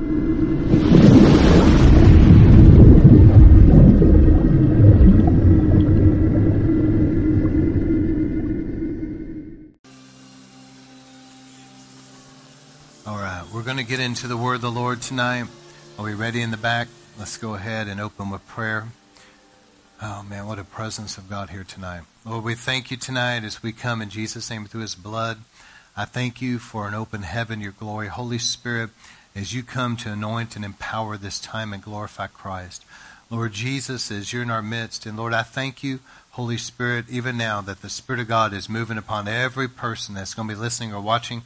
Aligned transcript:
All 0.00 0.06
right, 13.16 13.44
we're 13.52 13.62
going 13.62 13.76
to 13.76 13.82
get 13.82 14.00
into 14.00 14.26
the 14.26 14.36
word 14.36 14.54
of 14.54 14.60
the 14.62 14.70
Lord 14.70 15.02
tonight. 15.02 15.44
Are 15.98 16.04
we 16.04 16.14
ready 16.14 16.40
in 16.40 16.50
the 16.50 16.56
back? 16.56 16.88
Let's 17.18 17.36
go 17.36 17.54
ahead 17.54 17.86
and 17.86 18.00
open 18.00 18.30
with 18.30 18.46
prayer. 18.46 18.86
Oh 20.00 20.22
man, 20.22 20.46
what 20.46 20.58
a 20.58 20.64
presence 20.64 21.18
of 21.18 21.28
God 21.28 21.50
here 21.50 21.64
tonight. 21.64 22.04
Lord, 22.24 22.42
we 22.42 22.54
thank 22.54 22.90
you 22.90 22.96
tonight 22.96 23.44
as 23.44 23.62
we 23.62 23.72
come 23.72 24.00
in 24.00 24.08
Jesus' 24.08 24.48
name 24.48 24.64
through 24.64 24.80
his 24.80 24.94
blood. 24.94 25.40
I 25.94 26.06
thank 26.06 26.40
you 26.40 26.58
for 26.58 26.88
an 26.88 26.94
open 26.94 27.20
heaven, 27.22 27.60
your 27.60 27.72
glory. 27.72 28.08
Holy 28.08 28.38
Spirit, 28.38 28.90
as 29.34 29.54
you 29.54 29.62
come 29.62 29.96
to 29.96 30.12
anoint 30.12 30.56
and 30.56 30.64
empower 30.64 31.16
this 31.16 31.38
time 31.38 31.72
and 31.72 31.82
glorify 31.82 32.26
Christ. 32.26 32.84
Lord 33.30 33.52
Jesus, 33.52 34.10
as 34.10 34.32
you're 34.32 34.42
in 34.42 34.50
our 34.50 34.62
midst, 34.62 35.06
and 35.06 35.16
Lord, 35.16 35.32
I 35.32 35.42
thank 35.42 35.84
you, 35.84 36.00
Holy 36.30 36.58
Spirit, 36.58 37.06
even 37.08 37.36
now 37.36 37.60
that 37.60 37.80
the 37.80 37.88
Spirit 37.88 38.20
of 38.20 38.28
God 38.28 38.52
is 38.52 38.68
moving 38.68 38.98
upon 38.98 39.28
every 39.28 39.68
person 39.68 40.14
that's 40.14 40.34
going 40.34 40.48
to 40.48 40.54
be 40.54 40.60
listening 40.60 40.92
or 40.92 41.00
watching. 41.00 41.42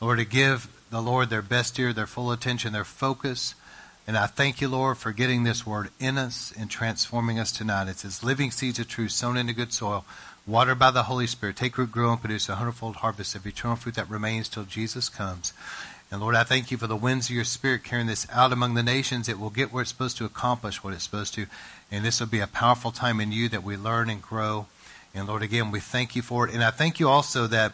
Lord, 0.00 0.18
to 0.18 0.24
give 0.24 0.68
the 0.90 1.02
Lord 1.02 1.30
their 1.30 1.42
best 1.42 1.78
ear, 1.78 1.92
their 1.92 2.06
full 2.06 2.30
attention, 2.30 2.72
their 2.72 2.84
focus. 2.84 3.54
And 4.06 4.16
I 4.16 4.26
thank 4.26 4.60
you, 4.60 4.68
Lord, 4.68 4.98
for 4.98 5.12
getting 5.12 5.42
this 5.42 5.66
word 5.66 5.88
in 5.98 6.18
us 6.18 6.52
and 6.56 6.70
transforming 6.70 7.38
us 7.38 7.50
tonight. 7.50 7.88
It's 7.88 8.04
as 8.04 8.22
living 8.22 8.50
seeds 8.50 8.78
of 8.78 8.86
truth 8.86 9.10
sown 9.10 9.36
into 9.36 9.54
good 9.54 9.72
soil, 9.72 10.04
watered 10.46 10.78
by 10.78 10.92
the 10.92 11.04
Holy 11.04 11.26
Spirit. 11.26 11.56
Take 11.56 11.78
root, 11.78 11.90
grow, 11.90 12.12
and 12.12 12.20
produce 12.20 12.48
a 12.48 12.56
hundredfold 12.56 12.96
harvest 12.96 13.34
of 13.34 13.46
eternal 13.46 13.76
fruit 13.76 13.94
that 13.96 14.10
remains 14.10 14.48
till 14.48 14.64
Jesus 14.64 15.08
comes. 15.08 15.52
And 16.14 16.22
Lord, 16.22 16.36
I 16.36 16.44
thank 16.44 16.70
you 16.70 16.78
for 16.78 16.86
the 16.86 16.94
winds 16.94 17.28
of 17.28 17.34
your 17.34 17.42
Spirit 17.42 17.82
carrying 17.82 18.06
this 18.06 18.24
out 18.30 18.52
among 18.52 18.74
the 18.74 18.84
nations. 18.84 19.28
It 19.28 19.40
will 19.40 19.50
get 19.50 19.72
where 19.72 19.82
it's 19.82 19.90
supposed 19.90 20.16
to 20.18 20.24
accomplish 20.24 20.84
what 20.84 20.94
it's 20.94 21.02
supposed 21.02 21.34
to. 21.34 21.46
And 21.90 22.04
this 22.04 22.20
will 22.20 22.28
be 22.28 22.38
a 22.38 22.46
powerful 22.46 22.92
time 22.92 23.18
in 23.18 23.32
you 23.32 23.48
that 23.48 23.64
we 23.64 23.76
learn 23.76 24.08
and 24.08 24.22
grow. 24.22 24.66
And 25.12 25.26
Lord, 25.26 25.42
again, 25.42 25.72
we 25.72 25.80
thank 25.80 26.14
you 26.14 26.22
for 26.22 26.46
it. 26.46 26.54
And 26.54 26.62
I 26.62 26.70
thank 26.70 27.00
you 27.00 27.08
also 27.08 27.48
that 27.48 27.72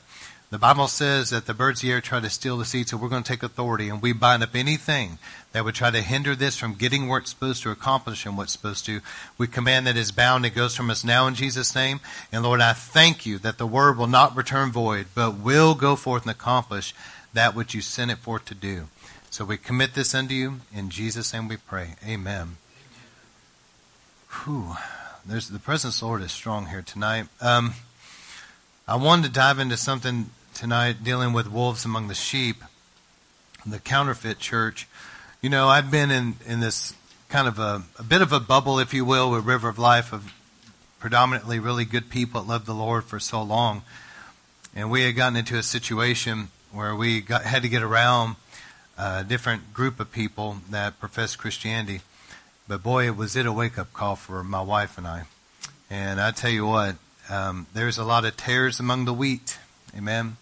the 0.48 0.58
Bible 0.58 0.88
says 0.88 1.28
that 1.28 1.44
the 1.44 1.52
birds 1.52 1.80
of 1.80 1.86
the 1.86 1.92
air 1.92 2.00
try 2.00 2.18
to 2.18 2.30
steal 2.30 2.56
the 2.56 2.64
seed, 2.64 2.88
so 2.88 2.96
we're 2.96 3.10
going 3.10 3.22
to 3.22 3.28
take 3.28 3.42
authority 3.42 3.90
and 3.90 4.00
we 4.00 4.14
bind 4.14 4.42
up 4.42 4.56
anything 4.56 5.18
that 5.52 5.66
would 5.66 5.74
try 5.74 5.90
to 5.90 6.00
hinder 6.00 6.34
this 6.34 6.56
from 6.56 6.74
getting 6.74 7.08
where 7.08 7.18
it's 7.18 7.30
supposed 7.30 7.62
to 7.64 7.70
accomplish 7.70 8.24
and 8.24 8.38
what's 8.38 8.52
supposed 8.52 8.86
to. 8.86 9.00
We 9.36 9.48
command 9.48 9.86
that 9.86 9.98
is 9.98 10.12
bound 10.12 10.46
it 10.46 10.54
goes 10.54 10.74
from 10.74 10.88
us 10.88 11.04
now 11.04 11.26
in 11.26 11.34
Jesus' 11.34 11.74
name. 11.74 12.00
And 12.32 12.42
Lord, 12.42 12.62
I 12.62 12.72
thank 12.72 13.26
you 13.26 13.36
that 13.38 13.58
the 13.58 13.66
word 13.66 13.98
will 13.98 14.06
not 14.06 14.34
return 14.34 14.72
void, 14.72 15.08
but 15.14 15.36
will 15.36 15.74
go 15.74 15.94
forth 15.94 16.22
and 16.22 16.30
accomplish 16.30 16.94
that 17.32 17.54
which 17.54 17.74
you 17.74 17.80
sent 17.80 18.10
it 18.10 18.18
forth 18.18 18.44
to 18.46 18.54
do. 18.54 18.88
So 19.30 19.44
we 19.44 19.56
commit 19.56 19.94
this 19.94 20.14
unto 20.14 20.34
you. 20.34 20.60
In 20.74 20.90
Jesus' 20.90 21.32
name 21.32 21.48
we 21.48 21.56
pray. 21.56 21.94
Amen. 22.06 22.56
Whew. 24.44 24.76
There's, 25.24 25.48
the 25.48 25.58
presence 25.58 25.96
of 25.96 26.00
the 26.00 26.06
Lord 26.06 26.22
is 26.22 26.32
strong 26.32 26.66
here 26.66 26.82
tonight. 26.82 27.26
Um, 27.40 27.74
I 28.88 28.96
wanted 28.96 29.26
to 29.26 29.32
dive 29.32 29.58
into 29.58 29.76
something 29.76 30.30
tonight 30.54 31.04
dealing 31.04 31.32
with 31.32 31.50
wolves 31.50 31.84
among 31.84 32.08
the 32.08 32.14
sheep, 32.14 32.56
the 33.64 33.78
counterfeit 33.78 34.38
church. 34.38 34.88
You 35.42 35.50
know, 35.50 35.68
I've 35.68 35.90
been 35.90 36.10
in, 36.10 36.34
in 36.46 36.60
this 36.60 36.94
kind 37.28 37.46
of 37.46 37.58
a, 37.58 37.82
a 37.98 38.02
bit 38.02 38.22
of 38.22 38.32
a 38.32 38.40
bubble, 38.40 38.78
if 38.78 38.92
you 38.92 39.04
will, 39.04 39.30
with 39.30 39.44
River 39.44 39.68
of 39.68 39.78
Life 39.78 40.12
of 40.12 40.32
predominantly 40.98 41.58
really 41.58 41.84
good 41.84 42.10
people 42.10 42.40
that 42.40 42.48
love 42.48 42.66
the 42.66 42.74
Lord 42.74 43.04
for 43.04 43.20
so 43.20 43.42
long. 43.42 43.82
And 44.74 44.90
we 44.90 45.02
had 45.02 45.16
gotten 45.16 45.36
into 45.36 45.56
a 45.56 45.62
situation 45.62 46.48
where 46.72 46.94
we 46.94 47.20
got, 47.20 47.42
had 47.44 47.62
to 47.62 47.68
get 47.68 47.82
around 47.82 48.36
a 48.98 49.24
different 49.24 49.72
group 49.72 49.98
of 50.00 50.12
people 50.12 50.58
that 50.70 51.00
profess 51.00 51.36
Christianity. 51.36 52.00
But 52.68 52.82
boy, 52.82 53.12
was 53.12 53.34
it 53.36 53.46
a 53.46 53.52
wake 53.52 53.78
up 53.78 53.92
call 53.92 54.16
for 54.16 54.44
my 54.44 54.60
wife 54.60 54.98
and 54.98 55.06
I. 55.06 55.24
And 55.90 56.20
I 56.20 56.30
tell 56.30 56.50
you 56.50 56.66
what, 56.66 56.96
um, 57.28 57.66
there's 57.74 57.98
a 57.98 58.04
lot 58.04 58.24
of 58.24 58.36
tares 58.36 58.78
among 58.78 59.06
the 59.06 59.12
wheat. 59.12 59.58
Amen. 59.96 60.36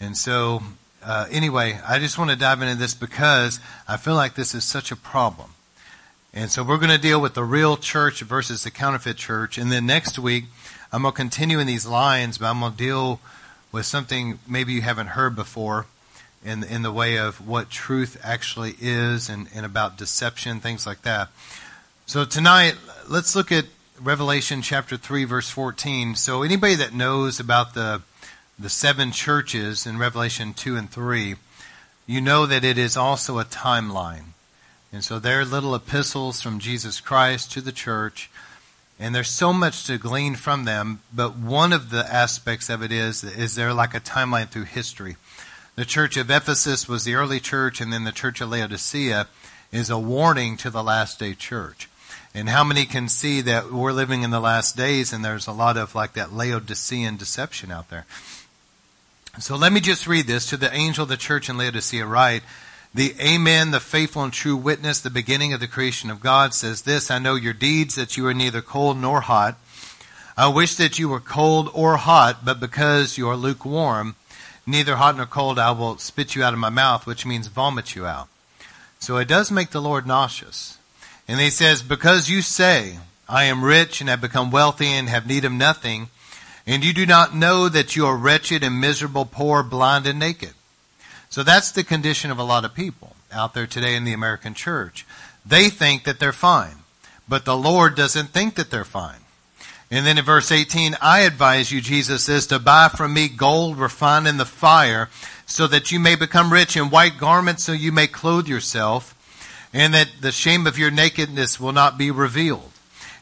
And 0.00 0.16
so, 0.16 0.62
uh, 1.02 1.26
anyway, 1.30 1.78
I 1.86 1.98
just 1.98 2.18
want 2.18 2.30
to 2.30 2.36
dive 2.36 2.62
into 2.62 2.76
this 2.76 2.94
because 2.94 3.60
I 3.86 3.96
feel 3.96 4.14
like 4.14 4.34
this 4.34 4.54
is 4.54 4.64
such 4.64 4.90
a 4.90 4.96
problem. 4.96 5.50
And 6.32 6.50
so 6.50 6.62
we're 6.62 6.78
going 6.78 6.90
to 6.90 6.98
deal 6.98 7.20
with 7.20 7.34
the 7.34 7.44
real 7.44 7.76
church 7.76 8.20
versus 8.20 8.62
the 8.62 8.70
counterfeit 8.70 9.16
church. 9.16 9.58
And 9.58 9.70
then 9.70 9.84
next 9.84 10.18
week, 10.18 10.44
I'm 10.92 11.02
going 11.02 11.12
to 11.12 11.16
continue 11.16 11.58
in 11.58 11.66
these 11.66 11.86
lines, 11.86 12.38
but 12.38 12.46
I'm 12.46 12.60
going 12.60 12.72
to 12.72 12.78
deal 12.78 13.20
with 13.72 13.86
something 13.86 14.38
maybe 14.46 14.72
you 14.72 14.82
haven't 14.82 15.08
heard 15.08 15.36
before 15.36 15.86
in, 16.44 16.64
in 16.64 16.82
the 16.82 16.92
way 16.92 17.18
of 17.18 17.46
what 17.46 17.70
truth 17.70 18.20
actually 18.22 18.74
is 18.80 19.28
and, 19.28 19.48
and 19.54 19.66
about 19.66 19.96
deception, 19.96 20.60
things 20.60 20.86
like 20.86 21.02
that. 21.02 21.28
So 22.06 22.24
tonight, 22.24 22.76
let's 23.08 23.36
look 23.36 23.52
at 23.52 23.66
Revelation 24.00 24.62
chapter 24.62 24.96
3, 24.96 25.24
verse 25.24 25.50
14. 25.50 26.16
So 26.16 26.42
anybody 26.42 26.74
that 26.76 26.94
knows 26.94 27.38
about 27.38 27.74
the 27.74 28.02
the 28.60 28.68
seven 28.68 29.10
churches 29.10 29.86
in 29.86 29.96
Revelation 29.96 30.52
2 30.52 30.76
and 30.76 30.90
3, 30.90 31.36
you 32.06 32.20
know 32.20 32.44
that 32.44 32.62
it 32.62 32.76
is 32.76 32.94
also 32.94 33.38
a 33.38 33.44
timeline. 33.44 34.34
And 34.92 35.02
so 35.02 35.18
they're 35.18 35.46
little 35.46 35.74
epistles 35.74 36.42
from 36.42 36.58
Jesus 36.58 37.00
Christ 37.00 37.50
to 37.52 37.62
the 37.62 37.72
church. 37.72 38.30
And 39.00 39.14
there's 39.14 39.30
so 39.30 39.54
much 39.54 39.86
to 39.86 39.96
glean 39.96 40.34
from 40.34 40.66
them, 40.66 41.00
but 41.12 41.34
one 41.34 41.72
of 41.72 41.88
the 41.88 42.04
aspects 42.12 42.68
of 42.68 42.82
it 42.82 42.92
is, 42.92 43.24
is 43.24 43.54
they're 43.54 43.72
like 43.72 43.94
a 43.94 44.00
timeline 44.00 44.50
through 44.50 44.64
history. 44.64 45.16
The 45.74 45.86
church 45.86 46.18
of 46.18 46.30
Ephesus 46.30 46.86
was 46.86 47.04
the 47.04 47.14
early 47.14 47.40
church, 47.40 47.80
and 47.80 47.90
then 47.90 48.04
the 48.04 48.12
church 48.12 48.42
of 48.42 48.50
Laodicea 48.50 49.26
is 49.72 49.88
a 49.88 49.98
warning 49.98 50.58
to 50.58 50.68
the 50.68 50.82
last 50.82 51.18
day 51.18 51.32
church. 51.32 51.88
And 52.34 52.50
how 52.50 52.62
many 52.62 52.84
can 52.84 53.08
see 53.08 53.40
that 53.40 53.72
we're 53.72 53.92
living 53.92 54.22
in 54.22 54.30
the 54.30 54.38
last 54.38 54.76
days 54.76 55.12
and 55.12 55.24
there's 55.24 55.46
a 55.46 55.52
lot 55.52 55.76
of 55.76 55.94
like 55.94 56.12
that 56.12 56.32
Laodicean 56.32 57.16
deception 57.16 57.72
out 57.72 57.88
there? 57.88 58.04
So 59.38 59.56
let 59.56 59.72
me 59.72 59.80
just 59.80 60.06
read 60.06 60.26
this 60.26 60.46
to 60.50 60.56
the 60.56 60.72
angel 60.74 61.04
of 61.04 61.08
the 61.08 61.16
church 61.16 61.48
in 61.48 61.56
Laodicea 61.56 62.04
write, 62.04 62.42
the 62.92 63.14
Amen, 63.20 63.70
the 63.70 63.80
faithful 63.80 64.24
and 64.24 64.32
true 64.32 64.56
witness, 64.56 65.00
the 65.00 65.10
beginning 65.10 65.52
of 65.52 65.60
the 65.60 65.68
creation 65.68 66.10
of 66.10 66.20
God 66.20 66.54
says 66.54 66.82
this, 66.82 67.10
I 67.10 67.18
know 67.18 67.36
your 67.36 67.52
deeds 67.52 67.94
that 67.94 68.16
you 68.16 68.26
are 68.26 68.34
neither 68.34 68.60
cold 68.60 68.98
nor 68.98 69.20
hot. 69.20 69.56
I 70.36 70.48
wish 70.48 70.74
that 70.76 70.98
you 70.98 71.08
were 71.08 71.20
cold 71.20 71.70
or 71.72 71.98
hot, 71.98 72.44
but 72.44 72.58
because 72.58 73.16
you 73.16 73.28
are 73.28 73.36
lukewarm, 73.36 74.16
neither 74.66 74.96
hot 74.96 75.16
nor 75.16 75.26
cold, 75.26 75.58
I 75.58 75.70
will 75.70 75.98
spit 75.98 76.34
you 76.34 76.42
out 76.42 76.52
of 76.52 76.58
my 76.58 76.68
mouth, 76.68 77.06
which 77.06 77.26
means 77.26 77.46
vomit 77.46 77.94
you 77.94 78.06
out. 78.06 78.28
So 78.98 79.18
it 79.18 79.28
does 79.28 79.50
make 79.50 79.70
the 79.70 79.80
Lord 79.82 80.06
nauseous. 80.06 80.78
And 81.28 81.38
he 81.38 81.50
says, 81.50 81.82
because 81.82 82.28
you 82.28 82.42
say, 82.42 82.98
I 83.28 83.44
am 83.44 83.64
rich 83.64 84.00
and 84.00 84.10
have 84.10 84.20
become 84.20 84.50
wealthy 84.50 84.86
and 84.86 85.08
have 85.08 85.26
need 85.26 85.44
of 85.44 85.52
nothing, 85.52 86.08
and 86.66 86.84
you 86.84 86.92
do 86.92 87.06
not 87.06 87.34
know 87.34 87.68
that 87.68 87.94
you 87.94 88.04
are 88.06 88.16
wretched 88.16 88.64
and 88.64 88.80
miserable, 88.80 89.24
poor, 89.24 89.62
blind, 89.62 90.06
and 90.06 90.18
naked. 90.18 90.54
So 91.30 91.44
that's 91.44 91.70
the 91.70 91.84
condition 91.84 92.32
of 92.32 92.38
a 92.38 92.44
lot 92.44 92.64
of 92.64 92.74
people 92.74 93.14
out 93.32 93.54
there 93.54 93.66
today 93.66 93.94
in 93.94 94.04
the 94.04 94.12
American 94.12 94.52
church. 94.52 95.06
They 95.46 95.68
think 95.68 96.02
that 96.02 96.18
they're 96.18 96.32
fine, 96.32 96.78
but 97.28 97.44
the 97.44 97.56
Lord 97.56 97.94
doesn't 97.94 98.30
think 98.30 98.56
that 98.56 98.70
they're 98.70 98.84
fine. 98.84 99.20
And 99.92 100.04
then 100.04 100.18
in 100.18 100.24
verse 100.24 100.50
18, 100.52 100.96
I 101.00 101.20
advise 101.20 101.70
you, 101.70 101.80
Jesus 101.80 102.24
says, 102.24 102.48
to 102.48 102.58
buy 102.58 102.88
from 102.88 103.14
me 103.14 103.28
gold 103.28 103.78
refined 103.78 104.26
in 104.26 104.38
the 104.38 104.44
fire, 104.44 105.08
so 105.46 105.66
that 105.68 105.90
you 105.90 105.98
may 105.98 106.16
become 106.16 106.52
rich 106.52 106.76
in 106.76 106.90
white 106.90 107.18
garments, 107.18 107.64
so 107.64 107.72
you 107.72 107.90
may 107.90 108.06
clothe 108.06 108.46
yourself, 108.46 109.16
and 109.72 109.94
that 109.94 110.08
the 110.20 110.32
shame 110.32 110.66
of 110.66 110.78
your 110.78 110.90
nakedness 110.90 111.58
will 111.60 111.72
not 111.72 111.96
be 111.96 112.10
revealed. 112.10 112.70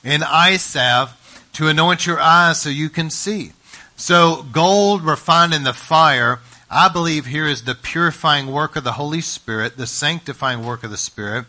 And 0.03 0.25
eye 0.25 0.57
salve 0.57 1.15
to 1.55 1.69
anoint 1.69 2.07
your 2.07 2.21
eyes 2.21 2.61
so 2.61 2.71
you 2.71 2.89
can 2.89 3.11
see. 3.11 3.53
So 3.97 4.47
gold 4.53 5.03
refined 5.03 5.53
in 5.53 5.65
the 5.65 5.73
fire, 5.73 6.41
I 6.71 6.89
believe 6.89 7.27
here 7.27 7.47
is 7.47 7.63
the 7.63 7.75
purifying 7.75 8.53
work 8.53 8.77
of 8.77 8.85
the 8.85 8.93
Holy 8.93 9.23
Spirit, 9.23 9.77
the 9.77 9.87
sanctifying 9.87 10.67
work 10.67 10.85
of 10.85 10.91
the 10.91 10.99
Spirit. 10.99 11.47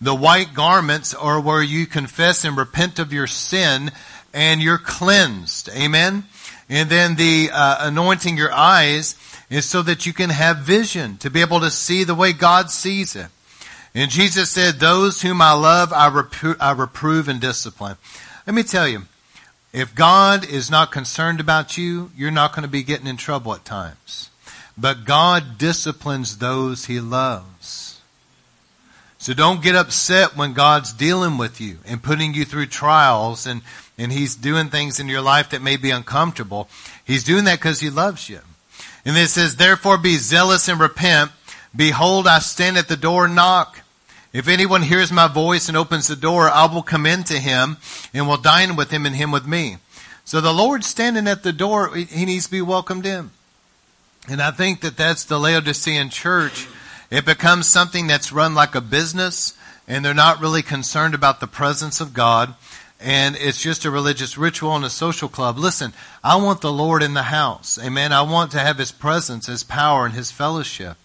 The 0.00 0.14
white 0.14 0.54
garments 0.54 1.14
are 1.14 1.40
where 1.40 1.62
you 1.62 1.86
confess 1.86 2.44
and 2.44 2.56
repent 2.56 2.98
of 2.98 3.12
your 3.12 3.28
sin 3.28 3.92
and 4.34 4.60
you're 4.60 4.78
cleansed. 4.78 5.68
Amen. 5.70 6.24
And 6.68 6.90
then 6.90 7.14
the 7.14 7.50
uh, 7.52 7.76
anointing 7.80 8.36
your 8.36 8.52
eyes 8.52 9.14
is 9.48 9.64
so 9.64 9.82
that 9.82 10.04
you 10.04 10.12
can 10.12 10.30
have 10.30 10.58
vision, 10.58 11.16
to 11.18 11.30
be 11.30 11.40
able 11.40 11.60
to 11.60 11.70
see 11.70 12.02
the 12.02 12.14
way 12.14 12.32
God 12.32 12.70
sees 12.70 13.14
it. 13.14 13.28
And 13.94 14.10
Jesus 14.10 14.50
said, 14.50 14.74
those 14.74 15.22
whom 15.22 15.40
I 15.40 15.52
love, 15.52 15.92
I, 15.92 16.10
repro- 16.10 16.56
I 16.60 16.72
reprove 16.72 17.28
and 17.28 17.40
discipline. 17.40 17.96
Let 18.46 18.54
me 18.54 18.64
tell 18.64 18.88
you, 18.88 19.02
if 19.72 19.94
God 19.94 20.44
is 20.44 20.70
not 20.70 20.90
concerned 20.90 21.38
about 21.38 21.78
you, 21.78 22.10
you're 22.16 22.30
not 22.32 22.52
going 22.52 22.64
to 22.64 22.68
be 22.68 22.82
getting 22.82 23.06
in 23.06 23.16
trouble 23.16 23.54
at 23.54 23.64
times. 23.64 24.30
But 24.78 25.04
God 25.04 25.58
disciplines 25.58 26.38
those 26.38 26.84
he 26.84 27.00
loves. 27.00 28.00
So 29.18 29.32
don't 29.32 29.62
get 29.62 29.74
upset 29.74 30.36
when 30.36 30.52
God's 30.52 30.92
dealing 30.92 31.38
with 31.38 31.60
you 31.60 31.78
and 31.86 32.02
putting 32.02 32.34
you 32.34 32.44
through 32.44 32.66
trials 32.66 33.46
and, 33.46 33.62
and 33.96 34.12
he's 34.12 34.36
doing 34.36 34.68
things 34.68 35.00
in 35.00 35.08
your 35.08 35.22
life 35.22 35.50
that 35.50 35.62
may 35.62 35.76
be 35.76 35.90
uncomfortable. 35.90 36.68
He's 37.04 37.24
doing 37.24 37.44
that 37.44 37.58
because 37.58 37.80
he 37.80 37.90
loves 37.90 38.28
you. 38.28 38.40
And 39.04 39.16
it 39.16 39.28
says, 39.28 39.56
therefore 39.56 39.98
be 39.98 40.16
zealous 40.16 40.68
and 40.68 40.78
repent. 40.78 41.32
Behold, 41.74 42.26
I 42.26 42.40
stand 42.40 42.76
at 42.76 42.88
the 42.88 42.96
door 42.96 43.24
and 43.24 43.34
knock. 43.34 43.80
If 44.32 44.48
anyone 44.48 44.82
hears 44.82 45.10
my 45.10 45.28
voice 45.28 45.68
and 45.68 45.76
opens 45.76 46.08
the 46.08 46.16
door, 46.16 46.50
I 46.50 46.66
will 46.66 46.82
come 46.82 47.06
into 47.06 47.38
him 47.38 47.78
and 48.12 48.28
will 48.28 48.36
dine 48.36 48.76
with 48.76 48.90
him 48.90 49.06
and 49.06 49.16
him 49.16 49.32
with 49.32 49.46
me. 49.46 49.78
So 50.24 50.40
the 50.40 50.52
Lord 50.52 50.84
standing 50.84 51.26
at 51.26 51.42
the 51.42 51.52
door, 51.52 51.94
he 51.94 52.26
needs 52.26 52.44
to 52.44 52.50
be 52.50 52.60
welcomed 52.60 53.06
in. 53.06 53.30
And 54.28 54.42
I 54.42 54.50
think 54.50 54.80
that 54.80 54.96
that's 54.96 55.24
the 55.24 55.38
Laodicean 55.38 56.10
church. 56.10 56.66
It 57.10 57.24
becomes 57.24 57.68
something 57.68 58.06
that's 58.06 58.32
run 58.32 58.54
like 58.54 58.74
a 58.74 58.80
business 58.80 59.56
and 59.88 60.04
they're 60.04 60.14
not 60.14 60.40
really 60.40 60.62
concerned 60.62 61.14
about 61.14 61.40
the 61.40 61.46
presence 61.46 62.00
of 62.00 62.12
God. 62.12 62.54
And 62.98 63.36
it's 63.36 63.62
just 63.62 63.84
a 63.84 63.90
religious 63.90 64.38
ritual 64.38 64.74
and 64.74 64.84
a 64.84 64.90
social 64.90 65.28
club. 65.28 65.58
Listen, 65.58 65.92
I 66.24 66.36
want 66.36 66.60
the 66.60 66.72
Lord 66.72 67.02
in 67.02 67.14
the 67.14 67.24
house. 67.24 67.78
Amen. 67.82 68.12
I 68.12 68.22
want 68.22 68.50
to 68.52 68.58
have 68.58 68.78
His 68.78 68.90
presence, 68.90 69.46
His 69.46 69.62
power, 69.62 70.06
and 70.06 70.14
His 70.14 70.30
fellowship. 70.30 70.96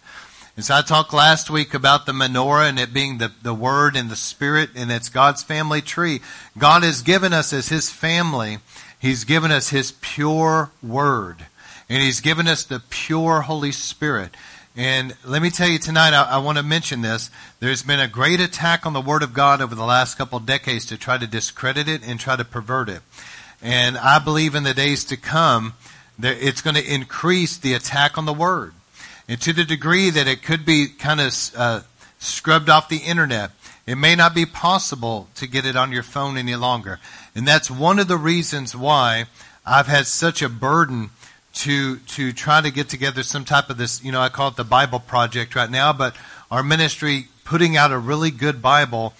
And 0.55 0.65
so 0.65 0.75
I 0.75 0.81
talked 0.81 1.13
last 1.13 1.49
week 1.49 1.73
about 1.73 2.05
the 2.05 2.11
menorah 2.13 2.69
and 2.69 2.79
it 2.79 2.93
being 2.93 3.17
the, 3.17 3.31
the 3.41 3.53
Word 3.53 3.95
and 3.95 4.09
the 4.09 4.15
Spirit, 4.15 4.69
and 4.75 4.91
it's 4.91 5.09
God's 5.09 5.43
family 5.43 5.81
tree. 5.81 6.21
God 6.57 6.83
has 6.83 7.01
given 7.01 7.33
us 7.33 7.51
as 7.51 7.69
His 7.69 7.89
family, 7.89 8.59
He's 8.97 9.25
given 9.25 9.51
us 9.51 9.69
His 9.69 9.91
pure 10.01 10.71
Word. 10.81 11.45
And 11.91 12.01
He's 12.01 12.21
given 12.21 12.47
us 12.47 12.63
the 12.63 12.81
pure 12.89 13.41
Holy 13.41 13.73
Spirit. 13.73 14.33
And 14.77 15.13
let 15.25 15.41
me 15.41 15.49
tell 15.49 15.67
you 15.67 15.77
tonight, 15.77 16.13
I, 16.13 16.23
I, 16.23 16.37
want 16.37 16.57
to 16.57 16.63
mention 16.63 17.01
this. 17.01 17.29
There's 17.59 17.83
been 17.83 17.99
a 17.99 18.07
great 18.07 18.39
attack 18.39 18.85
on 18.85 18.93
the 18.93 19.01
Word 19.01 19.23
of 19.23 19.33
God 19.33 19.61
over 19.61 19.75
the 19.75 19.83
last 19.83 20.17
couple 20.17 20.37
of 20.37 20.45
decades 20.45 20.85
to 20.85 20.97
try 20.97 21.17
to 21.17 21.27
discredit 21.27 21.89
it 21.89 22.01
and 22.01 22.17
try 22.17 22.37
to 22.37 22.45
pervert 22.45 22.87
it. 22.87 23.01
And 23.61 23.97
I 23.97 24.19
believe 24.19 24.55
in 24.55 24.63
the 24.63 24.73
days 24.73 25.03
to 25.03 25.17
come, 25.17 25.73
that 26.17 26.37
it's 26.39 26.61
going 26.61 26.77
to 26.77 26.93
increase 26.93 27.57
the 27.57 27.73
attack 27.73 28.17
on 28.17 28.23
the 28.23 28.31
Word. 28.31 28.73
And 29.27 29.41
to 29.41 29.51
the 29.51 29.65
degree 29.65 30.09
that 30.11 30.27
it 30.27 30.43
could 30.43 30.65
be 30.65 30.87
kind 30.87 31.19
of 31.19 31.33
uh, 31.57 31.81
scrubbed 32.19 32.69
off 32.69 32.87
the 32.87 32.99
internet, 32.99 33.51
it 33.85 33.95
may 33.95 34.15
not 34.15 34.33
be 34.33 34.45
possible 34.45 35.27
to 35.35 35.45
get 35.45 35.65
it 35.65 35.75
on 35.75 35.91
your 35.91 36.03
phone 36.03 36.37
any 36.37 36.55
longer. 36.55 37.01
And 37.35 37.45
that's 37.45 37.69
one 37.69 37.99
of 37.99 38.07
the 38.07 38.15
reasons 38.15 38.77
why 38.77 39.25
I've 39.65 39.87
had 39.87 40.07
such 40.07 40.41
a 40.41 40.47
burden 40.47 41.09
to 41.53 41.97
to 41.97 42.31
try 42.33 42.61
to 42.61 42.71
get 42.71 42.89
together 42.89 43.23
some 43.23 43.45
type 43.45 43.69
of 43.69 43.77
this, 43.77 44.03
you 44.03 44.11
know, 44.11 44.21
I 44.21 44.29
call 44.29 44.49
it 44.49 44.55
the 44.55 44.63
Bible 44.63 44.99
project 44.99 45.55
right 45.55 45.69
now, 45.69 45.93
but 45.93 46.15
our 46.49 46.63
ministry 46.63 47.27
putting 47.43 47.75
out 47.75 47.91
a 47.91 47.97
really 47.97 48.31
good 48.31 48.61
Bible, 48.61 49.13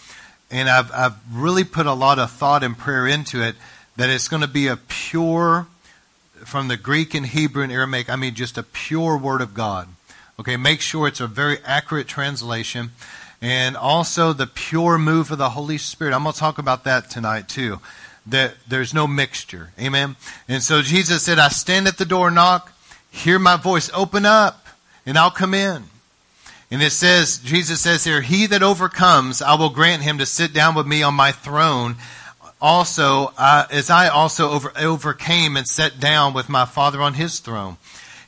and 0.49 0.69
I've 0.69 0.91
I've 0.93 1.15
really 1.31 1.63
put 1.63 1.85
a 1.85 1.93
lot 1.93 2.19
of 2.19 2.31
thought 2.31 2.63
and 2.63 2.77
prayer 2.77 3.07
into 3.07 3.41
it 3.41 3.55
that 3.97 4.09
it's 4.09 4.27
going 4.27 4.41
to 4.41 4.47
be 4.47 4.67
a 4.67 4.77
pure 4.77 5.67
from 6.45 6.67
the 6.67 6.77
Greek 6.77 7.13
and 7.13 7.25
Hebrew 7.25 7.63
and 7.63 7.71
Aramaic, 7.71 8.09
I 8.09 8.15
mean 8.15 8.33
just 8.33 8.57
a 8.57 8.63
pure 8.63 9.17
word 9.17 9.41
of 9.41 9.53
God. 9.53 9.87
Okay, 10.39 10.57
make 10.57 10.81
sure 10.81 11.07
it's 11.07 11.19
a 11.19 11.27
very 11.27 11.59
accurate 11.63 12.07
translation. 12.07 12.91
And 13.43 13.75
also 13.75 14.33
the 14.33 14.47
pure 14.47 14.97
move 14.97 15.31
of 15.31 15.37
the 15.37 15.51
Holy 15.51 15.77
Spirit. 15.77 16.13
I'm 16.13 16.23
going 16.23 16.33
to 16.33 16.39
talk 16.39 16.59
about 16.59 16.83
that 16.83 17.09
tonight 17.09 17.49
too 17.49 17.79
that 18.31 18.55
there's 18.67 18.93
no 18.93 19.07
mixture. 19.07 19.71
Amen. 19.79 20.15
And 20.47 20.61
so 20.61 20.81
Jesus 20.81 21.23
said, 21.23 21.39
I 21.39 21.49
stand 21.49 21.87
at 21.87 21.97
the 21.97 22.05
door, 22.05 22.31
knock, 22.31 22.71
hear 23.11 23.39
my 23.39 23.57
voice, 23.57 23.89
open 23.93 24.25
up, 24.25 24.67
and 25.05 25.17
I'll 25.17 25.31
come 25.31 25.53
in. 25.53 25.83
And 26.71 26.81
it 26.81 26.91
says, 26.91 27.37
Jesus 27.39 27.81
says 27.81 28.05
here, 28.05 28.21
He 28.21 28.47
that 28.47 28.63
overcomes, 28.63 29.41
I 29.41 29.55
will 29.55 29.69
grant 29.69 30.03
him 30.03 30.17
to 30.19 30.25
sit 30.25 30.53
down 30.53 30.73
with 30.73 30.87
me 30.87 31.03
on 31.03 31.13
my 31.13 31.33
throne. 31.33 31.97
Also, 32.61 33.33
uh, 33.37 33.65
as 33.69 33.89
I 33.89 34.07
also 34.07 34.49
over, 34.49 34.71
overcame 34.77 35.57
and 35.57 35.67
sat 35.67 35.99
down 35.99 36.33
with 36.33 36.47
my 36.47 36.65
Father 36.65 37.01
on 37.01 37.15
his 37.15 37.39
throne. 37.39 37.77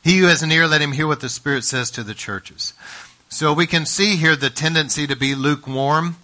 He 0.04 0.18
who 0.18 0.26
has 0.26 0.44
an 0.44 0.52
ear, 0.52 0.68
let 0.68 0.82
him 0.82 0.92
hear 0.92 1.08
what 1.08 1.22
the 1.22 1.30
Spirit 1.30 1.64
says 1.64 1.90
to 1.92 2.04
the 2.04 2.14
churches. 2.14 2.74
So 3.30 3.54
we 3.54 3.66
can 3.66 3.86
see 3.86 4.18
here 4.18 4.36
the 4.36 4.50
tendency 4.50 5.08
to 5.08 5.16
be 5.16 5.36
lukewarm. 5.36 6.18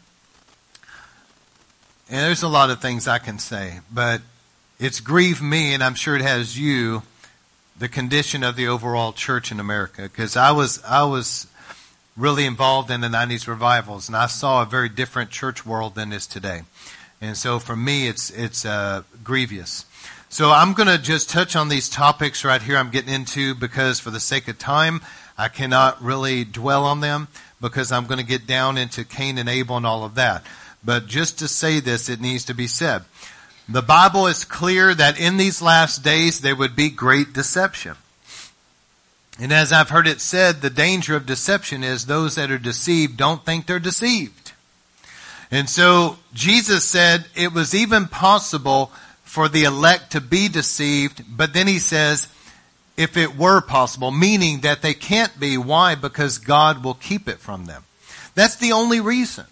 And 2.11 2.17
there's 2.17 2.41
a 2.41 2.47
lot 2.47 2.71
of 2.71 2.81
things 2.81 3.07
I 3.07 3.19
can 3.19 3.37
say, 3.37 3.81
but 3.93 4.21
it's 4.79 4.99
grieved 4.99 5.43
me, 5.43 5.75
and 5.75 5.83
I'm 5.83 5.93
sure 5.93 6.15
it 6.15 6.23
has 6.23 6.57
you, 6.57 7.03
the 7.77 7.87
condition 7.87 8.43
of 8.43 8.55
the 8.55 8.67
overall 8.67 9.13
church 9.13 9.51
in 9.51 9.59
America. 9.59 10.01
Because 10.01 10.35
I 10.35 10.51
was, 10.51 10.81
I 10.83 11.03
was 11.03 11.45
really 12.17 12.45
involved 12.45 12.89
in 12.89 13.01
the 13.01 13.09
90s 13.09 13.47
revivals, 13.47 14.07
and 14.07 14.17
I 14.17 14.25
saw 14.25 14.63
a 14.63 14.65
very 14.65 14.89
different 14.89 15.29
church 15.29 15.67
world 15.67 15.93
than 15.93 16.11
is 16.11 16.25
today. 16.25 16.63
And 17.21 17.37
so 17.37 17.59
for 17.59 17.75
me, 17.75 18.07
it's, 18.07 18.31
it's 18.31 18.65
uh, 18.65 19.03
grievous. 19.23 19.85
So 20.29 20.49
I'm 20.49 20.73
going 20.73 20.89
to 20.89 20.97
just 20.97 21.29
touch 21.29 21.55
on 21.55 21.69
these 21.69 21.89
topics 21.89 22.43
right 22.43 22.61
here 22.61 22.77
I'm 22.77 22.89
getting 22.89 23.13
into 23.13 23.53
because 23.53 23.99
for 23.99 24.09
the 24.09 24.19
sake 24.19 24.47
of 24.47 24.57
time, 24.57 25.01
I 25.37 25.47
cannot 25.47 26.01
really 26.01 26.43
dwell 26.43 26.85
on 26.85 27.01
them 27.01 27.27
because 27.61 27.91
I'm 27.91 28.07
going 28.07 28.19
to 28.19 28.25
get 28.25 28.47
down 28.47 28.79
into 28.79 29.03
Cain 29.03 29.37
and 29.37 29.47
Abel 29.47 29.77
and 29.77 29.85
all 29.85 30.03
of 30.03 30.15
that. 30.15 30.43
But 30.83 31.07
just 31.07 31.39
to 31.39 31.47
say 31.47 31.79
this, 31.79 32.09
it 32.09 32.21
needs 32.21 32.45
to 32.45 32.53
be 32.53 32.67
said. 32.67 33.03
The 33.67 33.81
Bible 33.81 34.27
is 34.27 34.45
clear 34.45 34.95
that 34.95 35.19
in 35.19 35.37
these 35.37 35.61
last 35.61 36.03
days 36.03 36.41
there 36.41 36.55
would 36.55 36.75
be 36.75 36.89
great 36.89 37.33
deception. 37.33 37.95
And 39.39 39.53
as 39.53 39.71
I've 39.71 39.89
heard 39.89 40.07
it 40.07 40.19
said, 40.19 40.61
the 40.61 40.69
danger 40.69 41.15
of 41.15 41.25
deception 41.25 41.83
is 41.83 42.05
those 42.05 42.35
that 42.35 42.51
are 42.51 42.57
deceived 42.57 43.17
don't 43.17 43.45
think 43.45 43.65
they're 43.67 43.79
deceived. 43.79 44.53
And 45.51 45.69
so 45.69 46.17
Jesus 46.33 46.83
said 46.83 47.25
it 47.35 47.53
was 47.53 47.73
even 47.73 48.07
possible 48.07 48.91
for 49.23 49.47
the 49.47 49.63
elect 49.63 50.11
to 50.13 50.21
be 50.21 50.47
deceived, 50.47 51.23
but 51.29 51.53
then 51.53 51.67
he 51.67 51.79
says, 51.79 52.27
if 52.97 53.15
it 53.15 53.37
were 53.37 53.61
possible, 53.61 54.11
meaning 54.11 54.61
that 54.61 54.81
they 54.81 54.93
can't 54.93 55.39
be. 55.39 55.57
Why? 55.57 55.95
Because 55.95 56.37
God 56.37 56.83
will 56.83 56.95
keep 56.95 57.29
it 57.29 57.37
from 57.37 57.65
them. 57.65 57.83
That's 58.35 58.57
the 58.57 58.73
only 58.73 58.99
reason. 58.99 59.45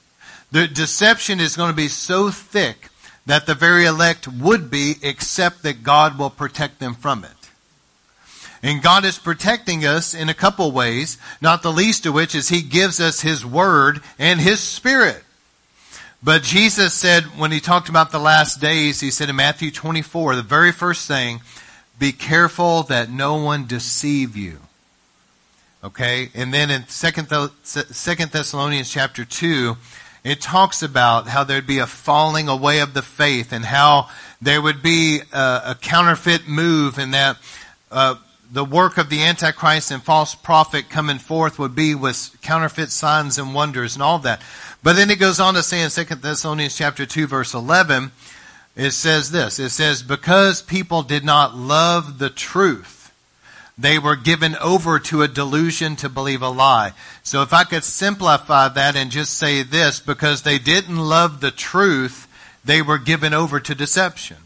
The 0.51 0.67
deception 0.67 1.39
is 1.39 1.57
going 1.57 1.71
to 1.71 1.75
be 1.75 1.89
so 1.89 2.31
thick 2.31 2.89
that 3.25 3.45
the 3.45 3.55
very 3.55 3.85
elect 3.85 4.27
would 4.27 4.69
be, 4.71 4.95
except 5.01 5.63
that 5.63 5.83
God 5.83 6.17
will 6.17 6.29
protect 6.29 6.79
them 6.79 6.93
from 6.93 7.25
it. 7.25 7.31
And 8.63 8.81
God 8.81 9.05
is 9.05 9.19
protecting 9.19 9.85
us 9.85 10.13
in 10.13 10.29
a 10.29 10.33
couple 10.33 10.71
ways, 10.71 11.17
not 11.41 11.61
the 11.61 11.71
least 11.71 12.05
of 12.05 12.13
which 12.13 12.33
is 12.33 12.49
He 12.49 12.61
gives 12.61 12.99
us 12.99 13.21
His 13.21 13.45
Word 13.45 14.01
and 14.17 14.39
His 14.39 14.61
Spirit. 14.61 15.23
But 16.23 16.41
Jesus 16.41 16.93
said, 16.93 17.23
when 17.37 17.51
He 17.51 17.59
talked 17.59 17.89
about 17.89 18.11
the 18.11 18.19
last 18.19 18.61
days, 18.61 19.01
He 19.01 19.11
said 19.11 19.29
in 19.29 19.35
Matthew 19.35 19.69
24, 19.71 20.37
the 20.37 20.41
very 20.41 20.71
first 20.71 21.07
thing, 21.07 21.41
be 21.99 22.11
careful 22.11 22.83
that 22.83 23.09
no 23.09 23.35
one 23.35 23.67
deceive 23.67 24.37
you. 24.37 24.59
Okay? 25.83 26.29
And 26.33 26.53
then 26.53 26.71
in 26.71 26.87
Second 26.87 27.27
Thessalonians 27.27 28.89
chapter 28.89 29.25
2, 29.25 29.77
it 30.27 30.41
talks 30.41 30.83
about 30.83 31.27
how 31.27 31.43
there'd 31.43 31.67
be 31.67 31.79
a 31.79 31.87
falling 31.87 32.47
away 32.47 32.79
of 32.79 32.93
the 32.93 33.01
faith 33.01 33.51
and 33.51 33.65
how 33.65 34.09
there 34.41 34.61
would 34.61 34.81
be 34.81 35.21
a, 35.31 35.61
a 35.65 35.77
counterfeit 35.79 36.47
move 36.47 36.97
and 36.97 37.13
that 37.13 37.37
uh, 37.91 38.15
the 38.51 38.65
work 38.65 38.97
of 38.97 39.09
the 39.09 39.23
Antichrist 39.23 39.91
and 39.91 40.01
false 40.01 40.35
prophet 40.35 40.89
coming 40.89 41.17
forth 41.17 41.59
would 41.59 41.75
be 41.75 41.95
with 41.95 42.35
counterfeit 42.41 42.91
signs 42.91 43.37
and 43.37 43.53
wonders 43.53 43.95
and 43.95 44.03
all 44.03 44.19
that. 44.19 44.41
But 44.83 44.95
then 44.95 45.09
it 45.09 45.19
goes 45.19 45.39
on 45.39 45.53
to 45.55 45.63
say 45.63 45.81
in 45.81 45.89
2 45.89 46.15
Thessalonians 46.15 46.75
chapter 46.77 47.05
2 47.05 47.27
verse 47.27 47.53
11, 47.53 48.11
it 48.75 48.91
says 48.91 49.31
this, 49.31 49.59
it 49.59 49.69
says, 49.69 50.03
because 50.03 50.61
people 50.61 51.01
did 51.01 51.25
not 51.25 51.55
love 51.55 52.19
the 52.19 52.29
truth, 52.29 52.96
they 53.77 53.99
were 53.99 54.15
given 54.15 54.55
over 54.57 54.97
to 54.99 55.21
a 55.21 55.27
delusion 55.27 55.95
to 55.97 56.09
believe 56.09 56.41
a 56.41 56.49
lie. 56.49 56.93
So 57.21 57.43
if 57.43 57.53
I 57.53 57.63
could 57.63 57.83
simplify 57.83 58.69
that 58.69 58.95
and 58.95 59.11
just 59.11 59.37
say 59.37 59.61
this, 59.61 59.99
because 59.99 60.41
they 60.41 60.57
didn't 60.57 60.97
love 60.97 61.41
the 61.41 61.51
truth, 61.51 62.27
they 62.65 62.81
were 62.81 62.97
given 62.97 63.33
over 63.33 63.59
to 63.59 63.75
deception. 63.75 64.37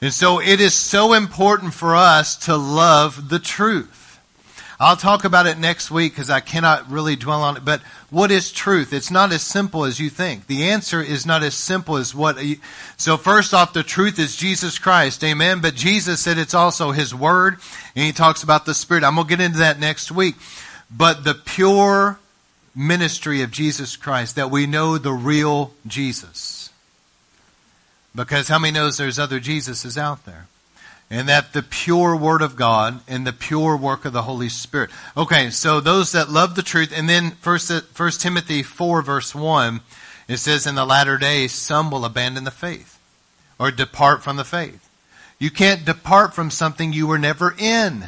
And 0.00 0.12
so 0.12 0.40
it 0.40 0.60
is 0.60 0.74
so 0.74 1.12
important 1.14 1.72
for 1.72 1.94
us 1.94 2.36
to 2.46 2.56
love 2.56 3.28
the 3.28 3.38
truth. 3.38 4.05
I'll 4.78 4.96
talk 4.96 5.24
about 5.24 5.46
it 5.46 5.56
next 5.56 5.90
week 5.90 6.12
because 6.12 6.28
I 6.28 6.40
cannot 6.40 6.90
really 6.90 7.16
dwell 7.16 7.42
on 7.42 7.56
it. 7.56 7.64
But 7.64 7.80
what 8.10 8.30
is 8.30 8.52
truth? 8.52 8.92
It's 8.92 9.10
not 9.10 9.32
as 9.32 9.40
simple 9.40 9.84
as 9.84 9.98
you 9.98 10.10
think. 10.10 10.46
The 10.46 10.68
answer 10.68 11.00
is 11.00 11.24
not 11.24 11.42
as 11.42 11.54
simple 11.54 11.96
as 11.96 12.14
what. 12.14 12.44
You, 12.44 12.56
so 12.98 13.16
first 13.16 13.54
off, 13.54 13.72
the 13.72 13.82
truth 13.82 14.18
is 14.18 14.36
Jesus 14.36 14.78
Christ. 14.78 15.24
Amen. 15.24 15.60
But 15.60 15.76
Jesus 15.76 16.20
said 16.20 16.36
it's 16.36 16.52
also 16.52 16.90
His 16.90 17.14
Word, 17.14 17.56
and 17.94 18.04
He 18.04 18.12
talks 18.12 18.42
about 18.42 18.66
the 18.66 18.74
Spirit. 18.74 19.02
I'm 19.02 19.16
to 19.16 19.24
get 19.24 19.40
into 19.40 19.58
that 19.58 19.80
next 19.80 20.12
week. 20.12 20.34
But 20.90 21.24
the 21.24 21.34
pure 21.34 22.18
ministry 22.74 23.40
of 23.40 23.50
Jesus 23.50 23.96
Christ, 23.96 24.36
that 24.36 24.50
we 24.50 24.66
know 24.66 24.98
the 24.98 25.12
real 25.12 25.72
Jesus. 25.86 26.70
Because 28.14 28.48
how 28.48 28.58
many 28.58 28.72
knows 28.72 28.98
there's 28.98 29.18
other 29.18 29.40
Jesuses 29.40 29.96
out 29.96 30.26
there? 30.26 30.48
And 31.10 31.28
that 31.28 31.52
the 31.52 31.62
pure 31.62 32.16
word 32.16 32.42
of 32.42 32.56
God 32.56 33.00
and 33.06 33.26
the 33.26 33.32
pure 33.32 33.76
work 33.76 34.04
of 34.04 34.12
the 34.12 34.22
Holy 34.22 34.48
Spirit. 34.48 34.90
Okay, 35.16 35.50
so 35.50 35.80
those 35.80 36.12
that 36.12 36.28
love 36.28 36.54
the 36.54 36.62
truth, 36.62 36.92
and 36.94 37.08
then 37.08 37.32
first, 37.32 37.70
first 37.92 38.20
Timothy 38.20 38.62
4 38.62 39.02
verse 39.02 39.34
1, 39.34 39.80
it 40.28 40.38
says 40.38 40.66
in 40.66 40.74
the 40.74 40.84
latter 40.84 41.16
days, 41.16 41.52
some 41.52 41.90
will 41.90 42.04
abandon 42.04 42.44
the 42.44 42.50
faith 42.50 42.98
or 43.58 43.70
depart 43.70 44.22
from 44.22 44.36
the 44.36 44.44
faith. 44.44 44.88
You 45.38 45.50
can't 45.50 45.84
depart 45.84 46.34
from 46.34 46.50
something 46.50 46.92
you 46.92 47.06
were 47.06 47.18
never 47.18 47.54
in. 47.58 48.06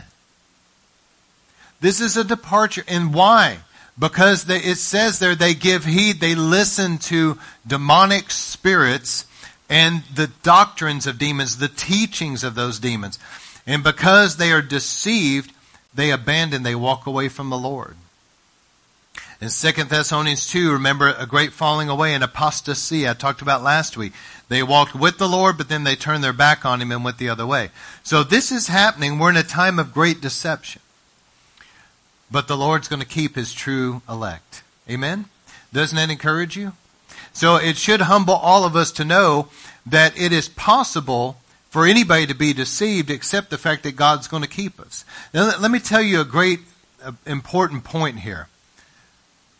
This 1.81 2.01
is 2.01 2.17
a 2.17 2.25
departure. 2.25 2.85
And 2.89 3.15
why? 3.15 3.59
because 3.99 4.45
they, 4.45 4.59
it 4.59 4.77
says 4.77 5.19
there 5.19 5.35
they 5.35 5.55
give 5.55 5.85
heed, 5.85 6.21
they 6.21 6.35
listen 6.35 6.99
to 6.99 7.39
demonic 7.67 8.31
spirits 8.31 9.27
and 9.69 10.03
the 10.15 10.29
doctrines 10.43 11.07
of 11.07 11.19
demons, 11.19 11.59
the 11.59 11.69
teachings 11.69 12.43
of 12.43 12.55
those 12.55 12.79
demons. 12.79 13.19
And 13.67 13.85
because 13.85 14.37
they 14.37 14.51
are 14.51 14.63
deceived, 14.63 15.53
they 15.95 16.11
abandon, 16.11 16.63
they 16.63 16.75
walk 16.75 17.07
away 17.07 17.29
from 17.29 17.51
the 17.51 17.59
Lord. 17.59 17.97
In 19.41 19.51
2 19.51 19.85
Thessalonians 19.85 20.49
2, 20.49 20.73
remember 20.73 21.15
a 21.17 21.27
great 21.27 21.53
falling 21.53 21.89
away 21.89 22.13
and 22.13 22.25
apostasy 22.25 23.09
I 23.09 23.15
talked 23.15 23.41
about 23.41 23.63
last 23.63 23.97
week. 23.97 24.13
They 24.49 24.65
walked 24.65 24.97
with 24.97 25.19
the 25.19 25.29
Lord, 25.29 25.57
but 25.57 25.69
then 25.69 25.85
they 25.85 25.95
turned 25.95 26.25
their 26.25 26.33
back 26.33 26.65
on 26.65 26.83
Him 26.83 26.91
and 26.91 27.05
went 27.05 27.19
the 27.19 27.29
other 27.29 27.47
way. 27.47 27.71
So 28.03 28.25
this 28.25 28.51
is 28.51 28.67
happening. 28.67 29.19
We're 29.19 29.31
in 29.31 29.37
a 29.37 29.45
time 29.45 29.79
of 29.79 29.95
great 29.95 30.21
deception. 30.21 30.83
But 32.31 32.49
the 32.49 32.57
Lord's 32.57 32.89
going 32.89 33.01
to 33.01 33.07
keep 33.07 33.37
His 33.37 33.53
true 33.53 34.03
elect. 34.09 34.65
Amen? 34.91 35.27
Doesn't 35.73 35.97
that 35.97 36.11
encourage 36.11 36.57
you? 36.57 36.73
So 37.39 37.55
it 37.55 37.77
should 37.77 38.01
humble 38.01 38.35
all 38.35 38.65
of 38.65 38.75
us 38.75 38.91
to 38.91 39.05
know 39.05 39.47
that 39.87 40.19
it 40.19 40.33
is 40.33 40.49
possible 40.49 41.37
for 41.71 41.87
anybody 41.87 42.27
to 42.27 42.35
be 42.35 42.53
deceived 42.53 43.11
except 43.11 43.51
the 43.51 43.57
fact 43.57 43.85
that 43.85 43.95
God's 43.95 44.27
going 44.27 44.43
to 44.43 44.49
keep 44.49 44.81
us. 44.81 45.05
Now, 45.33 45.57
let 45.57 45.71
me 45.71 45.79
tell 45.79 46.03
you 46.03 46.21
a 46.21 46.25
great 46.25 46.59
uh, 47.01 47.13
important 47.27 47.85
point 47.85 48.19
here. 48.19 48.49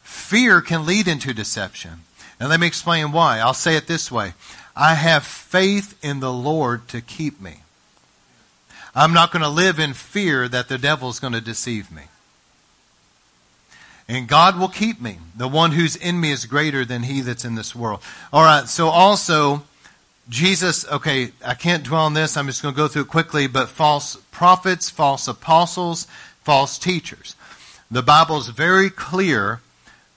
Fear 0.03 0.61
can 0.61 0.87
lead 0.87 1.07
into 1.07 1.33
deception. 1.33 2.01
And 2.41 2.49
let 2.49 2.59
me 2.59 2.67
explain 2.67 3.13
why. 3.13 3.39
I'll 3.39 3.55
say 3.55 3.77
it 3.77 3.87
this 3.87 4.11
way. 4.11 4.33
I 4.75 4.95
have 4.95 5.23
faith 5.23 5.97
in 6.03 6.19
the 6.19 6.33
Lord 6.33 6.89
to 6.89 7.01
keep 7.01 7.41
me. 7.41 7.59
I'm 8.93 9.13
not 9.13 9.31
going 9.31 9.45
to 9.45 9.49
live 9.49 9.79
in 9.79 9.95
fear 9.95 10.49
that 10.49 10.69
the 10.69 10.79
devil's 10.79 11.21
going 11.21 11.33
to 11.33 11.41
deceive 11.41 11.93
me. 11.93 12.03
And 14.09 14.27
God 14.27 14.59
will 14.59 14.69
keep 14.69 15.01
me. 15.01 15.19
The 15.37 15.49
one 15.49 15.73
who's 15.73 15.95
in 15.95 16.19
me 16.19 16.31
is 16.31 16.47
greater 16.47 16.85
than 16.85 17.03
he 17.03 17.21
that's 17.21 17.45
in 17.45 17.57
this 17.57 17.75
world. 17.75 18.01
All 18.33 18.43
right. 18.43 18.67
So 18.67 18.89
also, 18.89 19.65
Jesus, 20.31 20.87
okay, 20.89 21.33
I 21.45 21.55
can't 21.55 21.85
dwell 21.85 22.07
on 22.07 22.15
this. 22.15 22.37
I'm 22.37 22.47
just 22.47 22.63
going 22.63 22.75
to 22.75 22.77
go 22.77 22.89
through 22.89 23.03
it 23.03 23.09
quickly, 23.09 23.47
but 23.47 23.69
false 23.69 24.17
prophets, 24.31 24.89
false 24.89 25.29
apostles, 25.29 26.07
false 26.43 26.79
teachers. 26.79 27.35
The 27.91 28.03
Bible 28.03 28.39
is 28.39 28.49
very 28.49 28.89
clear 28.89 29.61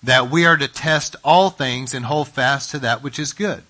that 0.03 0.29
we 0.29 0.45
are 0.45 0.57
to 0.57 0.67
test 0.67 1.15
all 1.23 1.49
things 1.49 1.93
and 1.93 2.05
hold 2.05 2.29
fast 2.29 2.71
to 2.71 2.79
that 2.79 3.03
which 3.03 3.19
is 3.19 3.33
good. 3.33 3.63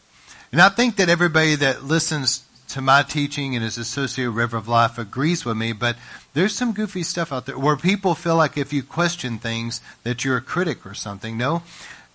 And 0.51 0.61
I 0.61 0.69
think 0.69 0.97
that 0.97 1.09
everybody 1.09 1.55
that 1.55 1.83
listens 1.83 2.45
to 2.69 2.81
my 2.81 3.03
teaching 3.03 3.55
and 3.55 3.65
is 3.65 3.77
associated 3.77 4.31
with 4.31 4.37
River 4.37 4.57
of 4.57 4.67
Life 4.67 4.97
agrees 4.97 5.45
with 5.45 5.57
me, 5.57 5.73
but 5.73 5.97
there's 6.33 6.55
some 6.55 6.71
goofy 6.71 7.03
stuff 7.03 7.31
out 7.31 7.45
there 7.45 7.57
where 7.57 7.75
people 7.75 8.15
feel 8.15 8.35
like 8.35 8.57
if 8.57 8.71
you 8.71 8.83
question 8.83 9.37
things 9.37 9.81
that 10.03 10.23
you're 10.23 10.37
a 10.37 10.41
critic 10.41 10.85
or 10.85 10.93
something. 10.93 11.37
No. 11.37 11.63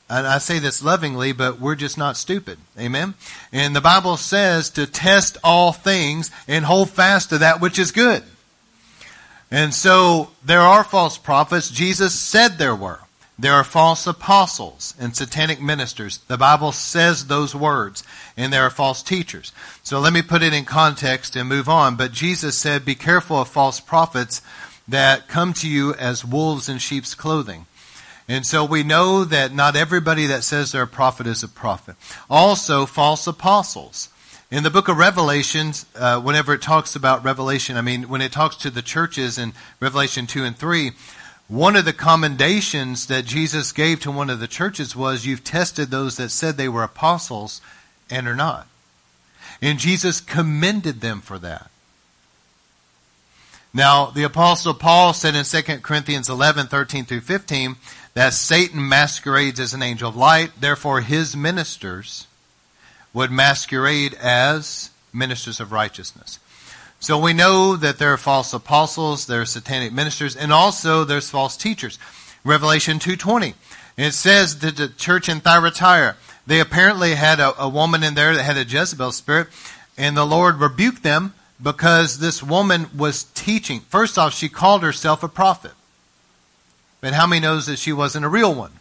And 0.08 0.26
I 0.26 0.38
say 0.38 0.58
this 0.58 0.82
lovingly, 0.82 1.32
but 1.32 1.60
we're 1.60 1.74
just 1.74 1.98
not 1.98 2.16
stupid. 2.16 2.58
Amen? 2.78 3.14
And 3.52 3.74
the 3.74 3.80
Bible 3.80 4.16
says 4.16 4.70
to 4.70 4.86
test 4.86 5.36
all 5.42 5.72
things 5.72 6.30
and 6.46 6.64
hold 6.64 6.90
fast 6.90 7.30
to 7.30 7.38
that 7.38 7.60
which 7.60 7.78
is 7.78 7.90
good. 7.90 8.22
And 9.50 9.74
so 9.74 10.30
there 10.44 10.60
are 10.60 10.84
false 10.84 11.18
prophets. 11.18 11.70
Jesus 11.70 12.18
said 12.18 12.58
there 12.58 12.76
were. 12.76 13.00
There 13.38 13.52
are 13.52 13.64
false 13.64 14.06
apostles 14.06 14.94
and 14.98 15.14
satanic 15.14 15.60
ministers. 15.60 16.18
The 16.26 16.38
Bible 16.38 16.72
says 16.72 17.26
those 17.26 17.54
words. 17.54 18.02
And 18.36 18.52
there 18.52 18.62
are 18.62 18.70
false 18.70 19.02
teachers. 19.02 19.52
So 19.82 20.00
let 20.00 20.14
me 20.14 20.22
put 20.22 20.42
it 20.42 20.54
in 20.54 20.64
context 20.64 21.36
and 21.36 21.48
move 21.48 21.68
on. 21.68 21.96
But 21.96 22.12
Jesus 22.12 22.56
said, 22.56 22.84
be 22.84 22.94
careful 22.94 23.40
of 23.40 23.48
false 23.48 23.78
prophets 23.78 24.40
that 24.88 25.28
come 25.28 25.52
to 25.54 25.68
you 25.68 25.92
as 25.94 26.24
wolves 26.24 26.68
in 26.68 26.78
sheep's 26.78 27.14
clothing. 27.14 27.66
And 28.28 28.46
so 28.46 28.64
we 28.64 28.82
know 28.82 29.24
that 29.24 29.54
not 29.54 29.76
everybody 29.76 30.26
that 30.26 30.42
says 30.42 30.72
they're 30.72 30.82
a 30.82 30.86
prophet 30.86 31.26
is 31.26 31.42
a 31.42 31.48
prophet. 31.48 31.96
Also, 32.28 32.86
false 32.86 33.26
apostles. 33.26 34.08
In 34.50 34.62
the 34.62 34.70
book 34.70 34.88
of 34.88 34.96
Revelations, 34.96 35.86
uh, 35.96 36.20
whenever 36.20 36.54
it 36.54 36.62
talks 36.62 36.96
about 36.96 37.24
Revelation, 37.24 37.76
I 37.76 37.82
mean, 37.82 38.08
when 38.08 38.22
it 38.22 38.32
talks 38.32 38.56
to 38.58 38.70
the 38.70 38.82
churches 38.82 39.38
in 39.38 39.52
Revelation 39.80 40.26
2 40.26 40.44
and 40.44 40.56
3, 40.56 40.92
one 41.48 41.76
of 41.76 41.84
the 41.84 41.92
commendations 41.92 43.06
that 43.06 43.24
Jesus 43.24 43.70
gave 43.72 44.00
to 44.00 44.10
one 44.10 44.30
of 44.30 44.40
the 44.40 44.48
churches 44.48 44.96
was, 44.96 45.26
You've 45.26 45.44
tested 45.44 45.90
those 45.90 46.16
that 46.16 46.30
said 46.30 46.56
they 46.56 46.68
were 46.68 46.82
apostles 46.82 47.60
and 48.10 48.26
are 48.26 48.34
not. 48.34 48.66
And 49.62 49.78
Jesus 49.78 50.20
commended 50.20 51.00
them 51.00 51.20
for 51.20 51.38
that. 51.38 51.70
Now, 53.72 54.06
the 54.06 54.22
apostle 54.22 54.74
Paul 54.74 55.12
said 55.12 55.34
in 55.34 55.44
2 55.44 55.80
Corinthians 55.80 56.28
11, 56.28 56.66
13 56.66 57.04
through 57.04 57.20
15, 57.20 57.76
that 58.14 58.32
Satan 58.32 58.88
masquerades 58.88 59.60
as 59.60 59.74
an 59.74 59.82
angel 59.82 60.08
of 60.08 60.16
light, 60.16 60.50
therefore 60.58 61.02
his 61.02 61.36
ministers 61.36 62.26
would 63.12 63.30
masquerade 63.30 64.14
as 64.14 64.90
ministers 65.12 65.60
of 65.60 65.72
righteousness. 65.72 66.38
So 67.00 67.18
we 67.18 67.32
know 67.32 67.76
that 67.76 67.98
there 67.98 68.12
are 68.12 68.18
false 68.18 68.52
apostles, 68.52 69.26
there 69.26 69.42
are 69.42 69.46
satanic 69.46 69.92
ministers, 69.92 70.34
and 70.34 70.52
also 70.52 71.04
there's 71.04 71.30
false 71.30 71.56
teachers. 71.56 71.98
Revelation 72.44 72.98
2.20. 72.98 73.54
It 73.96 74.12
says 74.12 74.58
that 74.60 74.76
the 74.76 74.88
church 74.88 75.28
in 75.28 75.40
Thyatira, 75.40 76.16
they 76.46 76.60
apparently 76.60 77.14
had 77.14 77.40
a, 77.40 77.60
a 77.60 77.68
woman 77.68 78.02
in 78.02 78.14
there 78.14 78.34
that 78.34 78.42
had 78.42 78.56
a 78.56 78.64
Jezebel 78.64 79.12
spirit, 79.12 79.48
and 79.96 80.16
the 80.16 80.26
Lord 80.26 80.56
rebuked 80.56 81.02
them 81.02 81.34
because 81.62 82.18
this 82.18 82.42
woman 82.42 82.88
was 82.96 83.24
teaching. 83.34 83.80
First 83.80 84.18
off, 84.18 84.34
she 84.34 84.48
called 84.48 84.82
herself 84.82 85.22
a 85.22 85.28
prophet. 85.28 85.72
But 87.00 87.14
how 87.14 87.26
many 87.26 87.40
knows 87.40 87.66
that 87.66 87.78
she 87.78 87.92
wasn't 87.92 88.24
a 88.24 88.28
real 88.28 88.54
one? 88.54 88.72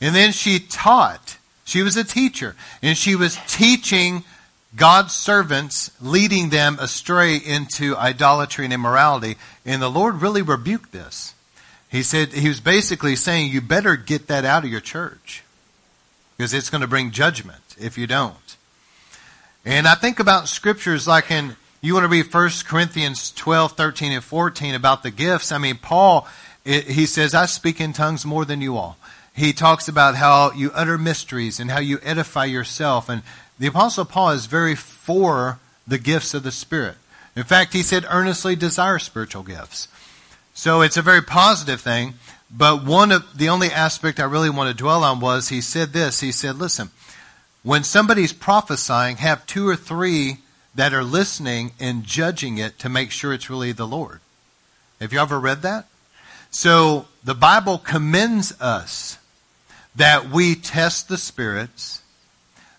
And 0.00 0.14
then 0.14 0.32
she 0.32 0.58
taught. 0.58 1.38
She 1.64 1.82
was 1.82 1.96
a 1.96 2.04
teacher. 2.04 2.54
And 2.82 2.96
she 2.96 3.14
was 3.14 3.38
teaching 3.46 4.24
God's 4.76 5.14
servants 5.14 5.90
leading 6.00 6.50
them 6.50 6.78
astray 6.80 7.36
into 7.36 7.96
idolatry 7.96 8.64
and 8.64 8.74
immorality. 8.74 9.36
And 9.66 9.82
the 9.82 9.90
Lord 9.90 10.22
really 10.22 10.42
rebuked 10.42 10.92
this. 10.92 11.34
He 11.88 12.02
said, 12.04 12.32
he 12.32 12.48
was 12.48 12.60
basically 12.60 13.16
saying, 13.16 13.50
you 13.50 13.60
better 13.60 13.96
get 13.96 14.28
that 14.28 14.44
out 14.44 14.64
of 14.64 14.70
your 14.70 14.80
church 14.80 15.42
because 16.36 16.54
it's 16.54 16.70
going 16.70 16.82
to 16.82 16.86
bring 16.86 17.10
judgment 17.10 17.60
if 17.78 17.98
you 17.98 18.06
don't. 18.06 18.56
And 19.64 19.88
I 19.88 19.94
think 19.94 20.20
about 20.20 20.48
scriptures 20.48 21.08
like 21.08 21.30
in, 21.30 21.56
you 21.80 21.94
want 21.94 22.04
to 22.04 22.08
read 22.08 22.32
1 22.32 22.50
Corinthians 22.64 23.32
12, 23.32 23.72
13, 23.72 24.12
and 24.12 24.24
14 24.24 24.74
about 24.74 25.02
the 25.02 25.10
gifts. 25.10 25.50
I 25.50 25.58
mean, 25.58 25.78
Paul, 25.78 26.28
he 26.64 27.06
says, 27.06 27.34
I 27.34 27.46
speak 27.46 27.80
in 27.80 27.92
tongues 27.92 28.24
more 28.24 28.44
than 28.44 28.60
you 28.60 28.76
all. 28.76 28.96
He 29.34 29.52
talks 29.52 29.88
about 29.88 30.14
how 30.14 30.52
you 30.52 30.70
utter 30.72 30.96
mysteries 30.96 31.58
and 31.58 31.70
how 31.70 31.80
you 31.80 31.98
edify 32.02 32.44
yourself 32.44 33.08
and 33.08 33.22
the 33.60 33.68
Apostle 33.68 34.06
Paul 34.06 34.30
is 34.30 34.46
very 34.46 34.74
for 34.74 35.60
the 35.86 35.98
gifts 35.98 36.34
of 36.34 36.42
the 36.42 36.50
Spirit. 36.50 36.96
In 37.36 37.44
fact, 37.44 37.74
he 37.74 37.82
said, 37.82 38.06
earnestly 38.08 38.56
desire 38.56 38.98
spiritual 38.98 39.42
gifts. 39.42 39.86
So 40.54 40.80
it's 40.80 40.96
a 40.96 41.02
very 41.02 41.22
positive 41.22 41.80
thing. 41.80 42.14
But 42.50 42.84
one 42.84 43.12
of 43.12 43.38
the 43.38 43.50
only 43.50 43.70
aspect 43.70 44.18
I 44.18 44.24
really 44.24 44.50
want 44.50 44.68
to 44.68 44.82
dwell 44.82 45.04
on 45.04 45.20
was 45.20 45.48
he 45.50 45.60
said 45.60 45.92
this. 45.92 46.20
He 46.20 46.32
said, 46.32 46.56
listen, 46.56 46.90
when 47.62 47.84
somebody's 47.84 48.32
prophesying, 48.32 49.18
have 49.18 49.46
two 49.46 49.68
or 49.68 49.76
three 49.76 50.38
that 50.74 50.94
are 50.94 51.04
listening 51.04 51.72
and 51.78 52.04
judging 52.04 52.58
it 52.58 52.78
to 52.78 52.88
make 52.88 53.10
sure 53.10 53.32
it's 53.32 53.50
really 53.50 53.72
the 53.72 53.86
Lord. 53.86 54.20
Have 55.00 55.12
you 55.12 55.20
ever 55.20 55.38
read 55.38 55.62
that? 55.62 55.86
So 56.50 57.06
the 57.22 57.34
Bible 57.34 57.78
commends 57.78 58.58
us 58.60 59.18
that 59.94 60.30
we 60.30 60.54
test 60.54 61.08
the 61.08 61.18
spirits 61.18 61.99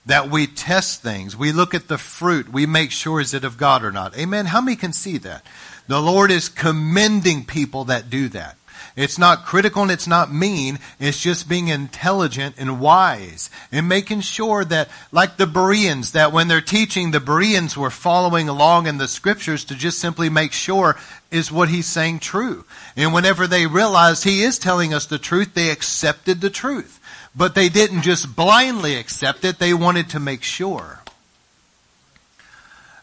that 0.06 0.30
we 0.30 0.48
test 0.48 1.02
things. 1.02 1.38
We 1.38 1.52
look 1.52 1.74
at 1.74 1.88
the 1.88 1.98
fruit. 1.98 2.50
We 2.50 2.66
make 2.66 2.92
sure 2.92 3.22
is 3.22 3.34
it 3.34 3.44
of 3.44 3.58
God 3.58 3.84
or 3.84 3.92
not. 3.92 4.18
Amen. 4.18 4.48
How 4.48 4.62
many 4.62 4.76
can 4.76 4.94
see 4.94 5.18
that? 5.20 5.46
The 5.88 6.02
Lord 6.02 6.32
is 6.32 6.50
commending 6.50 7.46
people 7.46 7.86
that 7.86 8.10
do 8.10 8.30
that. 8.30 8.58
It's 8.96 9.18
not 9.18 9.46
critical 9.46 9.84
and 9.84 9.92
it's 9.92 10.08
not 10.08 10.34
mean. 10.34 10.80
It's 11.00 11.22
just 11.22 11.48
being 11.48 11.70
intelligent 11.70 12.56
and 12.58 12.80
wise 12.80 13.50
and 13.72 13.88
making 13.88 14.22
sure 14.22 14.66
that, 14.66 14.90
like 15.12 15.38
the 15.38 15.48
Bereans, 15.48 16.12
that 16.12 16.32
when 16.34 16.48
they're 16.48 16.62
teaching, 16.62 17.12
the 17.12 17.20
Bereans 17.20 17.78
were 17.78 17.90
following 17.90 18.50
along 18.50 18.88
in 18.88 18.98
the 18.98 19.08
scriptures 19.08 19.64
to 19.66 19.76
just 19.76 20.00
simply 20.00 20.30
make 20.30 20.52
sure 20.52 20.98
is 21.30 21.52
what 21.52 21.70
he's 21.70 21.86
saying 21.86 22.20
true. 22.20 22.66
And 22.98 23.14
whenever 23.14 23.48
they 23.48 23.66
realized 23.66 24.24
he 24.24 24.44
is 24.44 24.60
telling 24.60 24.94
us 24.94 25.06
the 25.06 25.18
truth, 25.18 25.54
they 25.54 25.70
accepted 25.70 26.42
the 26.42 26.50
truth. 26.50 27.00
But 27.36 27.56
they 27.56 27.70
didn't 27.70 28.02
just 28.02 28.36
blindly 28.36 28.96
accept 28.96 29.46
it, 29.46 29.60
they 29.60 29.74
wanted 29.74 30.10
to 30.10 30.20
make 30.20 30.44
sure. 30.44 31.00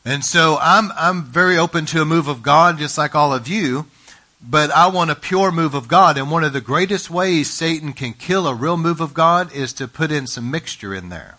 And 0.04 0.24
so 0.24 0.58
I'm, 0.60 0.90
I'm 0.96 1.24
very 1.24 1.58
open 1.58 1.84
to 1.86 2.00
a 2.00 2.06
move 2.06 2.28
of 2.28 2.42
God, 2.42 2.78
just 2.78 2.96
like 2.96 3.14
all 3.14 3.34
of 3.34 3.48
you, 3.48 3.86
but 4.40 4.70
I 4.70 4.86
want 4.86 5.10
a 5.10 5.14
pure 5.14 5.50
move 5.50 5.74
of 5.74 5.88
God. 5.88 6.16
And 6.16 6.30
one 6.30 6.44
of 6.44 6.52
the 6.52 6.60
greatest 6.60 7.10
ways 7.10 7.50
Satan 7.50 7.92
can 7.92 8.12
kill 8.12 8.46
a 8.46 8.54
real 8.54 8.76
move 8.76 9.00
of 9.00 9.12
God 9.12 9.52
is 9.52 9.72
to 9.74 9.88
put 9.88 10.12
in 10.12 10.26
some 10.26 10.50
mixture 10.50 10.94
in 10.94 11.08
there. 11.08 11.38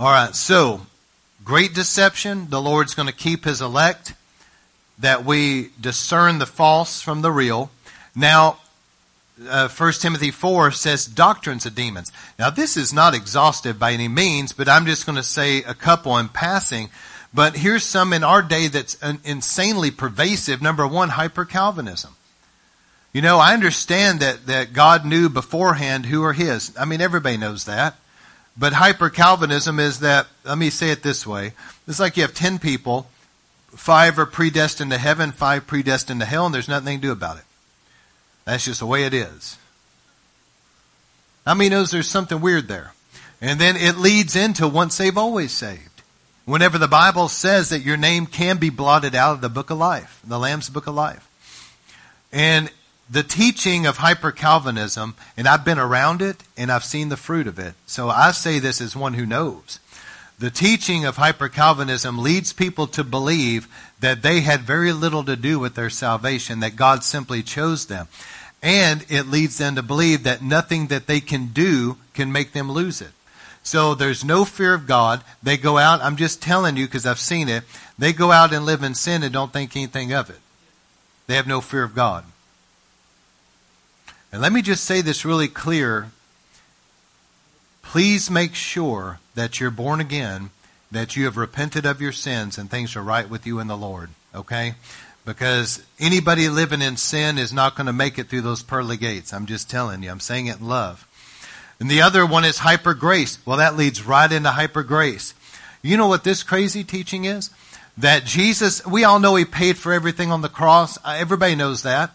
All 0.00 0.10
right, 0.10 0.34
so 0.34 0.86
great 1.44 1.74
deception. 1.74 2.48
The 2.48 2.60
Lord's 2.60 2.94
going 2.94 3.08
to 3.08 3.14
keep 3.14 3.44
his 3.44 3.60
elect, 3.60 4.14
that 4.98 5.24
we 5.24 5.70
discern 5.80 6.38
the 6.38 6.46
false 6.46 7.00
from 7.00 7.22
the 7.22 7.30
real. 7.30 7.70
Now, 8.14 8.58
uh, 9.48 9.68
1 9.68 9.92
Timothy 9.94 10.30
4 10.30 10.70
says 10.70 11.06
doctrines 11.06 11.66
of 11.66 11.74
demons. 11.74 12.12
Now, 12.38 12.50
this 12.50 12.76
is 12.76 12.92
not 12.92 13.14
exhaustive 13.14 13.78
by 13.78 13.92
any 13.92 14.08
means, 14.08 14.52
but 14.52 14.68
I'm 14.68 14.86
just 14.86 15.06
going 15.06 15.16
to 15.16 15.22
say 15.22 15.62
a 15.62 15.74
couple 15.74 16.16
in 16.18 16.28
passing. 16.28 16.90
But 17.34 17.56
here's 17.56 17.84
some 17.84 18.12
in 18.12 18.24
our 18.24 18.42
day 18.42 18.68
that's 18.68 18.96
insanely 19.24 19.90
pervasive. 19.90 20.60
Number 20.60 20.86
one, 20.86 21.10
hyper 21.10 21.44
Calvinism. 21.44 22.14
You 23.12 23.22
know, 23.22 23.38
I 23.38 23.52
understand 23.54 24.20
that, 24.20 24.46
that 24.46 24.72
God 24.72 25.04
knew 25.04 25.28
beforehand 25.28 26.06
who 26.06 26.22
are 26.24 26.32
His. 26.32 26.74
I 26.78 26.84
mean, 26.84 27.00
everybody 27.00 27.36
knows 27.36 27.64
that. 27.66 27.96
But 28.56 28.74
hyper 28.74 29.10
Calvinism 29.10 29.78
is 29.78 30.00
that, 30.00 30.26
let 30.44 30.58
me 30.58 30.70
say 30.70 30.90
it 30.90 31.02
this 31.02 31.26
way. 31.26 31.52
It's 31.88 32.00
like 32.00 32.16
you 32.16 32.22
have 32.22 32.34
10 32.34 32.58
people, 32.58 33.06
five 33.70 34.18
are 34.18 34.26
predestined 34.26 34.90
to 34.90 34.98
heaven, 34.98 35.32
five 35.32 35.66
predestined 35.66 36.20
to 36.20 36.26
hell, 36.26 36.46
and 36.46 36.54
there's 36.54 36.68
nothing 36.68 36.84
they 36.84 36.92
can 36.92 37.00
do 37.00 37.12
about 37.12 37.38
it. 37.38 37.44
That's 38.44 38.64
just 38.64 38.80
the 38.80 38.86
way 38.86 39.04
it 39.04 39.14
is. 39.14 39.56
How 41.46 41.54
many 41.54 41.70
knows 41.70 41.90
there's 41.90 42.08
something 42.08 42.40
weird 42.40 42.68
there? 42.68 42.92
And 43.40 43.60
then 43.60 43.76
it 43.76 43.96
leads 43.96 44.36
into 44.36 44.68
once 44.68 44.94
saved, 44.94 45.18
always 45.18 45.52
saved. 45.52 46.02
Whenever 46.44 46.78
the 46.78 46.88
Bible 46.88 47.28
says 47.28 47.68
that 47.68 47.82
your 47.82 47.96
name 47.96 48.26
can 48.26 48.56
be 48.56 48.70
blotted 48.70 49.14
out 49.14 49.34
of 49.34 49.40
the 49.40 49.48
book 49.48 49.70
of 49.70 49.78
life, 49.78 50.20
the 50.24 50.38
Lamb's 50.38 50.70
book 50.70 50.86
of 50.86 50.94
life. 50.94 51.28
And 52.32 52.70
the 53.08 53.22
teaching 53.22 53.86
of 53.86 53.98
hyper 53.98 54.32
Calvinism, 54.32 55.14
and 55.36 55.46
I've 55.46 55.64
been 55.64 55.78
around 55.78 56.22
it 56.22 56.42
and 56.56 56.72
I've 56.72 56.84
seen 56.84 57.10
the 57.10 57.16
fruit 57.16 57.46
of 57.46 57.58
it. 57.58 57.74
So 57.86 58.08
I 58.08 58.30
say 58.30 58.58
this 58.58 58.80
as 58.80 58.96
one 58.96 59.14
who 59.14 59.26
knows. 59.26 59.78
The 60.38 60.50
teaching 60.50 61.04
of 61.04 61.16
hyper 61.16 61.48
Calvinism 61.48 62.18
leads 62.18 62.52
people 62.52 62.86
to 62.88 63.04
believe 63.04 63.68
that 64.02 64.22
they 64.22 64.40
had 64.40 64.60
very 64.62 64.92
little 64.92 65.22
to 65.24 65.36
do 65.36 65.60
with 65.60 65.76
their 65.76 65.88
salvation, 65.88 66.60
that 66.60 66.74
God 66.74 67.04
simply 67.04 67.42
chose 67.42 67.86
them. 67.86 68.08
And 68.60 69.06
it 69.08 69.28
leads 69.28 69.58
them 69.58 69.76
to 69.76 69.82
believe 69.82 70.24
that 70.24 70.42
nothing 70.42 70.88
that 70.88 71.06
they 71.06 71.20
can 71.20 71.46
do 71.46 71.96
can 72.12 72.30
make 72.30 72.52
them 72.52 72.70
lose 72.70 73.00
it. 73.00 73.12
So 73.62 73.94
there's 73.94 74.24
no 74.24 74.44
fear 74.44 74.74
of 74.74 74.88
God. 74.88 75.22
They 75.40 75.56
go 75.56 75.78
out, 75.78 76.00
I'm 76.02 76.16
just 76.16 76.42
telling 76.42 76.76
you 76.76 76.86
because 76.86 77.06
I've 77.06 77.20
seen 77.20 77.48
it, 77.48 77.62
they 77.96 78.12
go 78.12 78.32
out 78.32 78.52
and 78.52 78.66
live 78.66 78.82
in 78.82 78.94
sin 78.96 79.22
and 79.22 79.32
don't 79.32 79.52
think 79.52 79.76
anything 79.76 80.12
of 80.12 80.30
it. 80.30 80.40
They 81.28 81.36
have 81.36 81.46
no 81.46 81.60
fear 81.60 81.84
of 81.84 81.94
God. 81.94 82.24
And 84.32 84.42
let 84.42 84.52
me 84.52 84.62
just 84.62 84.82
say 84.82 85.00
this 85.00 85.24
really 85.24 85.46
clear. 85.46 86.10
Please 87.82 88.30
make 88.30 88.56
sure 88.56 89.20
that 89.36 89.60
you're 89.60 89.70
born 89.70 90.00
again, 90.00 90.50
that 90.92 91.16
you 91.16 91.24
have 91.24 91.36
repented 91.36 91.86
of 91.86 92.00
your 92.00 92.12
sins, 92.12 92.58
and 92.58 92.70
things 92.70 92.94
are 92.94 93.02
right 93.02 93.28
with 93.28 93.46
you 93.46 93.58
in 93.58 93.66
the 93.66 93.76
Lord. 93.76 94.10
Okay? 94.34 94.74
Because 95.24 95.82
anybody 95.98 96.48
living 96.48 96.82
in 96.82 96.96
sin 96.96 97.38
is 97.38 97.52
not 97.52 97.74
going 97.74 97.86
to 97.86 97.92
make 97.92 98.18
it 98.18 98.28
through 98.28 98.42
those 98.42 98.62
pearly 98.62 98.96
gates. 98.96 99.32
I'm 99.32 99.46
just 99.46 99.70
telling 99.70 100.02
you. 100.02 100.10
I'm 100.10 100.20
saying 100.20 100.46
it 100.46 100.60
in 100.60 100.68
love. 100.68 101.08
And 101.80 101.90
the 101.90 102.02
other 102.02 102.26
one 102.26 102.44
is 102.44 102.58
hyper 102.58 102.94
grace. 102.94 103.44
Well, 103.46 103.56
that 103.56 103.76
leads 103.76 104.04
right 104.04 104.30
into 104.30 104.50
hyper 104.50 104.82
grace. 104.82 105.34
You 105.80 105.96
know 105.96 106.06
what 106.06 106.24
this 106.24 106.42
crazy 106.42 106.84
teaching 106.84 107.24
is? 107.24 107.50
That 107.96 108.24
Jesus, 108.24 108.84
we 108.86 109.04
all 109.04 109.18
know 109.18 109.34
He 109.34 109.44
paid 109.44 109.76
for 109.76 109.92
everything 109.92 110.30
on 110.30 110.42
the 110.42 110.48
cross. 110.48 110.98
Uh, 110.98 111.16
everybody 111.18 111.54
knows 111.54 111.82
that. 111.82 112.10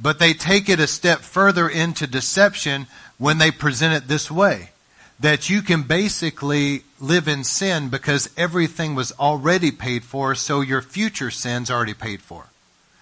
But 0.00 0.18
they 0.18 0.32
take 0.32 0.68
it 0.68 0.80
a 0.80 0.86
step 0.86 1.20
further 1.20 1.68
into 1.68 2.06
deception 2.06 2.86
when 3.16 3.38
they 3.38 3.50
present 3.50 3.94
it 3.94 4.08
this 4.08 4.30
way. 4.30 4.70
That 5.20 5.48
you 5.48 5.62
can 5.62 5.82
basically 5.82 6.84
live 7.00 7.28
in 7.28 7.44
sin 7.44 7.88
because 7.88 8.30
everything 8.36 8.94
was 8.94 9.12
already 9.12 9.70
paid 9.70 10.04
for, 10.04 10.34
so 10.34 10.60
your 10.60 10.82
future 10.82 11.30
sins 11.30 11.70
already 11.70 11.94
paid 11.94 12.20
for. 12.20 12.46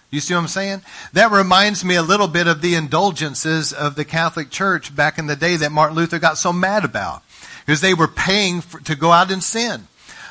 You 0.09 0.21
see 0.21 0.33
what 0.33 0.41
I'm 0.41 0.47
saying? 0.47 0.81
That 1.13 1.31
reminds 1.31 1.83
me 1.83 1.95
a 1.95 2.01
little 2.01 2.29
bit 2.29 2.47
of 2.47 2.61
the 2.61 2.75
indulgences 2.75 3.73
of 3.73 3.95
the 3.95 4.05
Catholic 4.05 4.49
Church 4.49 4.95
back 4.95 5.17
in 5.17 5.27
the 5.27 5.35
day 5.35 5.57
that 5.57 5.71
Martin 5.71 5.97
Luther 5.97 6.19
got 6.19 6.37
so 6.37 6.53
mad 6.53 6.85
about. 6.85 7.23
Because 7.65 7.81
they 7.81 7.93
were 7.93 8.07
paying 8.07 8.61
for, 8.61 8.79
to 8.81 8.95
go 8.95 9.11
out 9.11 9.31
and 9.31 9.43
sin. 9.43 9.87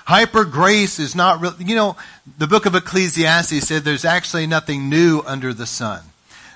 Hyper 0.07 0.47
grace 0.47 0.99
is 0.99 1.15
not 1.15 1.41
real. 1.41 1.55
You 1.59 1.77
know, 1.77 1.97
the 2.39 2.47
book 2.47 2.65
of 2.65 2.75
Ecclesiastes 2.75 3.67
said 3.67 3.83
there's 3.83 4.07
actually 4.07 4.47
nothing 4.47 4.89
new 4.89 5.23
under 5.27 5.53
the 5.53 5.67
sun. 5.67 6.03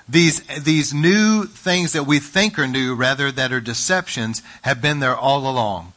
These, 0.09 0.39
these 0.63 0.93
new 0.93 1.45
things 1.45 1.93
that 1.93 2.07
we 2.07 2.17
think 2.17 2.57
are 2.57 2.67
new, 2.67 2.95
rather, 2.95 3.31
that 3.31 3.51
are 3.51 3.61
deceptions, 3.61 4.41
have 4.63 4.81
been 4.81 4.99
there 4.99 5.15
all 5.15 5.47
along. 5.47 5.93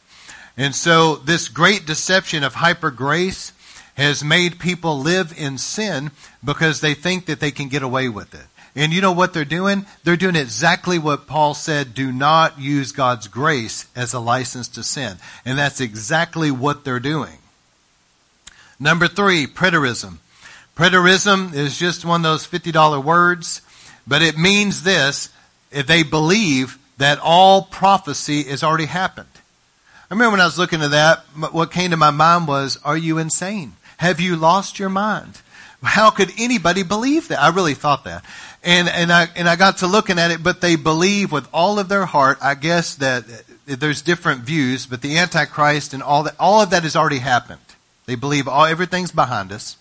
And 0.57 0.73
so 0.73 1.15
this 1.15 1.49
great 1.49 1.85
deception 1.85 2.43
of 2.43 2.55
hyper 2.55 2.91
grace 2.91 3.51
has 3.95 4.23
made 4.23 4.59
people 4.59 4.99
live 4.99 5.33
in 5.37 5.57
sin 5.57 6.11
because 6.43 6.81
they 6.81 6.93
think 6.93 7.25
that 7.25 7.39
they 7.39 7.51
can 7.51 7.69
get 7.69 7.83
away 7.83 8.09
with 8.09 8.33
it. 8.33 8.45
And 8.77 8.91
you 8.91 8.99
know 8.99 9.13
what 9.13 9.33
they're 9.33 9.45
doing? 9.45 9.85
They're 10.03 10.17
doing 10.17 10.35
exactly 10.35 10.99
what 10.99 11.27
Paul 11.27 11.53
said 11.53 11.93
do 11.93 12.11
not 12.11 12.59
use 12.59 12.91
God's 12.91 13.29
grace 13.29 13.87
as 13.95 14.13
a 14.13 14.19
license 14.19 14.67
to 14.69 14.83
sin. 14.83 15.17
And 15.45 15.57
that's 15.57 15.79
exactly 15.79 16.51
what 16.51 16.83
they're 16.83 16.99
doing. 16.99 17.37
Number 18.77 19.07
three, 19.07 19.47
preterism. 19.47 20.17
Preterism 20.75 21.53
is 21.53 21.77
just 21.77 22.03
one 22.03 22.19
of 22.19 22.23
those 22.23 22.45
$50 22.45 23.01
words. 23.01 23.61
But 24.05 24.21
it 24.21 24.37
means 24.37 24.83
this, 24.83 25.29
they 25.71 26.03
believe 26.03 26.77
that 26.97 27.19
all 27.19 27.61
prophecy 27.61 28.43
has 28.43 28.61
already 28.61 28.85
happened. 28.85 29.27
I 30.09 30.13
remember 30.13 30.31
when 30.31 30.41
I 30.41 30.45
was 30.45 30.59
looking 30.59 30.81
at 30.81 30.91
that, 30.91 31.23
what 31.51 31.71
came 31.71 31.91
to 31.91 31.97
my 31.97 32.11
mind 32.11 32.47
was, 32.47 32.77
are 32.85 32.97
you 32.97 33.17
insane? 33.17 33.73
Have 33.97 34.19
you 34.19 34.35
lost 34.35 34.77
your 34.77 34.89
mind? 34.89 35.41
How 35.81 36.11
could 36.11 36.31
anybody 36.37 36.83
believe 36.83 37.27
that? 37.29 37.41
I 37.41 37.49
really 37.49 37.73
thought 37.73 38.03
that. 38.03 38.23
And, 38.63 38.87
and 38.87 39.11
I, 39.11 39.29
and 39.35 39.49
I 39.49 39.55
got 39.55 39.77
to 39.77 39.87
looking 39.87 40.19
at 40.19 40.31
it, 40.31 40.43
but 40.43 40.61
they 40.61 40.75
believe 40.75 41.31
with 41.31 41.47
all 41.51 41.79
of 41.79 41.89
their 41.89 42.05
heart, 42.05 42.37
I 42.41 42.55
guess 42.55 42.95
that 42.95 43.23
there's 43.65 44.01
different 44.03 44.41
views, 44.41 44.85
but 44.85 45.01
the 45.01 45.17
Antichrist 45.17 45.93
and 45.93 46.03
all 46.03 46.23
that, 46.23 46.35
all 46.39 46.61
of 46.61 46.69
that 46.69 46.83
has 46.83 46.95
already 46.95 47.19
happened. 47.19 47.59
They 48.05 48.15
believe 48.15 48.47
all, 48.47 48.65
everything's 48.65 49.11
behind 49.11 49.51
us. 49.51 49.77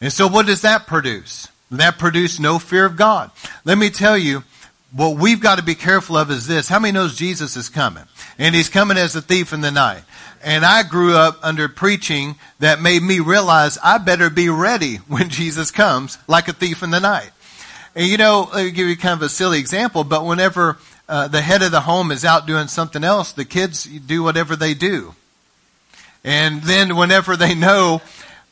And 0.00 0.12
so 0.12 0.26
what 0.26 0.46
does 0.46 0.62
that 0.62 0.86
produce? 0.86 1.48
That 1.70 1.98
produced 1.98 2.40
no 2.40 2.58
fear 2.58 2.86
of 2.86 2.96
God. 2.96 3.30
Let 3.64 3.76
me 3.76 3.90
tell 3.90 4.16
you, 4.16 4.44
what 4.92 5.16
we've 5.16 5.40
got 5.40 5.58
to 5.58 5.64
be 5.64 5.74
careful 5.74 6.16
of 6.16 6.30
is 6.30 6.46
this. 6.46 6.68
How 6.68 6.78
many 6.78 6.92
knows 6.92 7.16
Jesus 7.16 7.56
is 7.56 7.68
coming? 7.68 8.04
And 8.38 8.54
he's 8.54 8.68
coming 8.68 8.96
as 8.96 9.14
a 9.14 9.22
thief 9.22 9.52
in 9.52 9.60
the 9.60 9.70
night. 9.70 10.02
And 10.42 10.64
I 10.64 10.82
grew 10.82 11.14
up 11.14 11.38
under 11.42 11.68
preaching 11.68 12.36
that 12.58 12.80
made 12.80 13.02
me 13.02 13.20
realize 13.20 13.78
I 13.82 13.98
better 13.98 14.30
be 14.30 14.48
ready 14.48 14.96
when 15.08 15.28
Jesus 15.28 15.70
comes 15.70 16.18
like 16.26 16.48
a 16.48 16.52
thief 16.52 16.82
in 16.82 16.90
the 16.90 17.00
night. 17.00 17.30
And 17.94 18.06
you 18.06 18.16
know, 18.16 18.48
let 18.54 18.64
me 18.64 18.70
give 18.70 18.88
you 18.88 18.96
kind 18.96 19.14
of 19.14 19.22
a 19.22 19.28
silly 19.28 19.58
example, 19.58 20.04
but 20.04 20.24
whenever 20.24 20.78
uh, 21.08 21.26
the 21.26 21.40
head 21.40 21.62
of 21.62 21.72
the 21.72 21.80
home 21.80 22.12
is 22.12 22.24
out 22.24 22.46
doing 22.46 22.68
something 22.68 23.02
else, 23.02 23.32
the 23.32 23.44
kids 23.44 23.84
do 23.84 24.22
whatever 24.22 24.54
they 24.54 24.74
do. 24.74 25.14
And 26.22 26.62
then 26.62 26.96
whenever 26.96 27.36
they 27.36 27.54
know 27.54 28.00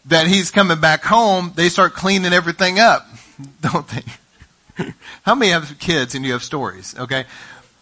that 0.07 0.27
he's 0.27 0.51
coming 0.51 0.81
back 0.81 1.05
home, 1.05 1.53
they 1.55 1.69
start 1.69 1.95
cleaning 1.95 2.33
everything 2.33 2.81
up, 2.81 3.07
don't 3.61 3.87
they? 3.89 4.03
How 5.23 5.35
many 5.35 5.53
have 5.53 5.79
kids 5.79 6.15
and 6.15 6.25
you 6.25 6.33
have 6.33 6.43
stories? 6.43 6.95
Okay. 6.99 7.25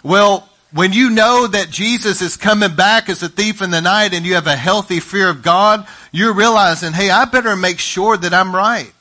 Well, 0.03 0.49
when 0.73 0.93
you 0.93 1.11
know 1.11 1.47
that 1.47 1.71
Jesus 1.71 2.21
is 2.23 2.37
coming 2.37 2.75
back 2.75 3.09
as 3.09 3.23
a 3.23 3.29
thief 3.29 3.63
in 3.63 3.71
the 3.71 3.81
night 3.81 4.13
and 4.13 4.27
you 4.27 4.35
have 4.35 4.47
a 4.47 4.57
healthy 4.57 5.01
fear 5.01 5.29
of 5.29 5.43
God, 5.43 5.87
you're 6.13 6.35
realizing, 6.35 6.93
hey, 6.93 7.11
I 7.11 7.25
better 7.25 7.57
make 7.57 7.79
sure 7.79 8.17
that 8.17 8.35
I'm 8.35 8.55
right. 8.55 8.93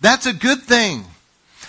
That's 0.00 0.26
a 0.26 0.32
good 0.32 0.62
thing. 0.62 1.04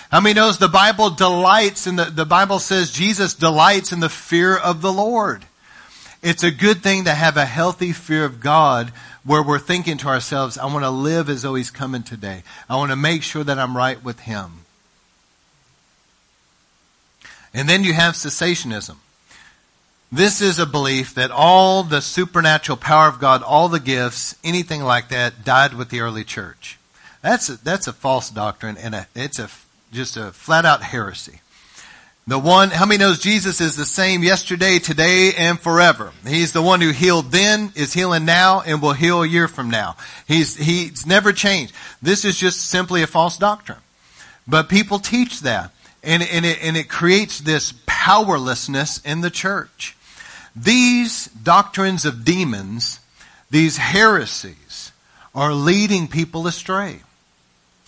How 0.09 0.19
many 0.19 0.33
knows 0.33 0.57
the 0.57 0.67
Bible 0.67 1.09
delights 1.09 1.87
in 1.87 1.95
the, 1.95 2.05
the 2.05 2.25
Bible 2.25 2.59
says 2.59 2.91
Jesus 2.91 3.33
delights 3.33 3.91
in 3.91 3.99
the 3.99 4.09
fear 4.09 4.57
of 4.57 4.81
the 4.81 4.91
Lord. 4.91 5.45
It's 6.21 6.43
a 6.43 6.51
good 6.51 6.83
thing 6.83 7.05
to 7.05 7.13
have 7.13 7.37
a 7.37 7.45
healthy 7.45 7.93
fear 7.93 8.25
of 8.25 8.39
God 8.39 8.91
where 9.23 9.43
we're 9.43 9.59
thinking 9.59 9.97
to 9.97 10.07
ourselves, 10.07 10.57
I 10.57 10.65
want 10.65 10.83
to 10.83 10.89
live 10.89 11.29
as 11.29 11.43
though 11.43 11.55
He's 11.55 11.71
coming 11.71 12.03
today. 12.03 12.43
I 12.69 12.75
want 12.75 12.91
to 12.91 12.95
make 12.95 13.23
sure 13.23 13.43
that 13.43 13.59
I'm 13.59 13.77
right 13.77 14.03
with 14.03 14.21
Him. 14.21 14.60
And 17.53 17.67
then 17.67 17.83
you 17.83 17.93
have 17.93 18.13
cessationism. 18.13 18.95
This 20.11 20.41
is 20.41 20.59
a 20.59 20.65
belief 20.65 21.15
that 21.15 21.31
all 21.31 21.83
the 21.83 22.01
supernatural 22.01 22.77
power 22.77 23.07
of 23.07 23.19
God, 23.19 23.43
all 23.43 23.69
the 23.69 23.79
gifts, 23.79 24.35
anything 24.43 24.83
like 24.83 25.09
that, 25.09 25.45
died 25.45 25.73
with 25.73 25.89
the 25.89 26.01
early 26.01 26.23
church. 26.25 26.77
That's 27.21 27.49
a, 27.49 27.63
that's 27.63 27.87
a 27.87 27.93
false 27.93 28.29
doctrine, 28.29 28.77
and 28.77 28.93
a, 28.95 29.07
it's 29.15 29.39
a 29.39 29.49
just 29.93 30.17
a 30.17 30.31
flat 30.31 30.65
out 30.65 30.81
heresy. 30.81 31.41
The 32.27 32.39
one, 32.39 32.69
how 32.69 32.85
many 32.85 32.99
knows 32.99 33.19
Jesus 33.19 33.59
is 33.59 33.75
the 33.75 33.85
same 33.85 34.23
yesterday, 34.23 34.79
today, 34.79 35.33
and 35.37 35.59
forever? 35.59 36.11
He's 36.25 36.53
the 36.53 36.61
one 36.61 36.79
who 36.79 36.91
healed 36.91 37.31
then, 37.31 37.71
is 37.75 37.93
healing 37.93 38.25
now, 38.25 38.61
and 38.61 38.81
will 38.81 38.93
heal 38.93 39.23
a 39.23 39.27
year 39.27 39.47
from 39.47 39.69
now. 39.69 39.97
He's, 40.27 40.55
he's 40.55 41.05
never 41.05 41.33
changed. 41.33 41.73
This 42.01 42.23
is 42.23 42.37
just 42.37 42.61
simply 42.61 43.01
a 43.01 43.07
false 43.07 43.37
doctrine. 43.37 43.79
But 44.47 44.69
people 44.69 44.99
teach 44.99 45.41
that. 45.41 45.71
And, 46.03 46.23
and, 46.23 46.45
it, 46.45 46.59
and 46.63 46.75
it 46.75 46.89
creates 46.89 47.39
this 47.39 47.73
powerlessness 47.85 48.99
in 49.05 49.21
the 49.21 49.29
church. 49.29 49.95
These 50.55 51.27
doctrines 51.27 52.05
of 52.05 52.25
demons, 52.25 52.99
these 53.49 53.77
heresies, 53.77 54.91
are 55.33 55.53
leading 55.53 56.07
people 56.07 56.47
astray. 56.47 57.01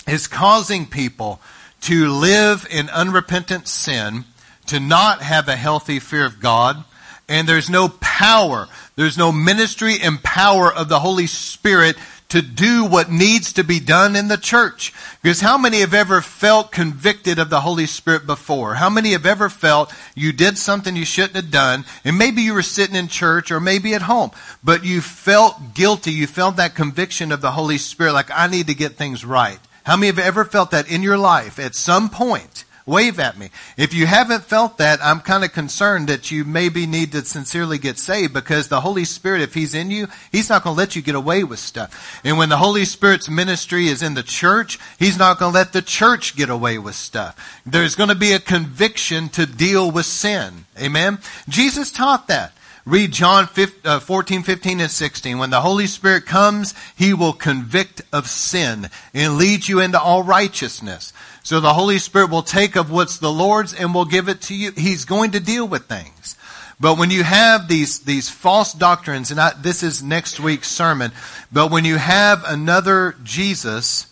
It's 0.08 0.28
causing 0.28 0.86
people 0.86 1.42
to 1.82 2.10
live 2.10 2.68
in 2.70 2.90
unrepentant 2.90 3.68
sin, 3.68 4.26
to 4.68 4.80
not 4.80 5.22
have 5.22 5.48
a 5.48 5.56
healthy 5.56 6.00
fear 6.00 6.26
of 6.26 6.40
God, 6.40 6.84
and 7.28 7.48
there's 7.48 7.70
no 7.70 7.90
power, 7.90 8.68
there's 8.96 9.18
no 9.18 9.32
ministry 9.32 9.98
and 10.02 10.22
power 10.22 10.72
of 10.72 10.88
the 10.88 11.00
Holy 11.00 11.28
Spirit 11.28 11.98
to 12.34 12.42
do 12.42 12.84
what 12.84 13.12
needs 13.12 13.54
to 13.54 13.64
be 13.64 13.80
done 13.80 14.16
in 14.16 14.28
the 14.28 14.38
church. 14.38 14.92
Because 15.22 15.42
how 15.42 15.56
many 15.56 15.82
have 15.82 15.94
ever 15.94 16.20
felt 16.20 16.72
convicted 16.72 17.38
of 17.38 17.52
the 17.52 17.62
Holy 17.62 17.86
Spirit 17.86 18.26
before? 18.26 18.74
How 18.74 18.90
many 18.90 19.12
have 19.12 19.28
ever 19.28 19.50
felt 19.50 19.94
you 20.16 20.34
did 20.34 20.58
something 20.58 20.96
you 20.96 21.06
shouldn't 21.06 21.36
have 21.36 21.52
done, 21.52 21.86
and 22.04 22.18
maybe 22.18 22.42
you 22.42 22.56
were 22.56 22.64
sitting 22.64 22.96
in 22.96 23.08
church 23.08 23.52
or 23.52 23.60
maybe 23.60 23.94
at 23.94 24.02
home, 24.02 24.32
but 24.64 24.84
you 24.84 25.00
felt 25.00 25.76
guilty, 25.76 26.12
you 26.12 26.26
felt 26.26 26.56
that 26.56 26.74
conviction 26.74 27.32
of 27.32 27.42
the 27.42 27.52
Holy 27.52 27.78
Spirit, 27.78 28.14
like 28.14 28.32
I 28.34 28.48
need 28.48 28.66
to 28.66 28.74
get 28.74 28.94
things 28.94 29.24
right. 29.24 29.60
How 29.84 29.96
many 29.96 30.08
have 30.08 30.18
ever 30.18 30.44
felt 30.44 30.72
that 30.72 30.90
in 30.90 31.04
your 31.04 31.20
life 31.20 31.60
at 31.60 31.76
some 31.76 32.10
point? 32.10 32.66
Wave 32.86 33.20
at 33.20 33.38
me. 33.38 33.50
If 33.78 33.94
you 33.94 34.06
haven't 34.06 34.44
felt 34.44 34.78
that, 34.78 35.00
I'm 35.02 35.22
kind 35.22 35.46
of 35.46 35.54
concerned 35.54 36.10
that 36.10 36.32
you 36.32 36.44
maybe 36.44 36.86
need 36.86 37.14
to 37.14 37.24
sincerely 37.24 37.78
get 37.78 37.98
saved 37.98 38.34
because 38.34 38.68
the 38.68 38.82
Holy 38.82 39.06
Spirit, 39.06 39.42
if 39.42 39.54
He's 39.54 39.74
in 39.74 39.90
you, 39.90 40.08
He's 40.32 40.50
not 40.50 40.64
going 40.64 40.76
to 40.76 40.78
let 40.78 40.96
you 40.96 41.02
get 41.02 41.16
away 41.16 41.46
with 41.46 41.60
stuff. 41.60 42.20
And 42.26 42.38
when 42.38 42.50
the 42.50 42.58
Holy 42.58 42.84
Spirit's 42.84 43.30
ministry 43.30 43.88
is 43.88 44.04
in 44.04 44.16
the 44.16 44.24
church, 44.24 44.80
He's 45.00 45.18
not 45.18 45.40
going 45.40 45.54
to 45.54 45.58
let 45.58 45.72
the 45.72 45.82
church 45.82 46.36
get 46.36 46.50
away 46.50 46.78
with 46.78 46.96
stuff. 46.96 47.62
There's 47.66 47.96
going 47.96 48.10
to 48.10 48.16
be 48.16 48.34
a 48.34 48.40
conviction 48.40 49.30
to 49.30 49.46
deal 49.46 49.90
with 49.90 50.06
sin. 50.06 50.66
Amen? 50.78 51.20
Jesus 51.48 51.92
taught 51.92 52.28
that. 52.28 52.52
Read 52.86 53.14
John 53.14 53.48
uh, 53.86 54.00
14, 54.02 54.44
15, 54.44 54.82
and 54.82 54.92
16. 54.92 55.38
When 55.38 55.52
the 55.52 55.62
Holy 55.62 55.88
Spirit 55.88 56.26
comes, 56.26 56.74
He 56.98 57.14
will 57.14 57.32
convict 57.32 58.02
of 58.12 58.28
sin 58.28 58.90
and 59.14 59.38
lead 59.38 59.70
you 59.70 59.80
into 59.80 60.02
all 60.02 60.22
righteousness. 60.22 61.14
So 61.44 61.60
the 61.60 61.74
Holy 61.74 62.00
Spirit 62.00 62.30
will 62.30 62.42
take 62.42 62.78
of 62.78 62.90
what's 62.90 63.18
the 63.18 63.32
Lord's 63.32 63.74
and 63.74 63.94
will 63.94 64.06
give 64.06 64.30
it 64.30 64.42
to 64.44 64.56
you. 64.56 64.72
He's 64.72 65.04
going 65.04 65.32
to 65.32 65.42
deal 65.42 65.68
with 65.68 65.86
things. 65.86 66.38
But 66.80 66.98
when 66.98 67.12
you 67.12 67.24
have 67.24 67.68
these, 67.68 68.00
these 68.00 68.30
false 68.30 68.74
doctrines, 68.74 69.30
and 69.30 69.40
I, 69.40 69.52
this 69.62 69.84
is 69.84 70.02
next 70.02 70.40
week's 70.40 70.70
sermon, 70.70 71.12
but 71.52 71.70
when 71.70 71.86
you 71.86 71.98
have 71.98 72.44
another 72.46 73.16
Jesus, 73.24 74.08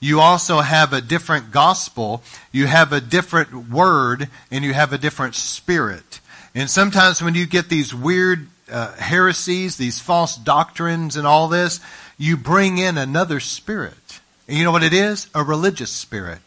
you 0.00 0.20
also 0.20 0.60
have 0.60 0.92
a 0.92 1.00
different 1.00 1.50
gospel, 1.50 2.22
you 2.52 2.66
have 2.66 2.92
a 2.92 3.00
different 3.00 3.68
word, 3.68 4.28
and 4.50 4.64
you 4.64 4.72
have 4.72 4.92
a 4.92 4.98
different 4.98 5.34
spirit. 5.34 6.20
And 6.54 6.70
sometimes 6.70 7.20
when 7.20 7.34
you 7.34 7.46
get 7.46 7.68
these 7.68 7.94
weird 7.94 8.48
uh, 8.70 8.92
heresies, 8.94 9.76
these 9.76 10.00
false 10.00 10.36
doctrines 10.36 11.16
and 11.16 11.26
all 11.26 11.48
this, 11.48 11.80
you 12.16 12.36
bring 12.36 12.78
in 12.78 12.96
another 12.96 13.40
spirit. 13.40 14.20
And 14.48 14.56
you 14.56 14.64
know 14.64 14.72
what 14.72 14.82
it 14.82 14.94
is? 14.94 15.28
A 15.34 15.42
religious 15.42 15.90
spirit. 15.90 16.38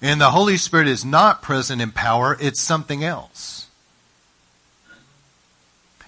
And 0.00 0.20
the 0.20 0.30
Holy 0.30 0.56
Spirit 0.56 0.88
is 0.88 1.04
not 1.04 1.42
present 1.42 1.80
in 1.80 1.90
power, 1.90 2.36
it's 2.40 2.60
something 2.60 3.04
else. 3.04 3.68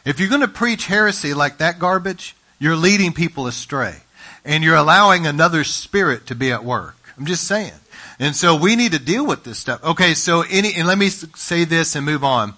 If 0.04 0.20
you're 0.20 0.28
going 0.28 0.40
to 0.40 0.48
preach 0.48 0.86
heresy 0.86 1.34
like 1.34 1.58
that 1.58 1.78
garbage, 1.78 2.36
you're 2.58 2.76
leading 2.76 3.12
people 3.12 3.46
astray. 3.46 3.96
And 4.44 4.62
you're 4.62 4.76
allowing 4.76 5.26
another 5.26 5.64
spirit 5.64 6.26
to 6.26 6.36
be 6.36 6.52
at 6.52 6.64
work. 6.64 6.96
I'm 7.18 7.26
just 7.26 7.44
saying. 7.44 7.72
And 8.18 8.34
so 8.36 8.56
we 8.56 8.76
need 8.76 8.92
to 8.92 8.98
deal 8.98 9.26
with 9.26 9.44
this 9.44 9.58
stuff. 9.58 9.82
Okay, 9.82 10.14
so 10.14 10.44
any, 10.48 10.74
and 10.74 10.86
let 10.86 10.98
me 10.98 11.08
say 11.08 11.64
this 11.64 11.96
and 11.96 12.06
move 12.06 12.22
on. 12.22 12.54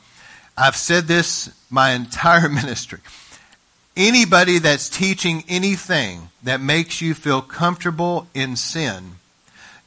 I've 0.57 0.77
said 0.77 1.05
this 1.05 1.51
my 1.71 1.93
entire 1.93 2.49
ministry. 2.51 3.01
Anybody 3.97 4.59
that's 4.59 4.88
teaching 4.88 5.43
anything 5.49 6.29
that 6.43 6.61
makes 6.61 7.01
you 7.01 7.14
feel 7.14 7.43
comfortable 7.43 8.29
in 8.35 8.57
sin, 8.57 9.17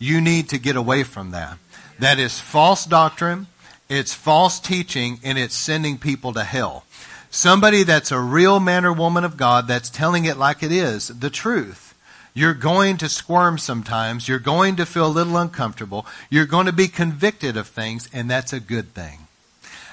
you 0.02 0.20
need 0.20 0.50
to 0.50 0.58
get 0.58 0.76
away 0.76 1.04
from 1.04 1.30
that. 1.30 1.60
That 2.00 2.18
is 2.18 2.40
false 2.40 2.86
doctrine, 2.86 3.46
it's 3.88 4.16
false 4.16 4.60
teaching, 4.60 5.20
and 5.24 5.38
it's 5.38 5.54
sending 5.54 6.00
people 6.00 6.34
to 6.34 6.44
hell. 6.44 6.86
Somebody 7.30 7.84
that's 7.84 8.12
a 8.12 8.20
real 8.20 8.60
man 8.60 8.84
or 8.84 8.92
woman 8.92 9.24
of 9.24 9.38
God 9.38 9.68
that's 9.68 9.92
telling 9.92 10.26
it 10.26 10.38
like 10.38 10.64
it 10.64 10.72
is, 10.72 11.10
the 11.10 11.30
truth. 11.30 11.94
You're 12.34 12.56
going 12.56 12.98
to 12.98 13.10
squirm 13.10 13.60
sometimes. 13.60 14.28
You're 14.28 14.40
going 14.40 14.76
to 14.78 14.86
feel 14.86 15.06
a 15.06 15.08
little 15.08 15.38
uncomfortable. 15.38 16.08
You're 16.30 16.46
going 16.48 16.66
to 16.66 16.74
be 16.74 16.88
convicted 16.88 17.56
of 17.56 17.68
things, 17.68 18.10
and 18.12 18.30
that's 18.30 18.54
a 18.54 18.60
good 18.60 18.96
thing. 18.96 19.28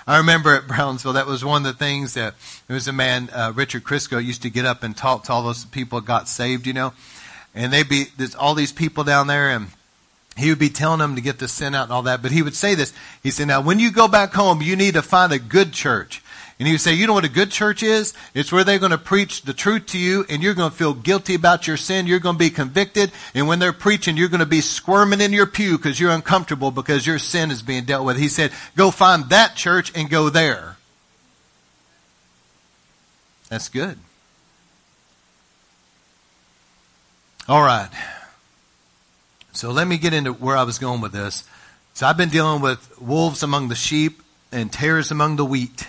I 0.06 0.16
remember 0.16 0.54
at 0.54 0.66
Brownsville, 0.66 1.12
that 1.12 1.26
was 1.26 1.44
one 1.44 1.66
of 1.66 1.72
the 1.72 1.78
things 1.78 2.14
that 2.14 2.34
there 2.66 2.74
was 2.74 2.88
a 2.88 2.92
man, 2.92 3.28
uh, 3.34 3.52
Richard 3.54 3.84
Crisco, 3.84 4.24
used 4.24 4.40
to 4.42 4.50
get 4.50 4.64
up 4.64 4.82
and 4.82 4.96
talk 4.96 5.24
to 5.24 5.32
all 5.32 5.42
those 5.42 5.66
people 5.66 6.00
that 6.00 6.06
got 6.06 6.28
saved, 6.28 6.66
you 6.66 6.72
know, 6.72 6.94
and 7.54 7.72
they'd 7.72 7.88
be 7.88 8.06
there's 8.16 8.34
all 8.34 8.54
these 8.54 8.72
people 8.72 9.04
down 9.04 9.26
there, 9.26 9.50
and 9.50 9.68
he 10.38 10.50
would 10.50 10.58
be 10.58 10.70
telling 10.70 11.00
them 11.00 11.16
to 11.16 11.20
get 11.20 11.38
the 11.38 11.48
sin 11.48 11.74
out 11.74 11.84
and 11.84 11.92
all 11.92 12.02
that. 12.02 12.22
But 12.22 12.32
he 12.32 12.42
would 12.42 12.54
say 12.54 12.74
this. 12.74 12.92
He 13.22 13.30
said, 13.30 13.48
"Now, 13.48 13.60
when 13.60 13.78
you 13.78 13.90
go 13.90 14.08
back 14.08 14.32
home, 14.32 14.62
you 14.62 14.76
need 14.76 14.94
to 14.94 15.02
find 15.02 15.32
a 15.32 15.38
good 15.38 15.72
church." 15.72 16.22
And 16.58 16.66
he 16.66 16.74
would 16.74 16.80
say, 16.80 16.94
you 16.94 17.06
know 17.06 17.12
what 17.12 17.24
a 17.24 17.28
good 17.28 17.52
church 17.52 17.84
is? 17.84 18.14
It's 18.34 18.50
where 18.50 18.64
they're 18.64 18.80
going 18.80 18.90
to 18.90 18.98
preach 18.98 19.42
the 19.42 19.52
truth 19.52 19.86
to 19.86 19.98
you 19.98 20.24
and 20.28 20.42
you're 20.42 20.54
going 20.54 20.70
to 20.70 20.76
feel 20.76 20.92
guilty 20.92 21.36
about 21.36 21.68
your 21.68 21.76
sin. 21.76 22.08
You're 22.08 22.18
going 22.18 22.34
to 22.34 22.38
be 22.38 22.50
convicted. 22.50 23.12
And 23.32 23.46
when 23.46 23.60
they're 23.60 23.72
preaching, 23.72 24.16
you're 24.16 24.28
going 24.28 24.40
to 24.40 24.46
be 24.46 24.60
squirming 24.60 25.20
in 25.20 25.32
your 25.32 25.46
pew 25.46 25.76
because 25.76 26.00
you're 26.00 26.10
uncomfortable 26.10 26.72
because 26.72 27.06
your 27.06 27.20
sin 27.20 27.52
is 27.52 27.62
being 27.62 27.84
dealt 27.84 28.04
with. 28.04 28.18
He 28.18 28.28
said, 28.28 28.50
go 28.76 28.90
find 28.90 29.28
that 29.28 29.54
church 29.54 29.92
and 29.94 30.10
go 30.10 30.30
there. 30.30 30.76
That's 33.50 33.68
good. 33.68 33.96
All 37.48 37.62
right. 37.62 37.88
So 39.52 39.70
let 39.70 39.88
me 39.88 39.98
get 39.98 40.12
into 40.12 40.32
where 40.32 40.56
I 40.56 40.62
was 40.62 40.78
going 40.78 41.00
with 41.00 41.12
this. 41.12 41.44
So 41.94 42.06
I've 42.06 42.16
been 42.16 42.28
dealing 42.28 42.62
with 42.62 43.00
wolves 43.00 43.42
among 43.42 43.68
the 43.68 43.74
sheep 43.74 44.22
and 44.52 44.72
tares 44.72 45.10
among 45.10 45.36
the 45.36 45.44
wheat. 45.44 45.88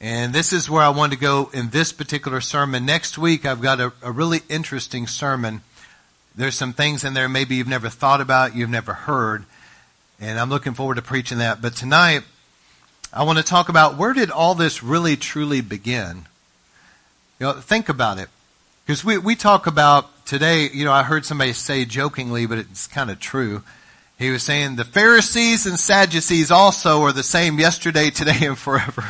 And 0.00 0.32
this 0.32 0.52
is 0.52 0.68
where 0.68 0.82
I 0.82 0.88
want 0.88 1.12
to 1.12 1.18
go 1.18 1.48
in 1.54 1.70
this 1.70 1.92
particular 1.92 2.40
sermon. 2.40 2.84
Next 2.84 3.16
week, 3.16 3.46
I've 3.46 3.62
got 3.62 3.80
a, 3.80 3.92
a, 4.02 4.10
really 4.10 4.40
interesting 4.48 5.06
sermon. 5.06 5.62
There's 6.34 6.56
some 6.56 6.72
things 6.72 7.04
in 7.04 7.14
there 7.14 7.28
maybe 7.28 7.54
you've 7.54 7.68
never 7.68 7.88
thought 7.88 8.20
about, 8.20 8.56
you've 8.56 8.68
never 8.68 8.92
heard. 8.92 9.44
And 10.20 10.40
I'm 10.40 10.50
looking 10.50 10.74
forward 10.74 10.96
to 10.96 11.02
preaching 11.02 11.38
that. 11.38 11.62
But 11.62 11.76
tonight, 11.76 12.24
I 13.12 13.22
want 13.22 13.38
to 13.38 13.44
talk 13.44 13.68
about 13.68 13.96
where 13.96 14.12
did 14.12 14.30
all 14.30 14.54
this 14.56 14.82
really 14.82 15.16
truly 15.16 15.60
begin? 15.60 16.26
You 17.38 17.46
know, 17.46 17.52
think 17.52 17.88
about 17.88 18.18
it. 18.18 18.28
Because 18.86 19.04
we, 19.04 19.18
we 19.18 19.36
talk 19.36 19.66
about 19.66 20.26
today, 20.26 20.68
you 20.72 20.84
know, 20.84 20.92
I 20.92 21.02
heard 21.02 21.24
somebody 21.24 21.52
say 21.52 21.84
jokingly, 21.84 22.46
but 22.46 22.58
it's 22.58 22.86
kind 22.86 23.10
of 23.10 23.20
true. 23.20 23.62
He 24.18 24.30
was 24.30 24.42
saying 24.42 24.76
the 24.76 24.84
Pharisees 24.84 25.66
and 25.66 25.78
Sadducees 25.78 26.50
also 26.50 27.02
are 27.02 27.12
the 27.12 27.22
same 27.22 27.58
yesterday, 27.58 28.10
today, 28.10 28.46
and 28.46 28.58
forever. 28.58 29.02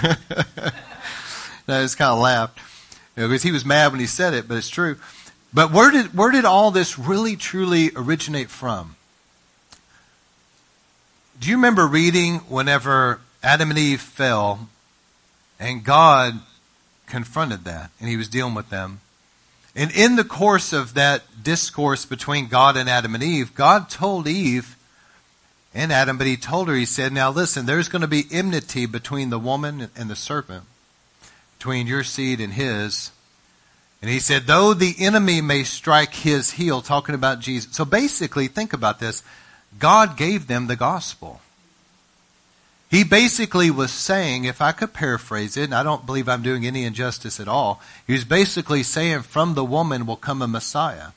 I 1.69 1.83
just 1.83 1.99
kind 1.99 2.13
of 2.13 2.19
laughed 2.19 2.59
you 3.17 3.23
know, 3.23 3.29
because 3.29 3.43
he 3.43 3.53
was 3.53 3.65
mad 3.65 3.93
when 3.93 4.01
he 4.01 4.07
said 4.07 4.35
it, 4.35 4.49
but 4.49 4.57
it's 4.57 4.69
true. 4.69 4.97
But 5.55 5.71
where 5.71 5.91
did 5.91 6.15
where 6.17 6.31
did 6.31 6.45
all 6.45 6.71
this 6.71 6.99
really 6.99 7.37
truly 7.37 7.91
originate 7.95 8.49
from? 8.49 8.97
Do 11.39 11.49
you 11.49 11.57
remember 11.57 11.87
reading 11.87 12.39
whenever 12.41 13.21
Adam 13.43 13.71
and 13.71 13.79
Eve 13.79 14.01
fell, 14.01 14.69
and 15.59 15.85
God 15.85 16.41
confronted 17.07 17.65
that, 17.65 17.91
and 18.01 18.09
He 18.09 18.17
was 18.17 18.29
dealing 18.29 18.55
with 18.55 18.71
them? 18.71 19.01
And 19.75 19.91
in 19.93 20.17
the 20.17 20.25
course 20.25 20.73
of 20.73 20.95
that 20.95 21.23
discourse 21.43 22.05
between 22.05 22.49
God 22.49 22.77
and 22.77 22.89
Adam 22.89 23.15
and 23.15 23.25
Eve, 23.25 23.55
God 23.55 23.89
told 23.89 24.29
Eve 24.29 24.77
and 25.75 25.91
Adam, 25.91 26.19
but 26.19 26.27
he 26.27 26.37
told 26.37 26.69
her, 26.69 26.75
he 26.75 26.85
said, 26.85 27.13
Now 27.13 27.31
listen, 27.31 27.65
there's 27.65 27.89
going 27.89 28.03
to 28.03 28.09
be 28.09 28.27
enmity 28.31 28.87
between 28.87 29.31
the 29.31 29.39
woman 29.39 29.89
and 29.97 30.11
the 30.11 30.17
serpent, 30.17 30.65
between 31.59 31.87
your 31.87 32.05
seed 32.05 32.41
and 32.41 32.53
his. 32.53 33.11
And 34.03 34.11
he 34.11 34.19
said, 34.19 34.43
Though 34.43 34.75
the 34.75 34.95
enemy 34.99 35.41
may 35.41 35.63
strike 35.63 36.15
his 36.15 36.53
heel, 36.53 36.83
talking 36.83 37.15
about 37.15 37.41
Jesus. 37.41 37.75
So 37.75 37.85
basically, 37.85 38.49
think 38.49 38.73
about 38.75 39.01
this 39.01 39.23
God 39.79 40.19
gave 40.19 40.49
them 40.49 40.67
the 40.67 40.77
gospel. 40.77 41.41
He 42.93 43.05
basically 43.05 43.71
was 43.71 43.91
saying, 43.91 44.45
if 44.45 44.61
I 44.61 44.73
could 44.73 44.93
paraphrase 44.93 45.57
it, 45.57 45.65
and 45.65 45.75
I 45.75 45.83
don't 45.83 46.05
believe 46.05 46.29
I'm 46.29 46.43
doing 46.43 46.67
any 46.67 46.85
injustice 46.85 47.41
at 47.41 47.49
all, 47.49 47.81
he 48.07 48.13
was 48.13 48.25
basically 48.25 48.83
saying, 48.83 49.23
From 49.23 49.55
the 49.55 49.65
woman 49.65 50.05
will 50.05 50.17
come 50.17 50.43
a 50.43 50.47
Messiah. 50.47 51.13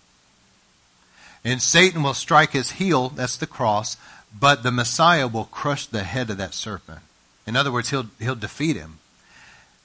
And 1.43 1.61
Satan 1.61 2.01
will 2.01 2.13
strike 2.13 2.51
his 2.51 2.71
heel, 2.71 3.09
that's 3.09 3.35
the 3.35 3.45
cross, 3.45 3.97
but 4.33 4.63
the 4.63 4.71
Messiah 4.71 5.27
will 5.27 5.43
crush 5.43 5.85
the 5.85 6.03
head 6.03 6.29
of 6.29 6.37
that 6.37 6.53
serpent. 6.53 6.99
In 7.45 7.57
other 7.57 7.73
words, 7.73 7.89
he'll, 7.89 8.07
he'll 8.19 8.35
defeat 8.35 8.77
him. 8.77 8.99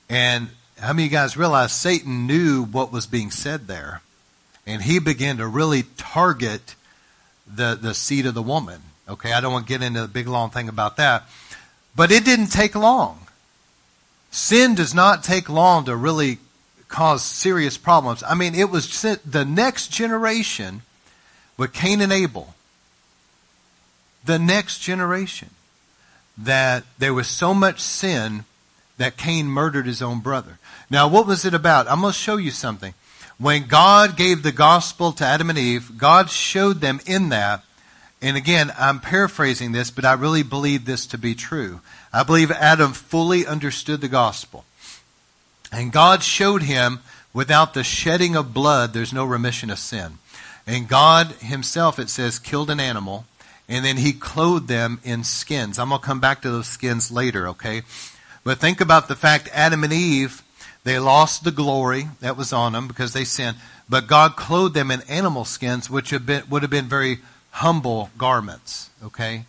And 0.09 0.51
how 0.79 0.93
many 0.93 1.07
of 1.07 1.11
you 1.11 1.19
guys 1.19 1.37
realize 1.37 1.73
Satan 1.73 2.25
knew 2.25 2.63
what 2.63 2.93
was 2.93 3.09
being 3.09 3.33
said 3.33 3.67
there? 3.67 4.01
And 4.65 4.83
he 4.83 5.01
began 5.01 5.39
to 5.39 5.47
really 5.49 5.83
target 5.97 6.77
the, 7.53 7.75
the 7.75 7.95
seed 7.95 8.27
of 8.27 8.35
the 8.35 8.43
woman. 8.43 8.81
Okay, 9.09 9.33
I 9.33 9.41
don't 9.41 9.53
want 9.53 9.67
to 9.67 9.73
get 9.73 9.83
into 9.83 10.03
the 10.03 10.09
big 10.09 10.29
long 10.29 10.51
thing 10.51 10.69
about 10.69 10.97
that. 10.99 11.25
But 11.95 12.11
it 12.11 12.25
didn't 12.25 12.49
take 12.49 12.75
long. 12.75 13.27
Sin 14.31 14.75
does 14.75 14.95
not 14.95 15.25
take 15.25 15.49
long 15.49 15.85
to 15.87 15.97
really 15.97 16.39
cause 16.89 17.23
serious 17.23 17.77
problems. 17.77 18.23
I 18.27 18.35
mean, 18.35 18.55
it 18.55 18.71
was 18.71 19.03
the 19.03 19.45
next 19.45 19.89
generation 19.89 20.83
with 21.57 21.73
Cain 21.73 22.01
and 22.01 22.13
Abel 22.13 22.55
the 24.25 24.39
next 24.39 24.81
generation 24.81 25.51
that 26.37 26.85
there 26.99 27.15
was 27.15 27.29
so 27.29 27.55
much 27.55 27.81
sin 27.81 28.45
that 28.99 29.17
Cain 29.17 29.47
murdered 29.47 29.87
his 29.87 30.03
own 30.03 30.21
brother. 30.21 30.59
Now, 30.91 31.09
what 31.09 31.27
was 31.27 31.45
it 31.45 31.55
about? 31.55 31.89
I'm 31.89 32.01
going 32.01 32.13
to 32.13 32.19
show 32.19 32.37
you 32.37 32.51
something. 32.51 32.95
When 33.39 33.67
God 33.67 34.17
gave 34.17 34.43
the 34.43 34.53
gospel 34.53 35.13
to 35.13 35.25
Adam 35.25 35.49
and 35.49 35.59
Eve, 35.59 35.97
God 35.97 36.29
showed 36.29 36.81
them 36.81 37.01
in 37.07 37.31
that. 37.31 37.65
And 38.23 38.37
again, 38.37 38.73
I'm 38.79 39.01
paraphrasing 39.01 39.73
this, 39.73 39.91
but 39.91 40.05
I 40.05 40.13
really 40.13 40.43
believe 40.43 40.85
this 40.85 41.07
to 41.07 41.19
be 41.19 41.35
true. 41.35 41.81
I 42.13 42.23
believe 42.23 42.51
Adam 42.51 42.93
fully 42.93 43.47
understood 43.47 44.01
the 44.01 44.09
gospel. 44.09 44.65
And 45.73 45.93
God 45.93 46.23
showed 46.23 46.63
him 46.63 47.01
without 47.33 47.73
the 47.75 47.85
shedding 47.85 48.37
of 48.37 48.53
blood, 48.53 48.93
there's 48.93 49.13
no 49.13 49.25
remission 49.25 49.71
of 49.71 49.79
sin. 49.79 50.19
And 50.67 50.89
God 50.89 51.29
himself, 51.41 51.99
it 51.99 52.11
says, 52.11 52.39
killed 52.39 52.71
an 52.71 52.81
animal, 52.81 53.25
and 53.69 53.85
then 53.85 53.97
he 53.97 54.13
clothed 54.13 54.69
them 54.69 55.01
in 55.05 55.25
skins. 55.25 55.79
I'm 55.79 55.89
going 55.89 56.01
to 56.01 56.07
come 56.07 56.21
back 56.21 56.43
to 56.43 56.51
those 56.51 56.67
skins 56.67 57.11
later, 57.11 57.49
okay? 57.49 57.83
But 58.45 58.59
think 58.59 58.81
about 58.81 59.09
the 59.09 59.17
fact 59.17 59.49
Adam 59.53 59.85
and 59.85 59.93
Eve 59.93 60.43
they 60.83 60.99
lost 60.99 61.45
the 61.45 61.51
glory 61.51 62.09
that 62.21 62.37
was 62.37 62.53
on 62.53 62.73
them 62.73 62.89
because 62.89 63.13
they 63.13 63.25
sinned, 63.25 63.59
but 63.89 64.07
God 64.07 64.37
clothed 64.37 64.75
them 64.75 64.91
in 64.91 65.03
animal 65.03 65.45
skins, 65.45 65.91
which 65.91 66.13
would 66.13 66.63
have 66.63 66.71
been 66.71 66.89
very 66.89 67.19
humble 67.51 68.11
garments. 68.17 68.91
Okay? 69.03 69.45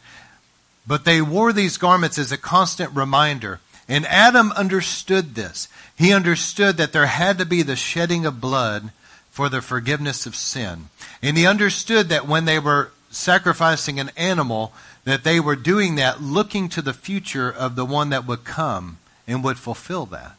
But 0.88 1.06
they 1.06 1.22
wore 1.22 1.54
these 1.54 1.78
garments 1.78 2.18
as 2.18 2.32
a 2.32 2.38
constant 2.38 2.96
reminder. 2.96 3.60
And 3.88 4.06
Adam 4.08 4.52
understood 4.54 5.36
this. 5.36 5.68
He 5.96 6.14
understood 6.14 6.78
that 6.78 6.94
there 6.94 7.08
had 7.08 7.38
to 7.38 7.46
be 7.46 7.62
the 7.62 7.76
shedding 7.76 8.26
of 8.26 8.42
blood 8.42 8.92
for 9.30 9.50
the 9.50 9.62
forgiveness 9.62 10.26
of 10.26 10.36
sin. 10.36 10.90
And 11.22 11.38
he 11.38 11.46
understood 11.46 12.10
that 12.10 12.28
when 12.28 12.46
they 12.46 12.60
were 12.60 12.92
sacrificing 13.10 14.00
an 14.00 14.12
animal, 14.16 14.74
that 15.04 15.24
they 15.24 15.40
were 15.40 15.56
doing 15.56 15.96
that 15.96 16.22
looking 16.22 16.70
to 16.70 16.82
the 16.82 16.94
future 16.94 17.50
of 17.50 17.76
the 17.76 17.86
one 17.86 18.10
that 18.10 18.26
would 18.26 18.44
come 18.44 18.98
and 19.28 19.44
would 19.44 19.58
fulfill 19.58 20.06
that. 20.08 20.34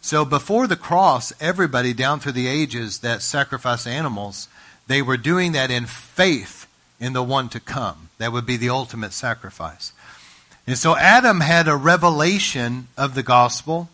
So 0.00 0.24
before 0.24 0.66
the 0.66 0.76
cross, 0.76 1.32
everybody 1.40 1.92
down 1.92 2.20
through 2.20 2.32
the 2.32 2.48
ages 2.48 3.00
that 3.00 3.22
sacrificed 3.22 3.86
animals, 3.86 4.48
they 4.86 5.02
were 5.02 5.16
doing 5.16 5.52
that 5.52 5.70
in 5.70 5.86
faith 5.86 6.59
in 7.00 7.14
the 7.14 7.22
one 7.22 7.48
to 7.48 7.60
come. 7.60 8.10
That 8.18 8.32
would 8.32 8.46
be 8.46 8.56
the 8.56 8.70
ultimate 8.70 9.12
sacrifice. 9.12 9.92
And 10.66 10.78
so 10.78 10.96
Adam 10.96 11.40
had 11.40 11.66
a 11.66 11.74
revelation 11.74 12.88
of 12.96 13.14
the 13.14 13.22
gospel, 13.22 13.88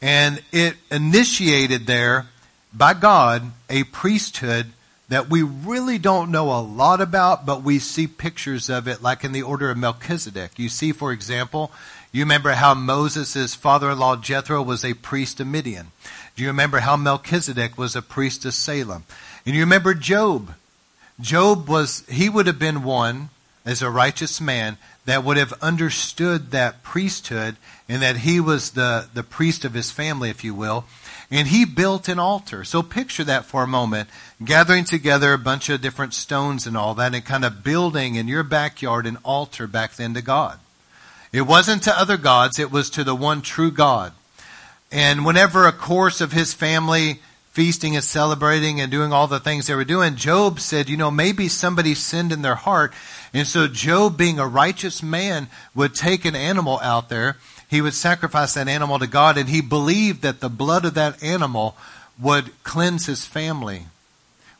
and 0.00 0.42
it 0.50 0.74
initiated 0.90 1.86
there 1.86 2.26
by 2.72 2.94
God 2.94 3.52
a 3.70 3.84
priesthood 3.84 4.72
that 5.08 5.30
we 5.30 5.42
really 5.42 5.98
don't 5.98 6.32
know 6.32 6.50
a 6.50 6.60
lot 6.60 7.00
about, 7.00 7.46
but 7.46 7.62
we 7.62 7.78
see 7.78 8.06
pictures 8.06 8.68
of 8.68 8.88
it, 8.88 9.02
like 9.02 9.22
in 9.22 9.32
the 9.32 9.42
order 9.42 9.70
of 9.70 9.78
Melchizedek. 9.78 10.58
You 10.58 10.68
see, 10.68 10.90
for 10.90 11.12
example, 11.12 11.70
you 12.10 12.22
remember 12.22 12.52
how 12.52 12.74
Moses' 12.74 13.54
father 13.54 13.90
in 13.90 13.98
law 13.98 14.16
Jethro 14.16 14.62
was 14.62 14.84
a 14.84 14.94
priest 14.94 15.38
of 15.38 15.46
Midian. 15.46 15.92
Do 16.34 16.42
you 16.42 16.48
remember 16.48 16.80
how 16.80 16.96
Melchizedek 16.96 17.78
was 17.78 17.94
a 17.94 18.02
priest 18.02 18.44
of 18.44 18.54
Salem? 18.54 19.04
And 19.44 19.54
you 19.54 19.60
remember 19.60 19.94
Job. 19.94 20.54
Job 21.20 21.68
was, 21.68 22.04
he 22.08 22.28
would 22.28 22.46
have 22.46 22.58
been 22.58 22.82
one, 22.82 23.30
as 23.64 23.82
a 23.82 23.90
righteous 23.90 24.40
man, 24.40 24.76
that 25.06 25.24
would 25.24 25.36
have 25.36 25.52
understood 25.62 26.50
that 26.50 26.82
priesthood 26.82 27.56
and 27.88 28.02
that 28.02 28.18
he 28.18 28.40
was 28.40 28.72
the, 28.72 29.08
the 29.14 29.22
priest 29.22 29.64
of 29.64 29.74
his 29.74 29.90
family, 29.90 30.30
if 30.30 30.44
you 30.44 30.54
will. 30.54 30.84
And 31.30 31.48
he 31.48 31.64
built 31.64 32.08
an 32.08 32.18
altar. 32.18 32.62
So 32.64 32.82
picture 32.82 33.24
that 33.24 33.44
for 33.44 33.64
a 33.64 33.68
moment, 33.68 34.08
gathering 34.44 34.84
together 34.84 35.32
a 35.32 35.38
bunch 35.38 35.68
of 35.68 35.80
different 35.80 36.14
stones 36.14 36.66
and 36.66 36.76
all 36.76 36.94
that, 36.94 37.14
and 37.14 37.24
kind 37.24 37.44
of 37.44 37.64
building 37.64 38.14
in 38.14 38.28
your 38.28 38.44
backyard 38.44 39.06
an 39.06 39.18
altar 39.24 39.66
back 39.66 39.94
then 39.94 40.14
to 40.14 40.22
God. 40.22 40.58
It 41.32 41.42
wasn't 41.42 41.82
to 41.84 41.98
other 41.98 42.16
gods, 42.16 42.58
it 42.58 42.70
was 42.70 42.90
to 42.90 43.02
the 43.02 43.16
one 43.16 43.42
true 43.42 43.72
God. 43.72 44.12
And 44.92 45.26
whenever 45.26 45.66
a 45.66 45.72
course 45.72 46.20
of 46.20 46.32
his 46.32 46.54
family 46.54 47.20
feasting 47.56 47.96
and 47.96 48.04
celebrating 48.04 48.80
and 48.80 48.92
doing 48.92 49.12
all 49.12 49.26
the 49.26 49.40
things 49.40 49.66
they 49.66 49.74
were 49.74 49.82
doing, 49.82 50.14
Job 50.14 50.60
said, 50.60 50.90
you 50.90 50.96
know, 50.96 51.10
maybe 51.10 51.48
somebody 51.48 51.94
sinned 51.94 52.30
in 52.30 52.42
their 52.42 52.54
heart. 52.54 52.92
And 53.32 53.46
so 53.46 53.66
Job, 53.66 54.18
being 54.18 54.38
a 54.38 54.46
righteous 54.46 55.02
man, 55.02 55.48
would 55.74 55.94
take 55.94 56.26
an 56.26 56.36
animal 56.36 56.78
out 56.82 57.08
there 57.08 57.36
he 57.68 57.80
would 57.80 57.94
sacrifice 57.94 58.54
that 58.54 58.68
animal 58.68 58.98
to 58.98 59.06
God, 59.06 59.36
and 59.36 59.48
he 59.48 59.60
believed 59.60 60.22
that 60.22 60.40
the 60.40 60.48
blood 60.48 60.84
of 60.84 60.94
that 60.94 61.22
animal 61.22 61.76
would 62.18 62.52
cleanse 62.62 63.06
his 63.06 63.26
family. 63.26 63.86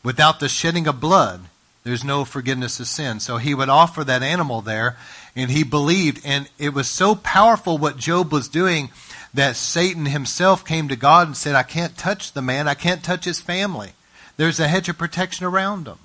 Without 0.03 0.41
the 0.41 0.49
shedding 0.49 0.87
of 0.87 1.01
blood, 1.01 1.43
there's 1.85 2.05
no 2.05 2.25
forgiveness 2.25 2.81
of 2.81 2.89
sin. 2.89 3.21
So 3.21 3.37
he 3.37 3.55
would 3.55 3.69
offer 3.69 4.03
that 4.05 4.23
animal 4.23 4.61
there, 4.61 4.97
and 5.37 5.51
he 5.51 5.63
believed. 5.63 6.21
And 6.25 6.49
it 6.59 6.75
was 6.75 6.89
so 6.89 7.15
powerful 7.15 7.79
what 7.79 7.97
Job 7.97 8.33
was 8.33 8.49
doing 8.49 8.91
that 9.37 9.57
Satan 9.57 10.07
himself 10.07 10.65
came 10.65 10.89
to 10.89 10.97
God 10.97 11.27
and 11.27 11.37
said, 11.37 11.55
I 11.55 11.63
can't 11.63 11.97
touch 11.97 12.33
the 12.33 12.43
man, 12.43 12.67
I 12.67 12.75
can't 12.75 13.05
touch 13.05 13.27
his 13.27 13.39
family. 13.39 13.93
There's 14.39 14.59
a 14.59 14.69
hedge 14.69 14.89
of 14.89 14.99
protection 14.99 15.47
around 15.47 15.87
him. 15.87 15.99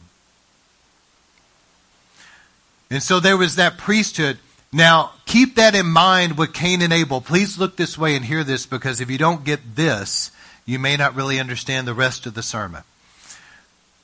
And 2.90 3.02
so 3.02 3.22
there 3.22 3.38
was 3.38 3.56
that 3.56 3.78
priesthood. 3.78 4.38
Now, 4.74 5.12
keep 5.26 5.56
that 5.56 5.76
in 5.76 5.86
mind 5.86 6.38
with 6.38 6.54
Cain 6.54 6.82
and 6.82 6.92
Abel. 6.92 7.22
Please 7.22 7.58
look 7.58 7.78
this 7.78 7.98
way 7.98 8.18
and 8.18 8.26
hear 8.26 8.44
this 8.44 8.66
because 8.66 9.00
if 9.00 9.10
you 9.10 9.18
don't 9.18 9.46
get 9.46 9.76
this, 9.76 10.32
you 10.66 10.78
may 10.78 10.98
not 10.98 11.16
really 11.16 11.40
understand 11.40 11.88
the 11.88 11.94
rest 11.94 12.26
of 12.26 12.34
the 12.34 12.44
sermon. 12.44 12.84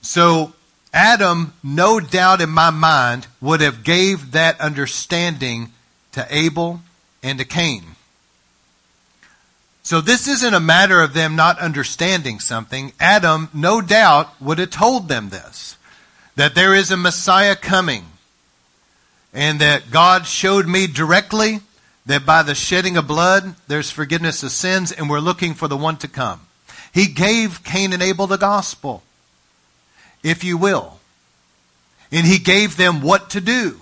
So, 0.02 0.54
Adam, 0.94 1.54
no 1.62 2.00
doubt 2.00 2.40
in 2.40 2.50
my 2.50 2.70
mind, 2.70 3.28
would 3.42 3.60
have 3.60 3.84
gave 3.84 4.32
that 4.32 4.60
understanding 4.62 5.74
to 6.13 6.26
Abel 6.30 6.80
and 7.22 7.40
to 7.40 7.46
Cain. 7.46 7.97
So 9.88 10.02
this 10.02 10.28
isn't 10.28 10.54
a 10.54 10.60
matter 10.60 11.02
of 11.02 11.13
them 11.13 11.38
not 11.38 11.60
understanding 11.60 12.41
something. 12.41 12.91
Adam, 13.00 13.47
no 13.54 13.80
doubt, 13.80 14.41
would 14.41 14.60
have 14.60 14.69
told 14.69 15.08
them 15.08 15.30
this. 15.30 15.78
That 16.36 16.56
there 16.56 16.76
is 16.76 16.91
a 16.91 16.97
Messiah 16.97 17.56
coming 17.56 18.04
and 19.34 19.62
that 19.62 19.89
God 19.89 20.28
showed 20.28 20.67
me 20.67 20.88
directly 20.88 21.62
that 22.06 22.26
by 22.26 22.43
the 22.43 22.54
shedding 22.54 22.97
of 22.97 23.08
blood, 23.08 23.56
there's 23.69 23.89
forgiveness 23.89 24.43
of 24.43 24.52
sins, 24.52 24.91
and 24.91 25.10
we're 25.10 25.21
looking 25.21 25.54
for 25.54 25.69
the 25.69 25.78
one 25.78 25.95
to 26.00 26.10
come. 26.10 26.41
He 26.93 27.08
gave 27.08 27.63
Cain 27.63 27.93
and 27.93 28.04
Abel 28.04 28.28
the 28.28 28.36
gospel, 28.36 29.04
if 30.21 30.43
you 30.43 30.58
will. 30.58 31.00
And 32.12 32.28
he 32.28 32.39
gave 32.39 32.76
them 32.76 33.00
what 33.00 33.30
to 33.30 33.39
do. 33.39 33.80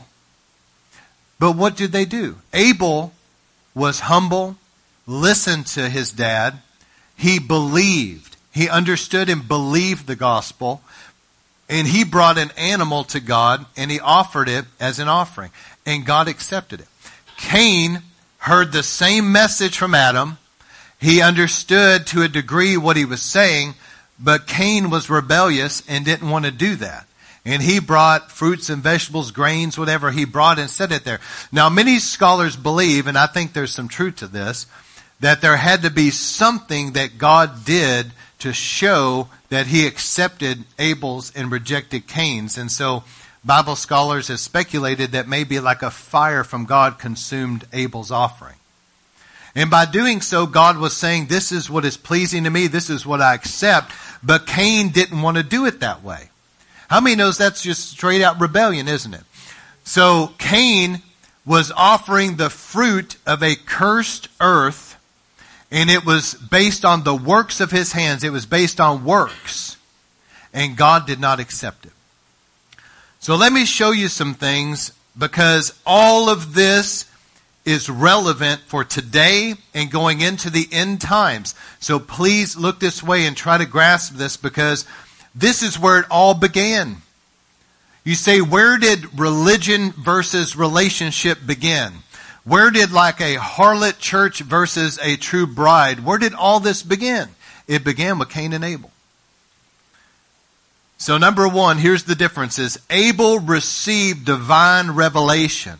But 1.39 1.53
what 1.53 1.75
did 1.75 1.91
they 1.91 2.05
do? 2.05 2.35
Abel 2.53 3.11
was 3.73 4.01
humble, 4.01 4.57
listened 5.07 5.67
to 5.67 5.89
his 5.89 6.11
dad. 6.11 6.61
He 7.15 7.39
believed. 7.39 8.37
He 8.51 8.69
understood 8.69 9.29
and 9.29 9.47
believed 9.47 10.07
the 10.07 10.15
gospel. 10.15 10.81
And 11.69 11.87
he 11.87 12.03
brought 12.03 12.37
an 12.37 12.51
animal 12.57 13.03
to 13.05 13.19
God 13.19 13.65
and 13.75 13.89
he 13.89 13.99
offered 13.99 14.49
it 14.49 14.65
as 14.79 14.99
an 14.99 15.07
offering. 15.07 15.51
And 15.85 16.05
God 16.05 16.27
accepted 16.27 16.81
it. 16.81 16.87
Cain 17.37 18.01
heard 18.39 18.71
the 18.71 18.83
same 18.83 19.31
message 19.31 19.77
from 19.77 19.95
Adam. 19.95 20.37
He 20.99 21.21
understood 21.21 22.07
to 22.07 22.21
a 22.21 22.27
degree 22.27 22.77
what 22.77 22.97
he 22.97 23.05
was 23.05 23.21
saying, 23.21 23.73
but 24.19 24.47
Cain 24.47 24.89
was 24.89 25.09
rebellious 25.09 25.83
and 25.87 26.05
didn't 26.05 26.29
want 26.29 26.45
to 26.45 26.51
do 26.51 26.75
that. 26.77 27.07
And 27.43 27.61
he 27.61 27.79
brought 27.79 28.31
fruits 28.31 28.69
and 28.69 28.81
vegetables, 28.81 29.31
grains, 29.31 29.77
whatever 29.77 30.11
he 30.11 30.25
brought 30.25 30.57
and 30.57 30.69
set 30.69 30.91
it 30.91 31.03
there. 31.03 31.19
Now 31.51 31.69
many 31.69 31.99
scholars 31.99 32.55
believe, 32.55 33.05
and 33.05 33.17
I 33.17 33.27
think 33.27 33.53
there's 33.53 33.71
some 33.71 33.87
truth 33.87 34.17
to 34.17 34.27
this, 34.27 34.65
that 35.25 35.41
there 35.41 35.57
had 35.57 35.81
to 35.81 35.89
be 35.89 36.11
something 36.11 36.91
that 36.91 37.17
God 37.17 37.65
did 37.65 38.11
to 38.37 38.53
show 38.53 39.27
that 39.49 39.65
he 39.65 39.87
accepted 39.87 40.65
Abel's 40.77 41.35
and 41.35 41.51
rejected 41.51 42.05
Cain's. 42.05 42.59
And 42.59 42.71
so 42.71 43.03
Bible 43.43 43.75
scholars 43.75 44.27
have 44.27 44.39
speculated 44.39 45.13
that 45.13 45.27
maybe 45.27 45.59
like 45.59 45.81
a 45.81 45.89
fire 45.89 46.43
from 46.43 46.65
God 46.65 46.99
consumed 46.99 47.65
Abel's 47.73 48.11
offering. 48.11 48.57
And 49.55 49.71
by 49.71 49.85
doing 49.85 50.21
so, 50.21 50.45
God 50.45 50.77
was 50.77 50.95
saying, 50.95 51.25
this 51.25 51.51
is 51.51 51.71
what 51.71 51.85
is 51.85 51.97
pleasing 51.97 52.43
to 52.43 52.51
me, 52.51 52.67
this 52.67 52.91
is 52.91 53.03
what 53.03 53.19
I 53.19 53.33
accept, 53.33 53.93
but 54.21 54.45
Cain 54.45 54.89
didn't 54.89 55.23
want 55.23 55.37
to 55.37 55.43
do 55.43 55.65
it 55.65 55.79
that 55.79 56.03
way. 56.03 56.29
How 56.87 57.01
many 57.01 57.15
knows 57.15 57.39
that's 57.39 57.63
just 57.63 57.89
straight 57.89 58.21
out 58.21 58.39
rebellion, 58.39 58.87
isn't 58.87 59.15
it? 59.15 59.23
So 59.85 60.33
Cain 60.37 61.01
was 61.47 61.71
offering 61.71 62.35
the 62.35 62.51
fruit 62.51 63.17
of 63.25 63.41
a 63.41 63.55
cursed 63.55 64.27
earth 64.39 64.94
and 65.71 65.89
it 65.89 66.05
was 66.05 66.35
based 66.35 66.85
on 66.85 67.03
the 67.03 67.15
works 67.15 67.59
of 67.59 67.71
his 67.71 67.91
hands. 67.91 68.23
It 68.23 68.31
was 68.31 68.45
based 68.45 68.79
on 68.79 69.03
works. 69.03 69.77
And 70.53 70.77
God 70.77 71.05
did 71.05 71.19
not 71.19 71.39
accept 71.39 71.85
it. 71.85 71.91
So 73.19 73.35
let 73.35 73.51
me 73.51 73.65
show 73.65 73.91
you 73.91 74.07
some 74.07 74.33
things 74.33 74.93
because 75.17 75.77
all 75.85 76.29
of 76.29 76.53
this 76.53 77.05
is 77.65 77.89
relevant 77.89 78.61
for 78.61 78.83
today 78.83 79.55
and 79.73 79.91
going 79.91 80.21
into 80.21 80.49
the 80.49 80.67
end 80.71 81.01
times. 81.01 81.55
So 81.79 81.99
please 81.99 82.55
look 82.55 82.79
this 82.79 83.01
way 83.01 83.25
and 83.25 83.35
try 83.35 83.57
to 83.57 83.65
grasp 83.65 84.13
this 84.13 84.37
because 84.37 84.85
this 85.33 85.63
is 85.63 85.79
where 85.79 85.99
it 85.99 86.05
all 86.11 86.35
began. 86.35 86.97
You 88.03 88.13
say, 88.13 88.39
where 88.39 88.77
did 88.77 89.19
religion 89.19 89.91
versus 89.91 90.55
relationship 90.55 91.39
begin? 91.45 91.91
Where 92.45 92.69
did 92.69 92.91
like 92.91 93.19
a 93.19 93.35
harlot 93.35 93.97
church 93.97 94.39
versus 94.39 94.99
a 95.01 95.17
true 95.17 95.47
bride, 95.47 96.05
where 96.05 96.19
did 96.19 96.35
all 96.35 96.59
this 96.59 96.83
begin? 96.83 97.29
It 97.67 97.83
began 97.83 98.19
with 98.19 98.29
Cain 98.29 98.53
and 98.53 98.63
Abel. 98.63 98.91
So 100.97 101.17
number 101.17 101.47
one, 101.47 101.79
here's 101.79 102.03
the 102.03 102.15
differences. 102.15 102.77
Abel 102.89 103.39
received 103.39 104.25
divine 104.25 104.91
revelation. 104.91 105.79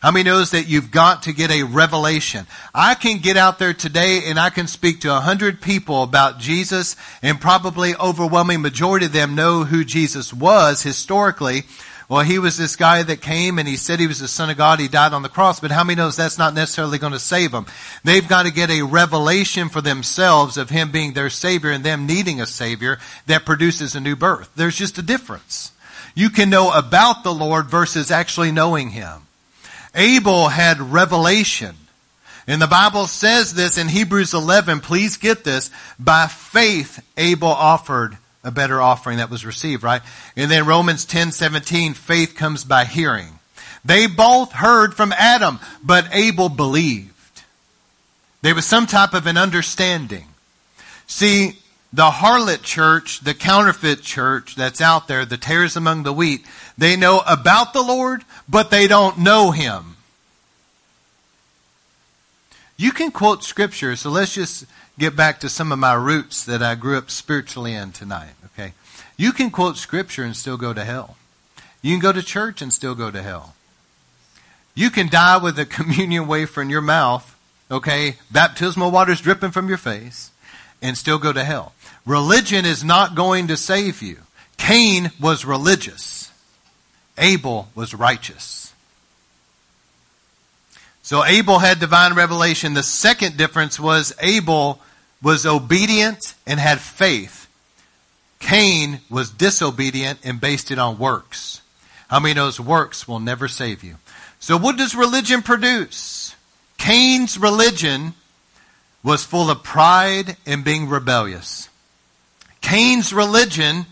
How 0.00 0.10
many 0.10 0.24
knows 0.24 0.52
that 0.52 0.68
you've 0.68 0.90
got 0.90 1.24
to 1.24 1.32
get 1.32 1.50
a 1.50 1.64
revelation? 1.64 2.46
I 2.74 2.94
can 2.94 3.18
get 3.18 3.36
out 3.36 3.58
there 3.58 3.74
today 3.74 4.22
and 4.26 4.38
I 4.38 4.50
can 4.50 4.68
speak 4.68 5.00
to 5.00 5.14
a 5.14 5.20
hundred 5.20 5.60
people 5.60 6.02
about 6.02 6.38
Jesus 6.38 6.96
and 7.22 7.40
probably 7.40 7.94
overwhelming 7.96 8.62
majority 8.62 9.06
of 9.06 9.12
them 9.12 9.34
know 9.34 9.64
who 9.64 9.84
Jesus 9.84 10.32
was 10.32 10.82
historically. 10.82 11.64
Well, 12.08 12.22
he 12.22 12.38
was 12.38 12.56
this 12.56 12.76
guy 12.76 13.02
that 13.02 13.20
came 13.20 13.58
and 13.58 13.66
he 13.66 13.76
said 13.76 13.98
he 13.98 14.06
was 14.06 14.20
the 14.20 14.28
son 14.28 14.48
of 14.48 14.56
God. 14.56 14.78
He 14.78 14.86
died 14.86 15.12
on 15.12 15.22
the 15.22 15.28
cross, 15.28 15.58
but 15.58 15.72
how 15.72 15.82
many 15.82 15.96
knows 15.96 16.14
that's 16.14 16.38
not 16.38 16.54
necessarily 16.54 16.98
going 16.98 17.12
to 17.12 17.18
save 17.18 17.50
them? 17.50 17.66
They've 18.04 18.26
got 18.26 18.44
to 18.44 18.52
get 18.52 18.70
a 18.70 18.82
revelation 18.82 19.68
for 19.68 19.80
themselves 19.80 20.56
of 20.56 20.70
him 20.70 20.92
being 20.92 21.14
their 21.14 21.30
savior 21.30 21.70
and 21.70 21.82
them 21.82 22.06
needing 22.06 22.40
a 22.40 22.46
savior 22.46 22.98
that 23.26 23.44
produces 23.44 23.96
a 23.96 24.00
new 24.00 24.14
birth. 24.14 24.50
There's 24.54 24.76
just 24.76 24.98
a 24.98 25.02
difference. 25.02 25.72
You 26.14 26.30
can 26.30 26.48
know 26.48 26.70
about 26.70 27.24
the 27.24 27.34
Lord 27.34 27.66
versus 27.66 28.12
actually 28.12 28.52
knowing 28.52 28.90
him. 28.90 29.22
Abel 29.94 30.48
had 30.48 30.80
revelation. 30.80 31.74
And 32.46 32.62
the 32.62 32.68
Bible 32.68 33.08
says 33.08 33.54
this 33.54 33.78
in 33.78 33.88
Hebrews 33.88 34.32
11, 34.32 34.80
please 34.80 35.16
get 35.16 35.42
this, 35.42 35.70
by 35.98 36.28
faith 36.28 37.04
Abel 37.16 37.48
offered 37.48 38.16
a 38.46 38.50
better 38.52 38.80
offering 38.80 39.18
that 39.18 39.30
was 39.30 39.44
received, 39.44 39.82
right? 39.82 40.02
And 40.36 40.50
then 40.50 40.66
Romans 40.66 41.04
10, 41.04 41.32
17, 41.32 41.94
faith 41.94 42.34
comes 42.36 42.64
by 42.64 42.84
hearing. 42.84 43.40
They 43.84 44.06
both 44.06 44.52
heard 44.52 44.94
from 44.94 45.12
Adam, 45.12 45.58
but 45.82 46.08
Abel 46.12 46.48
believed. 46.48 47.42
There 48.42 48.54
was 48.54 48.64
some 48.64 48.86
type 48.86 49.14
of 49.14 49.26
an 49.26 49.36
understanding. 49.36 50.26
See, 51.06 51.58
the 51.92 52.10
harlot 52.10 52.62
church, 52.62 53.20
the 53.20 53.34
counterfeit 53.34 54.02
church 54.02 54.54
that's 54.54 54.80
out 54.80 55.08
there, 55.08 55.24
the 55.24 55.36
tares 55.36 55.76
among 55.76 56.02
the 56.02 56.12
wheat, 56.12 56.44
they 56.78 56.96
know 56.96 57.22
about 57.26 57.72
the 57.72 57.82
Lord, 57.82 58.22
but 58.48 58.70
they 58.70 58.86
don't 58.86 59.18
know 59.18 59.50
Him. 59.50 59.95
You 62.76 62.92
can 62.92 63.10
quote 63.10 63.42
scripture, 63.42 63.96
so 63.96 64.10
let's 64.10 64.34
just 64.34 64.66
get 64.98 65.16
back 65.16 65.40
to 65.40 65.48
some 65.48 65.72
of 65.72 65.78
my 65.78 65.94
roots 65.94 66.44
that 66.44 66.62
I 66.62 66.74
grew 66.74 66.98
up 66.98 67.10
spiritually 67.10 67.72
in 67.72 67.92
tonight, 67.92 68.34
okay? 68.46 68.72
You 69.16 69.32
can 69.32 69.50
quote 69.50 69.76
scripture 69.76 70.24
and 70.24 70.36
still 70.36 70.56
go 70.56 70.74
to 70.74 70.84
hell. 70.84 71.16
You 71.80 71.94
can 71.94 72.00
go 72.00 72.12
to 72.12 72.22
church 72.22 72.60
and 72.60 72.72
still 72.72 72.94
go 72.94 73.10
to 73.10 73.22
hell. 73.22 73.54
You 74.74 74.90
can 74.90 75.08
die 75.08 75.38
with 75.38 75.58
a 75.58 75.64
communion 75.78 76.26
wafer 76.26 76.60
in 76.60 76.70
your 76.70 76.82
mouth, 76.82 77.34
okay? 77.70 78.16
Baptismal 78.30 78.90
waters 78.90 79.20
dripping 79.20 79.52
from 79.52 79.68
your 79.68 79.78
face 79.78 80.30
and 80.82 80.98
still 80.98 81.18
go 81.18 81.32
to 81.32 81.44
hell. 81.44 81.72
Religion 82.04 82.64
is 82.64 82.84
not 82.84 83.14
going 83.14 83.48
to 83.48 83.56
save 83.56 84.02
you. 84.02 84.18
Cain 84.58 85.10
was 85.20 85.44
religious. 85.44 86.30
Abel 87.18 87.68
was 87.74 87.94
righteous. 87.94 88.65
So 91.06 91.24
Abel 91.24 91.60
had 91.60 91.78
divine 91.78 92.14
revelation. 92.14 92.74
The 92.74 92.82
second 92.82 93.36
difference 93.36 93.78
was 93.78 94.12
Abel 94.18 94.80
was 95.22 95.46
obedient 95.46 96.34
and 96.48 96.58
had 96.58 96.80
faith. 96.80 97.46
Cain 98.40 98.98
was 99.08 99.30
disobedient 99.30 100.18
and 100.24 100.40
based 100.40 100.72
it 100.72 100.80
on 100.80 100.98
works. 100.98 101.60
How 102.08 102.18
many 102.18 102.34
knows 102.34 102.58
works 102.58 103.06
will 103.06 103.20
never 103.20 103.46
save 103.46 103.84
you? 103.84 103.98
So 104.40 104.56
what 104.56 104.76
does 104.76 104.96
religion 104.96 105.42
produce? 105.42 106.34
Cain's 106.76 107.38
religion 107.38 108.14
was 109.04 109.22
full 109.22 109.48
of 109.48 109.62
pride 109.62 110.36
and 110.44 110.64
being 110.64 110.88
rebellious. 110.88 111.68
Cain's 112.62 113.12
religion, 113.12 113.86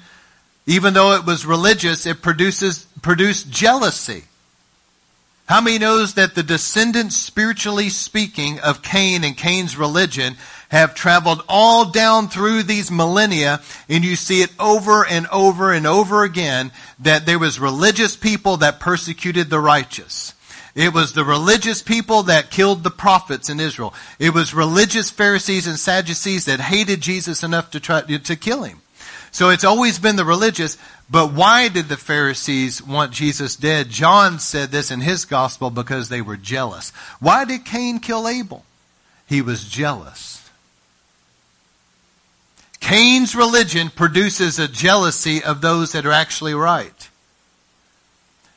even 0.67 0.95
though 0.95 1.13
it 1.13 1.25
was 1.25 1.47
religious, 1.47 2.07
it 2.07 2.23
produces, 2.23 2.87
produced 3.03 3.53
jealousy. 3.53 4.25
How 5.47 5.61
many 5.61 5.79
knows 5.79 6.15
that 6.15 6.35
the 6.35 6.43
descendants, 6.43 7.17
spiritually 7.17 7.91
speaking, 7.91 8.61
of 8.61 8.81
Cain 8.81 9.25
and 9.25 9.37
Cain's 9.37 9.77
religion 9.77 10.37
have 10.71 10.95
traveled 10.95 11.43
all 11.49 11.91
down 11.91 12.29
through 12.29 12.63
these 12.63 12.91
millennia 12.91 13.61
and 13.89 14.03
you 14.03 14.17
see 14.17 14.41
it 14.41 14.51
over 14.59 15.07
and 15.07 15.27
over 15.27 15.71
and 15.71 15.87
over 15.87 16.25
again 16.25 16.73
that 16.99 17.27
there 17.27 17.39
was 17.39 17.61
religious 17.61 18.17
people 18.17 18.57
that 18.59 18.81
persecuted 18.81 19.51
the 19.51 19.61
righteous. 19.61 20.33
It 20.75 20.95
was 20.95 21.13
the 21.13 21.25
religious 21.25 21.83
people 21.83 22.25
that 22.25 22.51
killed 22.51 22.83
the 22.83 22.91
prophets 22.91 23.51
in 23.51 23.61
Israel. 23.61 23.93
It 24.19 24.33
was 24.33 24.55
religious 24.55 25.11
Pharisees 25.11 25.67
and 25.67 25.79
Sadducees 25.79 26.47
that 26.47 26.59
hated 26.59 27.03
Jesus 27.03 27.43
enough 27.43 27.71
to 27.73 27.81
try 27.81 28.01
to 28.01 28.37
kill 28.37 28.65
him. 28.65 28.81
So 29.35 29.51
it's 29.51 29.65
always 29.65 29.99
been 29.99 30.15
the 30.15 30.25
religious. 30.25 30.79
But 31.11 31.33
why 31.33 31.67
did 31.67 31.89
the 31.89 31.97
Pharisees 31.97 32.81
want 32.81 33.11
Jesus 33.11 33.57
dead? 33.57 33.89
John 33.91 34.39
said 34.39 34.71
this 34.71 34.93
in 34.93 35.01
his 35.01 35.25
gospel 35.25 35.71
because 35.71 36.09
they 36.09 36.23
were 36.23 36.37
jealous. 36.37 36.91
Why 37.19 37.45
did 37.45 37.65
Cain 37.65 37.99
kill 37.99 38.29
Abel? 38.29 38.65
He 39.27 39.43
was 39.43 39.69
jealous. 39.69 40.49
Cain's 42.79 43.35
religion 43.35 43.91
produces 43.91 44.61
a 44.61 44.69
jealousy 44.69 45.43
of 45.43 45.61
those 45.61 45.91
that 45.93 46.07
are 46.07 46.13
actually 46.13 46.55
right. 46.55 47.09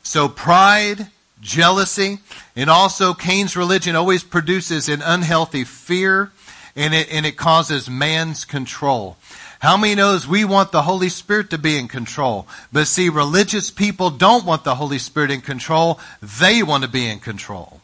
So 0.04 0.28
pride, 0.28 1.08
jealousy, 1.40 2.20
and 2.54 2.70
also 2.70 3.14
Cain's 3.14 3.56
religion 3.56 3.96
always 3.96 4.22
produces 4.22 4.88
an 4.88 5.02
unhealthy 5.02 5.64
fear 5.64 6.30
and 6.76 6.94
it, 6.94 7.08
and 7.10 7.26
it 7.26 7.36
causes 7.36 7.90
man's 7.90 8.44
control. 8.44 9.16
How 9.60 9.76
many 9.76 9.96
knows 9.96 10.26
we 10.26 10.44
want 10.44 10.70
the 10.70 10.82
Holy 10.82 11.08
Spirit 11.08 11.50
to 11.50 11.58
be 11.58 11.76
in 11.76 11.88
control? 11.88 12.46
But 12.72 12.86
see, 12.86 13.08
religious 13.08 13.70
people 13.70 14.10
don't 14.10 14.44
want 14.44 14.62
the 14.62 14.76
Holy 14.76 14.98
Spirit 14.98 15.32
in 15.32 15.40
control. 15.40 15.98
They 16.22 16.62
want 16.62 16.84
to 16.84 16.88
be 16.88 17.08
in 17.08 17.18
control. 17.18 17.80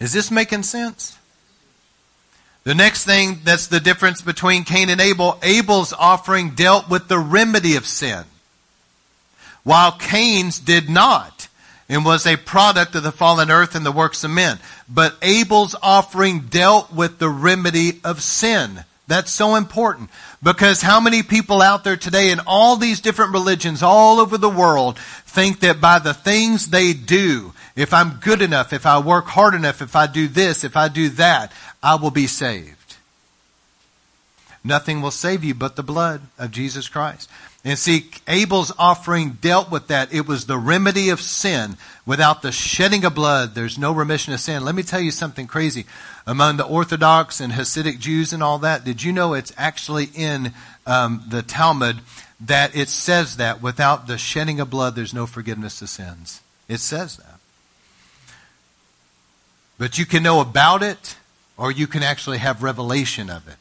Is 0.00 0.12
this 0.12 0.30
making 0.30 0.64
sense? 0.64 1.18
The 2.64 2.74
next 2.74 3.04
thing 3.04 3.40
that's 3.44 3.68
the 3.68 3.80
difference 3.80 4.22
between 4.22 4.64
Cain 4.64 4.90
and 4.90 5.00
Abel, 5.00 5.38
Abel's 5.42 5.92
offering 5.92 6.50
dealt 6.50 6.90
with 6.90 7.08
the 7.08 7.18
remedy 7.18 7.76
of 7.76 7.86
sin, 7.86 8.24
while 9.62 9.92
Cain's 9.92 10.58
did 10.58 10.90
not 10.90 11.48
and 11.88 12.04
was 12.04 12.26
a 12.26 12.36
product 12.36 12.94
of 12.94 13.02
the 13.02 13.12
fallen 13.12 13.50
earth 13.50 13.74
and 13.74 13.84
the 13.84 13.92
works 13.92 14.24
of 14.24 14.30
men. 14.30 14.58
But 14.88 15.16
Abel's 15.22 15.74
offering 15.82 16.42
dealt 16.42 16.92
with 16.92 17.18
the 17.18 17.28
remedy 17.28 18.00
of 18.04 18.22
sin. 18.22 18.84
That's 19.10 19.32
so 19.32 19.56
important 19.56 20.08
because 20.40 20.82
how 20.82 21.00
many 21.00 21.24
people 21.24 21.62
out 21.62 21.82
there 21.82 21.96
today 21.96 22.30
in 22.30 22.38
all 22.46 22.76
these 22.76 23.00
different 23.00 23.32
religions 23.32 23.82
all 23.82 24.20
over 24.20 24.38
the 24.38 24.48
world 24.48 25.00
think 25.26 25.58
that 25.60 25.80
by 25.80 25.98
the 25.98 26.14
things 26.14 26.68
they 26.68 26.92
do, 26.92 27.52
if 27.74 27.92
I'm 27.92 28.20
good 28.20 28.40
enough, 28.40 28.72
if 28.72 28.86
I 28.86 29.00
work 29.00 29.26
hard 29.26 29.54
enough, 29.54 29.82
if 29.82 29.96
I 29.96 30.06
do 30.06 30.28
this, 30.28 30.62
if 30.62 30.76
I 30.76 30.86
do 30.86 31.08
that, 31.08 31.50
I 31.82 31.96
will 31.96 32.12
be 32.12 32.28
saved. 32.28 32.94
Nothing 34.62 35.02
will 35.02 35.10
save 35.10 35.42
you 35.42 35.54
but 35.54 35.74
the 35.74 35.82
blood 35.82 36.20
of 36.38 36.52
Jesus 36.52 36.88
Christ. 36.88 37.28
And 37.62 37.78
see, 37.78 38.10
Abel's 38.26 38.72
offering 38.78 39.32
dealt 39.32 39.70
with 39.70 39.88
that. 39.88 40.14
It 40.14 40.26
was 40.26 40.46
the 40.46 40.56
remedy 40.56 41.10
of 41.10 41.20
sin. 41.20 41.76
Without 42.06 42.40
the 42.40 42.52
shedding 42.52 43.04
of 43.04 43.14
blood, 43.14 43.54
there's 43.54 43.78
no 43.78 43.92
remission 43.92 44.32
of 44.32 44.40
sin. 44.40 44.64
Let 44.64 44.74
me 44.74 44.82
tell 44.82 45.00
you 45.00 45.10
something 45.10 45.46
crazy. 45.46 45.84
Among 46.26 46.56
the 46.56 46.64
Orthodox 46.64 47.38
and 47.38 47.52
Hasidic 47.52 47.98
Jews 47.98 48.32
and 48.32 48.42
all 48.42 48.58
that, 48.60 48.84
did 48.84 49.02
you 49.02 49.12
know 49.12 49.34
it's 49.34 49.52
actually 49.58 50.08
in 50.14 50.54
um, 50.86 51.22
the 51.28 51.42
Talmud 51.42 52.00
that 52.40 52.74
it 52.74 52.88
says 52.88 53.36
that 53.36 53.60
without 53.60 54.06
the 54.06 54.16
shedding 54.16 54.58
of 54.58 54.70
blood, 54.70 54.94
there's 54.94 55.12
no 55.12 55.26
forgiveness 55.26 55.82
of 55.82 55.90
sins? 55.90 56.40
It 56.66 56.78
says 56.80 57.18
that. 57.18 57.40
But 59.76 59.98
you 59.98 60.06
can 60.06 60.22
know 60.22 60.40
about 60.40 60.82
it, 60.82 61.16
or 61.58 61.70
you 61.70 61.86
can 61.86 62.02
actually 62.02 62.38
have 62.38 62.62
revelation 62.62 63.28
of 63.28 63.46
it. 63.48 63.59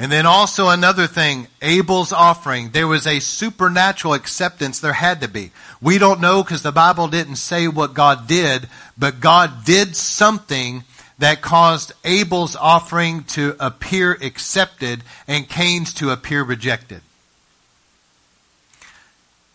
And 0.00 0.12
then 0.12 0.26
also 0.26 0.68
another 0.68 1.08
thing, 1.08 1.48
Abel's 1.60 2.12
offering, 2.12 2.70
there 2.70 2.86
was 2.86 3.04
a 3.04 3.18
supernatural 3.18 4.14
acceptance. 4.14 4.78
There 4.78 4.92
had 4.92 5.20
to 5.22 5.28
be. 5.28 5.50
We 5.80 5.98
don't 5.98 6.20
know 6.20 6.44
because 6.44 6.62
the 6.62 6.70
Bible 6.70 7.08
didn't 7.08 7.36
say 7.36 7.66
what 7.66 7.94
God 7.94 8.28
did, 8.28 8.68
but 8.96 9.18
God 9.18 9.64
did 9.64 9.96
something 9.96 10.84
that 11.18 11.42
caused 11.42 11.92
Abel's 12.04 12.54
offering 12.54 13.24
to 13.24 13.56
appear 13.58 14.12
accepted 14.12 15.02
and 15.26 15.48
Cain's 15.48 15.92
to 15.94 16.10
appear 16.10 16.44
rejected. 16.44 17.00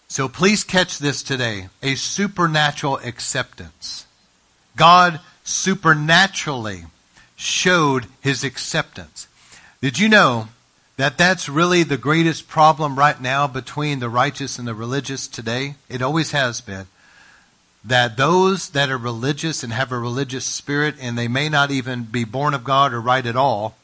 So 0.09 0.27
please 0.27 0.65
catch 0.65 0.99
this 0.99 1.23
today. 1.23 1.69
A 1.81 1.95
supernatural 1.95 2.97
acceptance. 2.97 4.05
God 4.75 5.21
supernaturally 5.45 6.83
showed 7.37 8.07
his 8.19 8.43
acceptance. 8.43 9.27
Did 9.83 9.99
you 9.99 10.07
know 10.07 10.47
that 10.95 11.17
that's 11.17 11.49
really 11.49 11.83
the 11.83 11.97
greatest 11.97 12.47
problem 12.47 12.97
right 12.97 13.19
now 13.19 13.47
between 13.47 13.99
the 13.99 14.07
righteous 14.07 14.57
and 14.57 14.65
the 14.65 14.73
religious 14.73 15.27
today? 15.27 15.75
It 15.89 16.01
always 16.01 16.31
has 16.31 16.61
been. 16.61 16.87
That 17.83 18.15
those 18.15 18.69
that 18.69 18.89
are 18.89 18.97
religious 18.97 19.61
and 19.61 19.73
have 19.73 19.91
a 19.91 19.99
religious 19.99 20.45
spirit 20.45 20.95
and 21.01 21.17
they 21.17 21.27
may 21.27 21.49
not 21.49 21.69
even 21.69 22.03
be 22.03 22.23
born 22.23 22.53
of 22.53 22.63
God 22.63 22.93
or 22.93 23.01
right 23.01 23.25
at 23.25 23.35
all, 23.35 23.75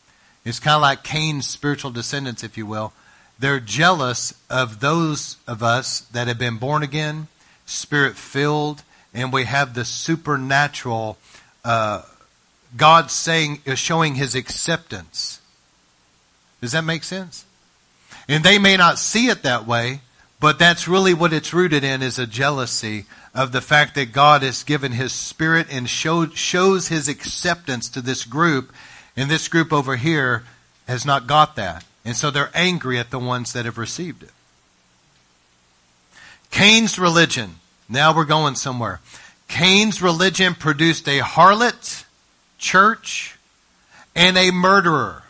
it's 0.46 0.58
kind 0.58 0.76
of 0.76 0.82
like 0.82 1.04
Cain's 1.04 1.46
spiritual 1.46 1.92
descendants, 1.92 2.46
if 2.46 2.58
you 2.58 2.66
will. 2.66 2.94
They're 3.38 3.60
jealous 3.60 4.34
of 4.50 4.80
those 4.80 5.36
of 5.48 5.62
us 5.62 6.00
that 6.14 6.30
have 6.30 6.40
been 6.40 6.60
born 6.60 6.82
again, 6.82 7.28
spirit 7.66 8.16
filled, 8.16 8.84
and 9.14 9.34
we 9.34 9.44
have 9.44 9.74
the 9.74 9.84
supernatural 9.84 11.18
uh, 11.66 12.04
God 12.78 13.12
saying, 13.12 13.64
uh, 13.68 13.76
showing 13.76 14.16
His 14.16 14.34
acceptance. 14.34 15.39
Does 16.62 16.74
that 16.74 16.84
make 16.84 17.04
sense? 17.04 17.46
And 18.28 18.44
they 18.44 18.60
may 18.60 18.78
not 18.78 19.00
see 19.00 19.28
it 19.28 19.44
that 19.44 19.66
way, 19.66 20.02
but 20.40 20.60
that's 20.60 20.88
really 20.88 21.14
what 21.14 21.34
it's 21.34 21.54
rooted 21.54 21.84
in 21.84 22.02
is 22.02 22.20
a 22.20 22.28
jealousy 22.28 23.06
of 23.34 23.52
the 23.52 23.62
fact 23.62 23.96
that 23.96 24.12
God 24.12 24.42
has 24.42 24.64
given 24.64 24.94
His 24.94 25.12
Spirit 25.12 25.68
and 25.70 25.90
shows 25.90 26.88
His 26.88 27.08
acceptance 27.08 27.90
to 27.90 28.02
this 28.02 28.26
group, 28.26 28.74
and 29.16 29.30
this 29.30 29.48
group 29.48 29.74
over 29.74 29.96
here 29.96 30.44
has 30.88 31.06
not 31.06 31.28
got 31.28 31.56
that. 31.56 31.84
And 32.06 32.16
so 32.16 32.32
they're 32.32 32.52
angry 32.54 32.98
at 32.98 33.12
the 33.12 33.20
ones 33.20 33.54
that 33.54 33.66
have 33.66 33.78
received 33.78 34.24
it. 34.24 34.32
Cain's 36.52 36.98
religion. 36.98 37.56
Now 37.88 38.16
we're 38.16 38.26
going 38.26 38.56
somewhere. 38.56 39.00
Cain's 39.48 40.02
religion 40.02 40.56
produced 40.56 41.08
a 41.08 41.20
harlot 41.20 42.06
church 42.58 43.38
and 44.16 44.38
a 44.38 44.52
murderer. 44.52 45.24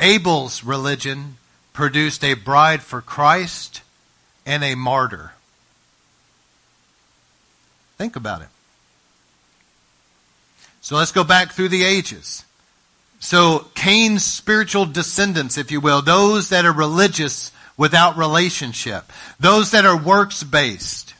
Abel's 0.00 0.62
religion 0.62 1.36
produced 1.72 2.24
a 2.24 2.34
bride 2.34 2.82
for 2.82 3.00
Christ 3.00 3.82
and 4.46 4.64
a 4.64 4.74
martyr. 4.74 5.32
Think 7.96 8.16
about 8.16 8.42
it. 8.42 8.48
So 10.80 10.96
let's 10.96 11.12
go 11.12 11.24
back 11.24 11.52
through 11.52 11.68
the 11.68 11.84
ages. 11.84 12.44
So 13.20 13.66
Cain's 13.74 14.24
spiritual 14.24 14.86
descendants, 14.86 15.58
if 15.58 15.70
you 15.70 15.80
will, 15.80 16.02
those 16.02 16.50
that 16.50 16.64
are 16.64 16.72
religious 16.72 17.52
without 17.76 18.16
relationship, 18.16 19.12
those 19.40 19.72
that 19.72 19.84
are 19.84 19.96
works 19.96 20.42
based, 20.44 21.14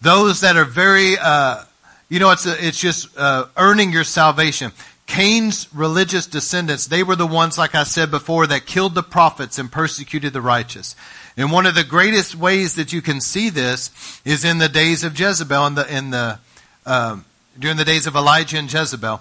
those 0.00 0.40
that 0.40 0.56
are 0.56 0.64
very, 0.64 1.16
uh, 1.18 1.62
you 2.08 2.18
know, 2.18 2.30
it's 2.30 2.46
a, 2.46 2.66
it's 2.66 2.80
just 2.80 3.16
uh, 3.18 3.46
earning 3.56 3.92
your 3.92 4.04
salvation. 4.04 4.72
Cain's 5.10 5.66
religious 5.74 6.24
descendants, 6.24 6.86
they 6.86 7.02
were 7.02 7.16
the 7.16 7.26
ones, 7.26 7.58
like 7.58 7.74
I 7.74 7.82
said 7.82 8.12
before, 8.12 8.46
that 8.46 8.64
killed 8.64 8.94
the 8.94 9.02
prophets 9.02 9.58
and 9.58 9.70
persecuted 9.70 10.32
the 10.32 10.40
righteous. 10.40 10.94
And 11.36 11.50
one 11.50 11.66
of 11.66 11.74
the 11.74 11.82
greatest 11.82 12.36
ways 12.36 12.76
that 12.76 12.92
you 12.92 13.02
can 13.02 13.20
see 13.20 13.50
this 13.50 13.90
is 14.24 14.44
in 14.44 14.58
the 14.58 14.68
days 14.68 15.02
of 15.02 15.18
Jezebel, 15.18 15.66
in 15.66 15.74
the, 15.74 15.96
in 15.96 16.10
the 16.10 16.38
um, 16.86 17.24
during 17.58 17.76
the 17.76 17.84
days 17.84 18.06
of 18.06 18.14
Elijah 18.14 18.56
and 18.56 18.72
Jezebel. 18.72 19.20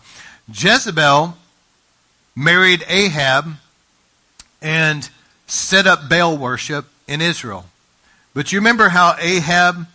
Jezebel 0.54 1.36
married 2.36 2.86
Ahab 2.88 3.56
and 4.62 5.10
set 5.48 5.88
up 5.88 6.08
Baal 6.08 6.38
worship 6.38 6.86
in 7.08 7.20
Israel. 7.20 7.66
But 8.36 8.52
you 8.52 8.60
remember 8.60 8.90
how 8.90 9.16
Ahab, 9.18 9.88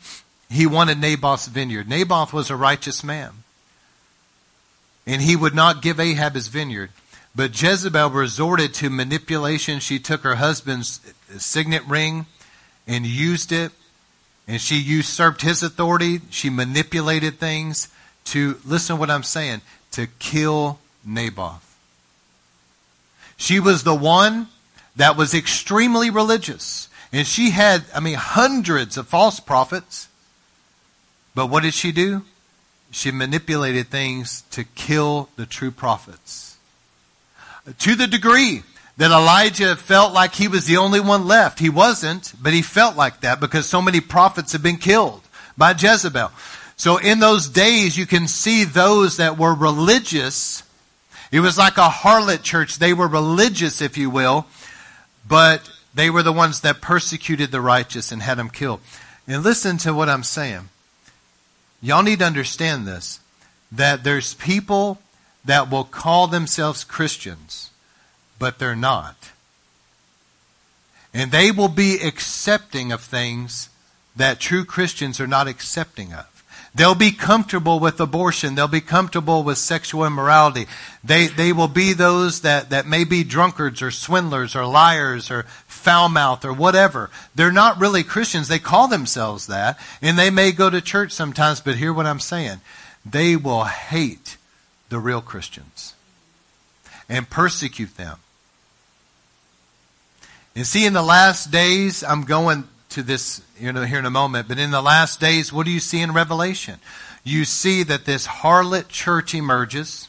he 0.51 0.67
wanted 0.67 0.99
Naboth's 0.99 1.47
vineyard. 1.47 1.89
Naboth 1.89 2.33
was 2.33 2.51
a 2.51 2.57
righteous 2.57 3.05
man. 3.05 3.44
And 5.07 5.23
he 5.23 5.37
would 5.37 5.55
not 5.55 5.83
give 5.83 6.01
Ahab 6.01 6.35
his 6.35 6.49
vineyard. 6.49 6.91
But 7.35 7.61
Jezebel 7.61 8.11
resorted 8.11 8.75
to 8.75 8.91
manipulation. 8.91 9.81
She 9.81 9.99
took 9.99 10.23
her 10.23 10.37
husband's 10.37 11.01
signet 11.37 11.85
ring 11.87 12.27
and 12.87 13.07
used 13.07 13.53
it. 13.53 13.73
And 14.47 14.61
she 14.61 14.77
usurped 14.77 15.43
his 15.43 15.63
authority. 15.63 16.21
She 16.31 16.51
manipulated 16.51 17.39
things 17.39 17.89
to, 18.27 18.59
listen 18.65 18.97
to 18.97 19.01
what 19.01 19.11
I'm 19.11 19.23
saying, 19.23 19.63
to 19.93 20.07
kill 20.19 20.79
Naboth. 21.05 21.79
She 23.37 23.59
was 23.59 23.83
the 23.83 23.95
one 23.95 24.49
that 24.97 25.17
was 25.17 25.35
extremely 25.35 26.11
religious. 26.11 26.89
And 27.13 27.27
she 27.27 27.51
had, 27.51 27.85
I 27.95 28.01
mean, 28.01 28.15
hundreds 28.15 28.97
of 28.97 29.09
false 29.09 29.41
prophets. 29.41 30.09
But 31.35 31.47
what 31.47 31.63
did 31.63 31.75
she 31.75 31.93
do? 31.93 32.23
She 32.95 33.11
manipulated 33.11 33.89
things 33.89 34.45
to 34.53 34.63
kill 34.63 35.29
the 35.35 35.47
true 35.47 35.73
prophets. 35.73 36.57
To 37.81 37.97
the 37.97 38.07
degree 38.07 38.63
that 38.99 39.11
Elijah 39.11 39.75
felt 39.75 40.13
like 40.13 40.37
he 40.37 40.47
was 40.47 40.67
the 40.67 40.77
only 40.77 41.01
one 41.01 41.27
left. 41.27 41.59
He 41.59 41.71
wasn't, 41.71 42.33
but 42.41 42.53
he 42.53 42.63
felt 42.63 42.97
like 42.97 43.23
that 43.23 43.41
because 43.41 43.67
so 43.67 43.83
many 43.83 44.01
prophets 44.01 44.53
had 44.53 44.63
been 44.63 44.77
killed 44.77 45.23
by 45.59 45.73
Jezebel. 45.73 46.31
So 46.77 46.99
in 46.99 47.19
those 47.19 47.49
days, 47.49 47.99
you 47.99 48.07
can 48.07 48.29
see 48.29 48.63
those 48.63 49.17
that 49.17 49.37
were 49.37 49.55
religious. 49.55 50.63
It 51.33 51.41
was 51.41 51.59
like 51.59 51.79
a 51.79 51.89
harlot 51.89 52.45
church. 52.45 52.79
They 52.79 52.93
were 52.93 53.09
religious, 53.09 53.83
if 53.83 53.99
you 53.99 54.09
will, 54.09 54.47
but 55.27 55.69
they 55.95 56.11
were 56.11 56.23
the 56.23 56.33
ones 56.33 56.61
that 56.61 56.81
persecuted 56.81 57.51
the 57.51 57.61
righteous 57.61 58.13
and 58.13 58.23
had 58.23 58.39
them 58.39 58.51
killed. 58.51 58.79
And 59.27 59.43
listen 59.43 59.79
to 59.79 59.93
what 59.93 60.09
I'm 60.09 60.23
saying. 60.23 60.69
Y'all 61.85 62.03
need 62.03 62.21
to 62.21 62.25
understand 62.25 62.87
this 62.87 63.21
that 63.71 64.05
there's 64.05 64.33
people 64.35 65.01
that 65.45 65.71
will 65.71 65.85
call 65.85 66.27
themselves 66.27 66.83
Christians, 66.83 67.71
but 68.39 68.59
they're 68.59 68.75
not. 68.75 69.33
And 71.13 71.31
they 71.31 71.51
will 71.51 71.69
be 71.69 71.99
accepting 72.03 72.91
of 72.91 73.03
things 73.03 73.69
that 74.17 74.41
true 74.41 74.65
Christians 74.65 75.21
are 75.21 75.27
not 75.27 75.47
accepting 75.47 76.15
of. 76.15 76.35
They'll 76.75 76.95
be 76.95 77.13
comfortable 77.13 77.79
with 77.79 78.01
abortion. 78.01 78.55
They'll 78.55 78.67
be 78.67 78.81
comfortable 78.81 79.45
with 79.45 79.59
sexual 79.59 80.07
immorality. 80.07 80.67
They, 81.05 81.27
they 81.27 81.53
will 81.53 81.69
be 81.69 81.93
those 81.93 82.41
that, 82.41 82.71
that 82.71 82.87
may 82.87 83.05
be 83.05 83.23
drunkards 83.23 83.83
or 83.83 83.93
swindlers 83.93 84.57
or 84.57 84.65
liars 84.67 85.31
or 85.31 85.47
foul 85.85 86.09
mouth 86.09 86.45
or 86.45 86.53
whatever. 86.53 87.11
They're 87.35 87.53
not 87.53 87.79
really 87.79 88.03
Christians. 88.03 88.49
They 88.49 88.59
call 88.59 88.89
themselves 88.89 89.47
that. 89.47 89.79
And 90.01 90.19
they 90.19 90.31
may 90.31 90.51
go 90.51 90.71
to 90.71 90.81
church 90.81 91.13
sometimes, 91.13 91.61
but 91.61 91.77
hear 91.77 91.93
what 91.93 92.07
I'm 92.07 92.21
saying. 92.21 92.61
They 93.05 93.37
will 93.37 93.65
hate 93.65 94.39
the 94.89 94.99
real 94.99 95.21
Christians 95.21 95.95
and 97.09 97.29
persecute 97.29 97.97
them. 97.97 98.19
And 100.57 100.67
see, 100.67 100.87
in 100.87 100.93
the 100.93 101.03
last 101.03 101.51
days, 101.51 102.03
I'm 102.03 102.23
going 102.23 102.65
to 102.91 103.03
this 103.03 103.43
you 103.59 103.73
know, 103.73 103.83
here 103.83 103.99
in 103.99 104.07
a 104.07 104.11
moment, 104.11 104.49
but 104.49 104.59
in 104.59 104.71
the 104.71 104.83
last 104.83 105.21
days, 105.21 105.53
what 105.53 105.67
do 105.67 105.73
you 105.73 105.81
see 105.81 106.01
in 106.01 106.13
Revelation? 106.13 106.79
You 107.25 107.45
see 107.45 107.83
that 107.83 108.05
this 108.05 108.27
harlot 108.27 108.89
church 108.89 109.35
emerges, 109.35 110.09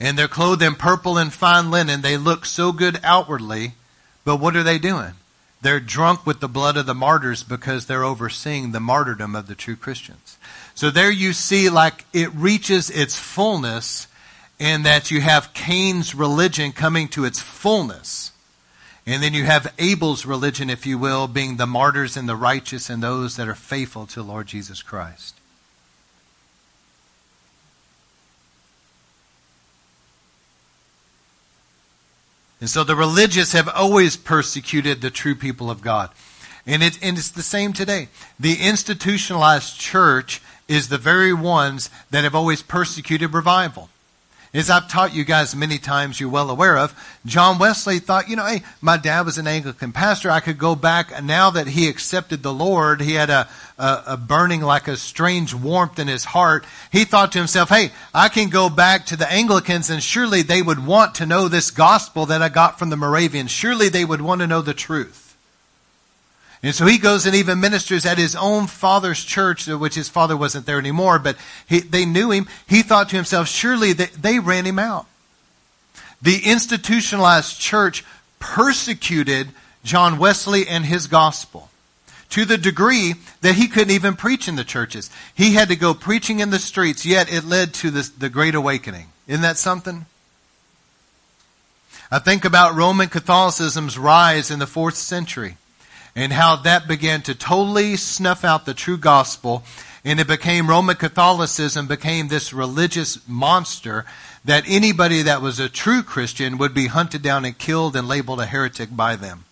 and 0.00 0.18
they're 0.18 0.28
clothed 0.28 0.62
in 0.62 0.74
purple 0.74 1.18
and 1.18 1.32
fine 1.32 1.70
linen. 1.70 2.00
They 2.00 2.16
look 2.16 2.46
so 2.46 2.72
good 2.72 2.98
outwardly, 3.02 3.74
but 4.24 4.36
what 4.36 4.56
are 4.56 4.62
they 4.62 4.78
doing? 4.78 5.12
They're 5.62 5.80
drunk 5.80 6.26
with 6.26 6.40
the 6.40 6.48
blood 6.48 6.76
of 6.76 6.86
the 6.86 6.94
martyrs 6.94 7.42
because 7.42 7.86
they're 7.86 8.04
overseeing 8.04 8.72
the 8.72 8.80
martyrdom 8.80 9.34
of 9.34 9.46
the 9.46 9.54
true 9.54 9.76
Christians. 9.76 10.36
So 10.74 10.90
there 10.90 11.10
you 11.10 11.32
see, 11.32 11.70
like, 11.70 12.04
it 12.12 12.34
reaches 12.34 12.90
its 12.90 13.18
fullness, 13.18 14.06
in 14.58 14.82
that 14.82 15.10
you 15.10 15.20
have 15.20 15.52
Cain's 15.54 16.14
religion 16.14 16.72
coming 16.72 17.08
to 17.08 17.24
its 17.24 17.40
fullness 17.40 18.30
and 19.06 19.22
then 19.22 19.34
you 19.34 19.44
have 19.44 19.72
Abel's 19.78 20.24
religion, 20.24 20.70
if 20.70 20.86
you 20.86 20.96
will, 20.96 21.28
being 21.28 21.56
the 21.56 21.66
martyrs 21.66 22.16
and 22.16 22.28
the 22.28 22.36
righteous 22.36 22.88
and 22.88 23.02
those 23.02 23.36
that 23.36 23.48
are 23.48 23.54
faithful 23.54 24.06
to 24.06 24.22
Lord 24.22 24.46
Jesus 24.46 24.82
Christ. 24.82 25.34
And 32.64 32.70
so 32.70 32.82
the 32.82 32.96
religious 32.96 33.52
have 33.52 33.68
always 33.68 34.16
persecuted 34.16 35.02
the 35.02 35.10
true 35.10 35.34
people 35.34 35.70
of 35.70 35.82
God. 35.82 36.08
And, 36.66 36.82
it, 36.82 36.98
and 37.02 37.18
it's 37.18 37.30
the 37.30 37.42
same 37.42 37.74
today. 37.74 38.08
The 38.40 38.54
institutionalized 38.54 39.78
church 39.78 40.40
is 40.66 40.88
the 40.88 40.96
very 40.96 41.34
ones 41.34 41.90
that 42.10 42.24
have 42.24 42.34
always 42.34 42.62
persecuted 42.62 43.34
revival. 43.34 43.90
As 44.54 44.70
I've 44.70 44.88
taught 44.88 45.12
you 45.12 45.24
guys 45.24 45.56
many 45.56 45.78
times, 45.78 46.20
you're 46.20 46.30
well 46.30 46.48
aware 46.48 46.78
of, 46.78 46.94
John 47.26 47.58
Wesley 47.58 47.98
thought, 47.98 48.28
you 48.28 48.36
know, 48.36 48.46
hey, 48.46 48.62
my 48.80 48.96
dad 48.96 49.26
was 49.26 49.36
an 49.36 49.48
Anglican 49.48 49.90
pastor. 49.90 50.30
I 50.30 50.38
could 50.38 50.58
go 50.58 50.76
back. 50.76 51.24
Now 51.24 51.50
that 51.50 51.66
he 51.66 51.88
accepted 51.88 52.44
the 52.44 52.54
Lord, 52.54 53.00
he 53.00 53.14
had 53.14 53.30
a, 53.30 53.48
a, 53.76 54.02
a 54.06 54.16
burning 54.16 54.60
like 54.60 54.86
a 54.86 54.96
strange 54.96 55.52
warmth 55.52 55.98
in 55.98 56.06
his 56.06 56.26
heart. 56.26 56.64
He 56.92 57.04
thought 57.04 57.32
to 57.32 57.38
himself, 57.38 57.70
hey, 57.70 57.90
I 58.14 58.28
can 58.28 58.48
go 58.48 58.70
back 58.70 59.06
to 59.06 59.16
the 59.16 59.30
Anglicans 59.30 59.90
and 59.90 60.00
surely 60.00 60.42
they 60.42 60.62
would 60.62 60.86
want 60.86 61.16
to 61.16 61.26
know 61.26 61.48
this 61.48 61.72
gospel 61.72 62.24
that 62.26 62.40
I 62.40 62.48
got 62.48 62.78
from 62.78 62.90
the 62.90 62.96
Moravians. 62.96 63.50
Surely 63.50 63.88
they 63.88 64.04
would 64.04 64.20
want 64.20 64.40
to 64.40 64.46
know 64.46 64.62
the 64.62 64.72
truth. 64.72 65.23
And 66.64 66.74
so 66.74 66.86
he 66.86 66.96
goes 66.96 67.26
and 67.26 67.34
even 67.34 67.60
ministers 67.60 68.06
at 68.06 68.16
his 68.16 68.34
own 68.34 68.68
father's 68.68 69.22
church, 69.22 69.66
which 69.66 69.94
his 69.94 70.08
father 70.08 70.34
wasn't 70.34 70.64
there 70.64 70.78
anymore, 70.78 71.18
but 71.18 71.36
he, 71.68 71.80
they 71.80 72.06
knew 72.06 72.30
him. 72.30 72.48
He 72.66 72.80
thought 72.80 73.10
to 73.10 73.16
himself, 73.16 73.48
surely 73.48 73.92
they, 73.92 74.06
they 74.06 74.38
ran 74.38 74.64
him 74.64 74.78
out. 74.78 75.06
The 76.22 76.40
institutionalized 76.42 77.60
church 77.60 78.02
persecuted 78.38 79.48
John 79.84 80.16
Wesley 80.16 80.66
and 80.66 80.86
his 80.86 81.06
gospel 81.06 81.68
to 82.30 82.46
the 82.46 82.56
degree 82.56 83.16
that 83.42 83.56
he 83.56 83.68
couldn't 83.68 83.90
even 83.90 84.16
preach 84.16 84.48
in 84.48 84.56
the 84.56 84.64
churches. 84.64 85.10
He 85.34 85.52
had 85.52 85.68
to 85.68 85.76
go 85.76 85.92
preaching 85.92 86.40
in 86.40 86.48
the 86.48 86.58
streets, 86.58 87.04
yet 87.04 87.30
it 87.30 87.44
led 87.44 87.74
to 87.74 87.90
this, 87.90 88.08
the 88.08 88.30
Great 88.30 88.54
Awakening. 88.54 89.08
Isn't 89.28 89.42
that 89.42 89.58
something? 89.58 90.06
I 92.10 92.20
think 92.20 92.46
about 92.46 92.74
Roman 92.74 93.10
Catholicism's 93.10 93.98
rise 93.98 94.50
in 94.50 94.60
the 94.60 94.66
fourth 94.66 94.96
century 94.96 95.58
and 96.16 96.32
how 96.32 96.56
that 96.56 96.86
began 96.86 97.22
to 97.22 97.34
totally 97.34 97.96
snuff 97.96 98.44
out 98.44 98.66
the 98.66 98.74
true 98.74 98.98
gospel 98.98 99.64
and 100.04 100.20
it 100.20 100.26
became 100.26 100.68
Roman 100.68 100.96
Catholicism 100.96 101.86
became 101.86 102.28
this 102.28 102.52
religious 102.52 103.26
monster 103.26 104.04
that 104.44 104.64
anybody 104.66 105.22
that 105.22 105.40
was 105.40 105.58
a 105.58 105.68
true 105.68 106.02
Christian 106.02 106.58
would 106.58 106.74
be 106.74 106.88
hunted 106.88 107.22
down 107.22 107.46
and 107.46 107.56
killed 107.56 107.96
and 107.96 108.06
labeled 108.06 108.40
a 108.40 108.46
heretic 108.46 108.94
by 108.94 109.16
them. 109.16 109.44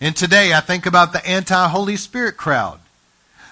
And 0.00 0.14
today 0.14 0.52
I 0.52 0.60
think 0.60 0.86
about 0.86 1.12
the 1.12 1.26
anti-Holy 1.26 1.96
Spirit 1.96 2.36
crowd. 2.36 2.78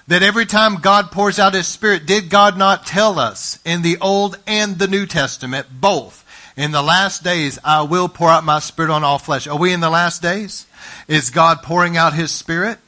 That 0.07 0.23
every 0.23 0.45
time 0.45 0.75
God 0.75 1.11
pours 1.11 1.37
out 1.37 1.53
His 1.53 1.67
Spirit, 1.67 2.05
did 2.05 2.29
God 2.29 2.57
not 2.57 2.85
tell 2.85 3.19
us 3.19 3.59
in 3.65 3.81
the 3.81 3.97
Old 3.99 4.39
and 4.47 4.79
the 4.79 4.87
New 4.87 5.05
Testament, 5.05 5.67
both, 5.81 6.23
in 6.55 6.71
the 6.71 6.81
last 6.81 7.25
days 7.25 7.59
I 7.65 7.81
will 7.81 8.07
pour 8.07 8.29
out 8.29 8.45
my 8.45 8.59
Spirit 8.59 8.89
on 8.89 9.03
all 9.03 9.19
flesh. 9.19 9.47
Are 9.47 9.57
we 9.57 9.73
in 9.73 9.81
the 9.81 9.89
last 9.89 10.21
days? 10.21 10.65
Is 11.07 11.29
God 11.29 11.63
pouring 11.63 11.97
out 11.97 12.13
His 12.13 12.31
Spirit? 12.31 12.79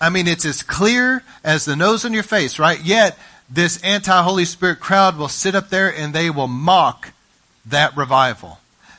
I 0.00 0.10
mean, 0.10 0.28
it's 0.28 0.44
as 0.44 0.62
clear 0.62 1.22
as 1.42 1.64
the 1.64 1.76
nose 1.76 2.04
on 2.04 2.12
your 2.12 2.22
face, 2.22 2.58
right? 2.58 2.80
Yet, 2.80 3.18
this 3.50 3.82
anti-Holy 3.82 4.44
Spirit 4.44 4.80
crowd 4.80 5.16
will 5.16 5.28
sit 5.28 5.54
up 5.54 5.70
there 5.70 5.92
and 5.92 6.14
they 6.14 6.30
will 6.30 6.48
mock 6.48 7.12
that 7.66 7.96
revival. 7.96 8.58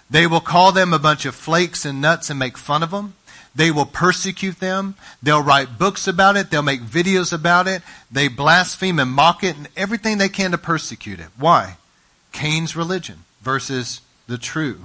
They 0.09 0.25
will 0.27 0.41
call 0.41 0.71
them 0.71 0.91
a 0.91 0.99
bunch 0.99 1.25
of 1.25 1.35
flakes 1.35 1.85
and 1.85 2.01
nuts 2.01 2.29
and 2.29 2.39
make 2.39 2.57
fun 2.57 2.83
of 2.83 2.91
them. 2.91 3.13
They 3.55 3.71
will 3.71 3.85
persecute 3.85 4.59
them. 4.59 4.95
They'll 5.21 5.41
write 5.41 5.77
books 5.77 6.07
about 6.07 6.37
it. 6.37 6.49
They'll 6.49 6.61
make 6.61 6.81
videos 6.81 7.33
about 7.33 7.67
it. 7.67 7.81
They 8.11 8.27
blaspheme 8.27 8.99
and 8.99 9.11
mock 9.11 9.43
it 9.43 9.57
and 9.57 9.67
everything 9.75 10.17
they 10.17 10.29
can 10.29 10.51
to 10.51 10.57
persecute 10.57 11.19
it. 11.19 11.29
Why? 11.37 11.77
Cain's 12.31 12.75
religion 12.75 13.19
versus 13.41 14.01
the 14.27 14.37
true. 14.37 14.79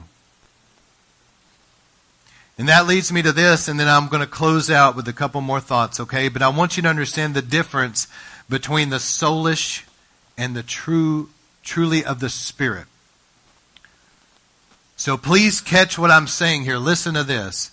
And 2.57 2.69
that 2.69 2.87
leads 2.87 3.11
me 3.11 3.21
to 3.23 3.33
this, 3.33 3.67
and 3.67 3.81
then 3.81 3.89
I'm 3.89 4.09
going 4.09 4.21
to 4.21 4.29
close 4.29 4.71
out 4.71 4.95
with 4.95 5.09
a 5.09 5.13
couple 5.13 5.41
more 5.41 5.61
thoughts, 5.61 5.99
okay? 5.99 6.29
But 6.29 6.43
I 6.43 6.49
want 6.49 6.77
you 6.77 6.85
to 6.85 6.89
understand 6.89 7.35
the 7.35 7.43
difference 7.43 8.07
between 8.49 8.91
the 8.91 8.97
soulish 8.97 9.83
and 10.39 10.55
the 10.55 10.63
true, 10.63 11.31
truly 11.65 12.05
of 12.05 12.21
the 12.21 12.29
Spirit. 12.29 12.87
So 14.97 15.17
please 15.17 15.61
catch 15.61 15.99
what 15.99 16.13
I'm 16.13 16.29
saying 16.29 16.63
here. 16.63 16.79
Listen 16.79 17.15
to 17.15 17.25
this. 17.25 17.73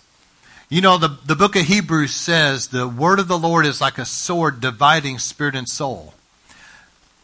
You 0.69 0.82
know, 0.82 0.97
the, 0.97 1.17
the 1.25 1.36
book 1.36 1.55
of 1.55 1.63
Hebrews 1.63 2.15
says 2.15 2.67
the 2.67 2.88
word 2.88 3.19
of 3.19 3.27
the 3.27 3.38
Lord 3.38 3.65
is 3.65 3.82
like 3.82 3.97
a 3.97 4.05
sword 4.05 4.61
dividing 4.61 5.19
spirit 5.19 5.53
and 5.53 5.67
soul. 5.67 6.13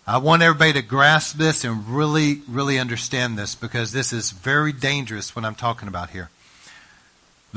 I 0.06 0.20
want 0.20 0.42
everybody 0.42 0.74
to 0.74 0.82
grasp 0.82 1.38
this 1.38 1.64
and 1.64 1.88
really, 1.88 2.42
really 2.48 2.78
understand 2.78 3.38
this 3.38 3.56
because 3.56 3.92
this 3.92 4.14
is 4.14 4.32
very 4.32 4.72
dangerous 4.72 5.36
what 5.36 5.44
I'm 5.44 5.56
talking 5.56 5.88
about 5.88 6.12
here. 6.12 6.30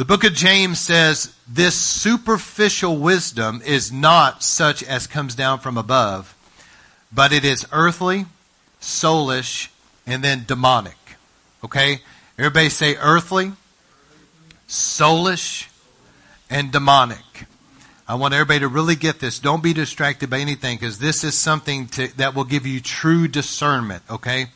The 0.01 0.07
book 0.07 0.25
of 0.25 0.33
James 0.33 0.79
says 0.79 1.35
this 1.47 1.75
superficial 1.75 2.97
wisdom 2.97 3.61
is 3.67 3.93
not 3.93 4.43
such 4.43 4.83
as 4.83 5.07
comes 5.07 5.35
down 5.35 5.59
from 5.59 5.77
above, 5.77 6.35
but 7.13 7.35
it 7.35 7.45
is 7.45 7.67
earthly, 7.71 8.25
soulish, 8.81 9.69
and 10.07 10.25
then 10.25 10.45
demonic. 10.47 10.97
Okay? 11.63 12.01
Everybody 12.39 12.71
say 12.71 12.97
earthly, 12.97 13.53
soulish, 14.67 15.69
and 16.49 16.73
demonic. 16.73 17.45
I 18.09 18.15
want 18.15 18.33
everybody 18.33 18.61
to 18.61 18.69
really 18.69 18.97
get 18.97 19.21
this. 19.21 19.39
Don't 19.39 19.63
be 19.63 19.75
distracted 19.75 20.31
by 20.31 20.39
anything 20.39 20.79
because 20.79 20.99
this 20.99 21.25
is 21.25 21.37
something 21.37 21.89
to, 21.89 22.09
that 22.17 22.35
will 22.35 22.45
give 22.45 22.67
you 22.67 22.81
true 22.81 23.29
discernment, 23.29 24.03
okay? 24.09 24.47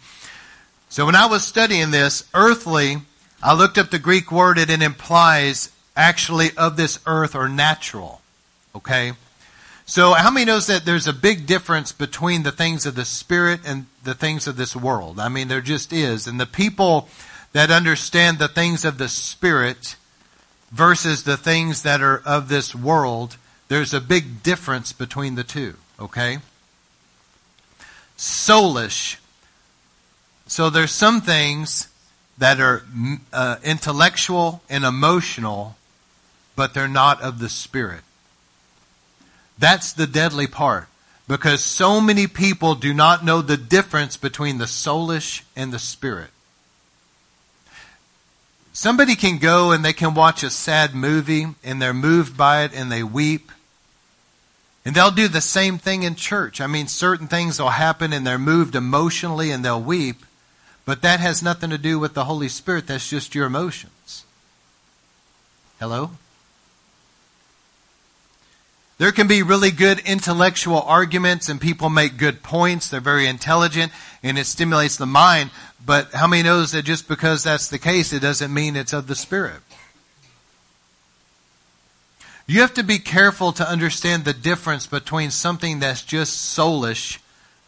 So 0.89 1.05
when 1.05 1.15
I 1.17 1.27
was 1.27 1.47
studying 1.47 1.91
this, 1.91 2.27
earthly, 2.33 3.03
I 3.45 3.53
looked 3.53 3.77
up 3.77 3.91
the 3.91 3.99
Greek 3.99 4.33
word 4.33 4.59
and 4.59 4.71
it 4.71 4.81
implies 4.81 5.71
actually 5.95 6.57
of 6.57 6.79
this 6.79 6.99
earth 7.07 7.35
or 7.35 7.47
natural, 7.47 8.23
okay? 8.75 9.13
So 9.85 10.15
how 10.15 10.31
many 10.31 10.47
knows 10.47 10.67
that 10.69 10.87
there's 10.87 11.07
a 11.07 11.13
big 11.13 11.47
difference 11.47 11.93
between 11.93 12.43
the 12.43 12.51
things 12.51 12.87
of 12.87 12.95
the 12.95 13.05
spirit 13.05 13.61
and 13.67 13.85
the 14.03 14.15
things 14.15 14.47
of 14.47 14.57
this 14.57 14.75
world? 14.75 15.21
I 15.21 15.29
mean, 15.29 15.49
there 15.49 15.61
just 15.61 15.93
is. 15.93 16.27
And 16.27 16.41
the 16.41 16.47
people 16.47 17.11
that 17.53 17.71
understand 17.71 18.39
the 18.39 18.49
things 18.49 18.83
of 18.83 18.97
the 18.97 19.11
spirit 19.11 19.97
versus 20.73 21.25
the 21.25 21.37
things 21.37 21.83
that 21.83 22.01
are 22.01 22.23
of 22.25 22.49
this 22.49 22.75
world, 22.75 23.37
there's 23.69 23.93
a 23.93 24.01
big 24.01 24.43
difference 24.43 24.95
between 24.95 25.35
the 25.35 25.45
two, 25.45 25.75
okay? 26.01 26.39
Soulish. 28.17 29.19
So 30.47 30.71
there's 30.71 30.93
some 30.93 31.21
things 31.21 31.89
that 32.39 32.61
are 32.61 32.85
uh, 33.33 33.57
intellectual 33.63 34.63
and 34.69 34.85
emotional, 34.85 35.77
but 36.57 36.75
they're 36.75 36.89
not 36.89 37.21
of 37.23 37.39
the 37.39 37.49
spirit. 37.49 38.01
That's 39.59 39.93
the 39.93 40.07
deadly 40.07 40.47
part. 40.47 40.89
Because 41.27 41.63
so 41.63 42.01
many 42.03 42.27
people 42.27 42.75
do 42.75 42.93
not 42.93 43.25
know 43.25 43.41
the 43.41 43.57
difference 43.57 44.17
between 44.17 44.59
the 44.59 44.67
soulish 44.67 45.43
and 45.57 45.73
the 45.73 45.79
spirit. 45.79 46.29
Somebody 48.75 49.15
can 49.15 49.39
go 49.39 49.71
and 49.71 49.85
they 49.85 49.95
can 49.95 50.15
watch 50.15 50.43
a 50.43 50.51
sad 50.51 50.95
movie 50.95 51.47
and 51.63 51.81
they're 51.81 51.95
moved 51.95 52.37
by 52.37 52.65
it 52.65 52.73
and 52.75 52.93
they 52.93 53.03
weep. 53.03 53.53
And 54.85 54.95
they'll 54.95 55.11
do 55.11 55.29
the 55.29 55.41
same 55.41 55.79
thing 55.79 56.03
in 56.03 56.15
church. 56.15 56.61
I 56.61 56.67
mean, 56.67 56.89
certain 56.89 57.27
things 57.27 57.59
will 57.59 57.71
happen 57.71 58.13
and 58.13 58.27
they're 58.27 58.37
moved 58.37 58.75
emotionally 58.75 59.51
and 59.51 59.65
they'll 59.65 59.81
weep. 59.81 60.27
But 60.85 61.03
that 61.03 61.21
has 61.21 61.43
nothing 61.43 61.71
to 61.71 61.79
do 61.79 61.99
with 61.99 62.15
the 62.15 62.25
Holy 62.25 62.49
Spirit. 62.49 62.87
That's 62.87 63.09
just 63.09 63.35
your 63.35 63.47
emotions. 63.47 64.25
Hello? 65.81 66.11
There 68.99 69.11
can 69.11 69.27
be 69.27 69.43
really 69.43 69.71
good 69.71 69.99
intellectual 70.01 70.81
arguments 70.81 71.49
and 71.49 71.61
people 71.61 71.91
make 71.91 72.17
good 72.17 72.43
points. 72.43 72.89
They're 72.89 73.01
very 73.01 73.27
intelligent 73.27 73.93
and 74.23 74.39
it 74.39 74.47
stimulates 74.47 74.97
the 74.97 75.07
mind. 75.07 75.51
But 75.85 76.13
how 76.13 76.27
many 76.27 76.43
knows 76.43 76.73
that 76.73 76.85
just 76.85 77.09
because 77.09 77.43
that's 77.43 77.69
the 77.69 77.79
case, 77.79 78.13
it 78.13 78.21
doesn't 78.21 78.55
mean 78.55 78.77
it's 78.77 78.93
of 78.93 79.07
the 79.07 79.17
Spirit? 79.17 79.61
You 82.47 82.61
have 82.61 82.75
to 82.75 82.83
be 82.83 82.99
careful 82.99 83.53
to 83.53 83.69
understand 83.69 84.25
the 84.25 84.35
difference 84.35 84.87
between 84.87 85.31
something 85.31 85.81
that's 85.81 86.03
just 86.03 86.57
soulish 86.57 87.19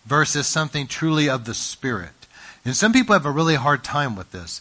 versus 0.05 0.47
something 0.47 0.87
truly 0.87 1.29
of 1.29 1.45
the 1.45 1.55
Spirit. 1.55 2.16
And 2.67 2.75
some 2.77 2.93
people 2.93 3.13
have 3.13 3.25
a 3.25 3.31
really 3.31 3.55
hard 3.55 3.85
time 3.85 4.17
with 4.17 4.33
this. 4.33 4.61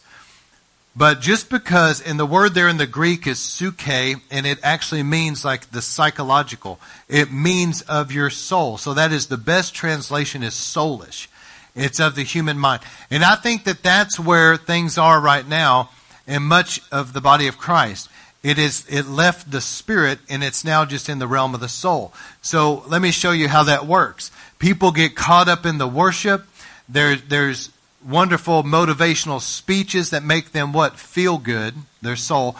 But 0.95 1.21
just 1.21 1.49
because, 1.49 2.01
and 2.01 2.19
the 2.19 2.25
word 2.25 2.53
there 2.53 2.69
in 2.69 2.77
the 2.77 2.85
Greek 2.85 3.25
is 3.25 3.39
suke, 3.39 3.87
and 3.87 4.21
it 4.31 4.59
actually 4.61 5.01
means 5.01 5.43
like 5.43 5.71
the 5.71 5.81
psychological. 5.81 6.79
It 7.09 7.33
means 7.33 7.81
of 7.81 8.11
your 8.11 8.29
soul. 8.29 8.77
So 8.77 8.93
that 8.93 9.11
is 9.11 9.25
the 9.25 9.37
best 9.37 9.73
translation 9.73 10.43
is 10.43 10.53
soulish. 10.53 11.27
It's 11.75 11.99
of 11.99 12.13
the 12.13 12.23
human 12.23 12.59
mind. 12.59 12.83
And 13.09 13.23
I 13.23 13.35
think 13.35 13.63
that 13.63 13.81
that's 13.81 14.19
where 14.19 14.55
things 14.55 14.99
are 14.99 15.19
right 15.19 15.45
now 15.45 15.89
in 16.27 16.43
much 16.43 16.81
of 16.91 17.11
the 17.11 17.21
body 17.21 17.47
of 17.47 17.57
Christ. 17.57 18.07
It 18.43 18.59
is, 18.59 18.85
it 18.87 19.07
left 19.07 19.49
the 19.49 19.61
spirit 19.61 20.19
and 20.29 20.43
it's 20.43 20.63
now 20.63 20.85
just 20.85 21.09
in 21.09 21.17
the 21.17 21.27
realm 21.27 21.55
of 21.55 21.59
the 21.59 21.67
soul. 21.67 22.13
So 22.43 22.83
let 22.87 23.01
me 23.01 23.09
show 23.09 23.31
you 23.31 23.49
how 23.49 23.63
that 23.63 23.87
works. 23.87 24.31
People 24.59 24.91
get 24.91 25.15
caught 25.15 25.49
up 25.49 25.65
in 25.65 25.79
the 25.79 25.87
worship. 25.87 26.45
There, 26.87 27.15
there's 27.15 27.71
wonderful 28.05 28.63
motivational 28.63 29.41
speeches 29.41 30.09
that 30.11 30.23
make 30.23 30.51
them 30.51 30.73
what? 30.73 30.99
Feel 30.99 31.37
good, 31.37 31.75
their 32.01 32.15
soul. 32.15 32.55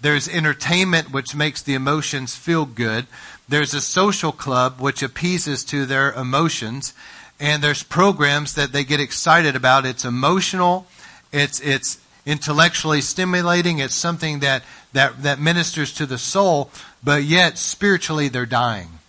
There's 0.00 0.28
entertainment 0.28 1.12
which 1.12 1.34
makes 1.34 1.62
the 1.62 1.74
emotions 1.74 2.34
feel 2.34 2.64
good. 2.64 3.06
There's 3.48 3.74
a 3.74 3.80
social 3.80 4.32
club 4.32 4.80
which 4.80 5.02
appeases 5.02 5.64
to 5.64 5.86
their 5.86 6.12
emotions 6.12 6.94
and 7.40 7.62
there's 7.62 7.82
programs 7.82 8.54
that 8.54 8.72
they 8.72 8.84
get 8.84 9.00
excited 9.00 9.56
about. 9.56 9.86
It's 9.86 10.04
emotional, 10.04 10.86
it's 11.32 11.58
it's 11.60 11.98
intellectually 12.26 13.00
stimulating, 13.00 13.78
it's 13.78 13.94
something 13.94 14.40
that 14.40 14.62
that 14.92 15.22
that 15.22 15.40
ministers 15.40 15.92
to 15.94 16.06
the 16.06 16.18
soul, 16.18 16.70
but 17.02 17.22
yet 17.24 17.56
spiritually 17.56 18.28
they're 18.28 18.46
dying. 18.46 18.99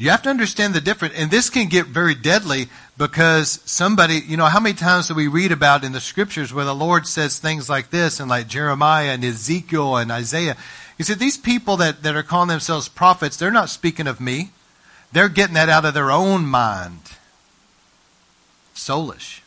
You 0.00 0.10
have 0.10 0.22
to 0.22 0.30
understand 0.30 0.74
the 0.74 0.80
difference, 0.80 1.14
and 1.16 1.28
this 1.28 1.50
can 1.50 1.68
get 1.68 1.86
very 1.86 2.14
deadly 2.14 2.68
because 2.96 3.60
somebody, 3.64 4.22
you 4.24 4.36
know, 4.36 4.44
how 4.44 4.60
many 4.60 4.76
times 4.76 5.08
do 5.08 5.14
we 5.14 5.26
read 5.26 5.50
about 5.50 5.82
in 5.82 5.90
the 5.90 6.00
scriptures 6.00 6.54
where 6.54 6.64
the 6.64 6.74
Lord 6.74 7.08
says 7.08 7.40
things 7.40 7.68
like 7.68 7.90
this, 7.90 8.20
and 8.20 8.30
like 8.30 8.46
Jeremiah 8.46 9.10
and 9.10 9.24
Ezekiel 9.24 9.96
and 9.96 10.12
Isaiah? 10.12 10.56
He 10.96 11.02
said, 11.02 11.18
These 11.18 11.36
people 11.36 11.76
that, 11.78 12.04
that 12.04 12.14
are 12.14 12.22
calling 12.22 12.48
themselves 12.48 12.88
prophets, 12.88 13.36
they're 13.36 13.50
not 13.50 13.70
speaking 13.70 14.06
of 14.06 14.20
me. 14.20 14.50
They're 15.10 15.28
getting 15.28 15.54
that 15.54 15.68
out 15.68 15.84
of 15.84 15.94
their 15.94 16.12
own 16.12 16.46
mind. 16.46 17.00
soulish. 18.76 19.40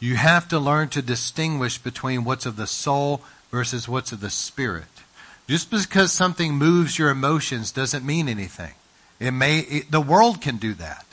You 0.00 0.16
have 0.16 0.48
to 0.48 0.58
learn 0.58 0.88
to 0.90 1.02
distinguish 1.02 1.76
between 1.76 2.24
what's 2.24 2.46
of 2.46 2.56
the 2.56 2.66
soul 2.66 3.22
versus 3.50 3.88
what's 3.88 4.12
of 4.12 4.20
the 4.20 4.30
spirit. 4.30 4.93
Just 5.48 5.70
because 5.70 6.12
something 6.12 6.54
moves 6.54 6.98
your 6.98 7.10
emotions 7.10 7.70
doesn't 7.70 8.04
mean 8.04 8.28
anything. 8.28 8.72
It 9.20 9.32
may 9.32 9.58
it, 9.60 9.90
the 9.90 10.00
world 10.00 10.40
can 10.40 10.56
do 10.56 10.74
that. 10.74 11.04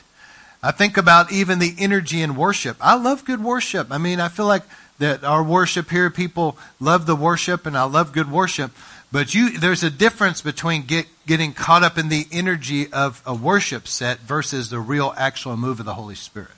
I 0.62 0.70
think 0.70 0.96
about 0.96 1.32
even 1.32 1.58
the 1.58 1.74
energy 1.78 2.22
in 2.22 2.36
worship. 2.36 2.76
I 2.80 2.94
love 2.94 3.24
good 3.24 3.42
worship. 3.42 3.90
I 3.90 3.98
mean, 3.98 4.20
I 4.20 4.28
feel 4.28 4.46
like 4.46 4.62
that 4.98 5.24
our 5.24 5.42
worship 5.42 5.90
here, 5.90 6.10
people 6.10 6.56
love 6.78 7.06
the 7.06 7.16
worship, 7.16 7.66
and 7.66 7.76
I 7.76 7.82
love 7.84 8.12
good 8.12 8.30
worship. 8.30 8.70
But 9.10 9.34
you, 9.34 9.58
there's 9.58 9.82
a 9.82 9.90
difference 9.90 10.40
between 10.40 10.82
get, 10.82 11.06
getting 11.26 11.52
caught 11.52 11.82
up 11.82 11.98
in 11.98 12.08
the 12.08 12.26
energy 12.30 12.90
of 12.92 13.20
a 13.26 13.34
worship 13.34 13.88
set 13.88 14.20
versus 14.20 14.70
the 14.70 14.78
real 14.78 15.12
actual 15.16 15.56
move 15.56 15.80
of 15.80 15.86
the 15.86 15.94
Holy 15.94 16.14
Spirit. 16.14 16.52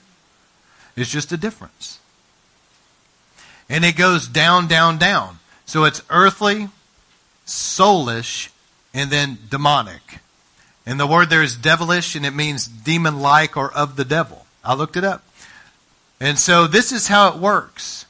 It's 0.95 1.09
just 1.09 1.31
a 1.31 1.37
difference. 1.37 1.99
And 3.67 3.83
it 3.83 3.97
goes 3.97 4.27
down, 4.27 4.67
down, 4.67 4.97
down. 4.97 5.39
So 5.65 5.83
it's 5.83 6.03
earthly, 6.09 6.69
soulish, 7.45 8.49
and 8.93 9.11
then 9.11 9.37
demonic. 9.49 10.19
And 10.85 10.99
the 10.99 11.07
word 11.07 11.29
there 11.29 11.43
is 11.43 11.55
devilish, 11.55 12.15
and 12.15 12.25
it 12.25 12.33
means 12.33 12.67
demon 12.67 13.19
like 13.19 13.57
or 13.57 13.73
of 13.73 13.95
the 13.95 14.05
devil. 14.05 14.45
I 14.63 14.73
looked 14.75 14.97
it 14.97 15.03
up. 15.03 15.23
And 16.19 16.39
so 16.39 16.67
this 16.67 16.91
is 16.91 17.07
how 17.07 17.29
it 17.29 17.35
works 17.35 18.05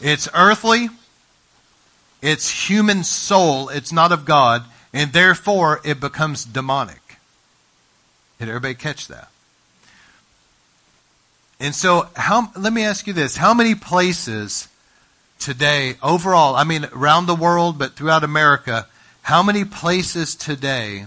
it's 0.00 0.28
earthly, 0.34 0.88
it's 2.20 2.68
human 2.68 3.02
soul, 3.04 3.68
it's 3.68 3.92
not 3.92 4.12
of 4.12 4.24
God, 4.24 4.64
and 4.92 5.12
therefore 5.12 5.80
it 5.84 6.00
becomes 6.00 6.44
demonic. 6.44 7.18
Did 8.38 8.48
everybody 8.48 8.74
catch 8.74 9.08
that? 9.08 9.30
And 11.58 11.74
so, 11.74 12.08
how, 12.14 12.50
let 12.56 12.72
me 12.72 12.82
ask 12.82 13.06
you 13.06 13.14
this 13.14 13.36
how 13.36 13.54
many 13.54 13.74
places 13.74 14.68
today, 15.38 15.96
overall, 16.02 16.56
I 16.56 16.64
mean, 16.64 16.86
around 16.92 17.26
the 17.26 17.34
world, 17.34 17.78
but 17.78 17.94
throughout 17.94 18.24
America, 18.24 18.86
how 19.22 19.42
many 19.42 19.64
places 19.64 20.34
today 20.34 21.06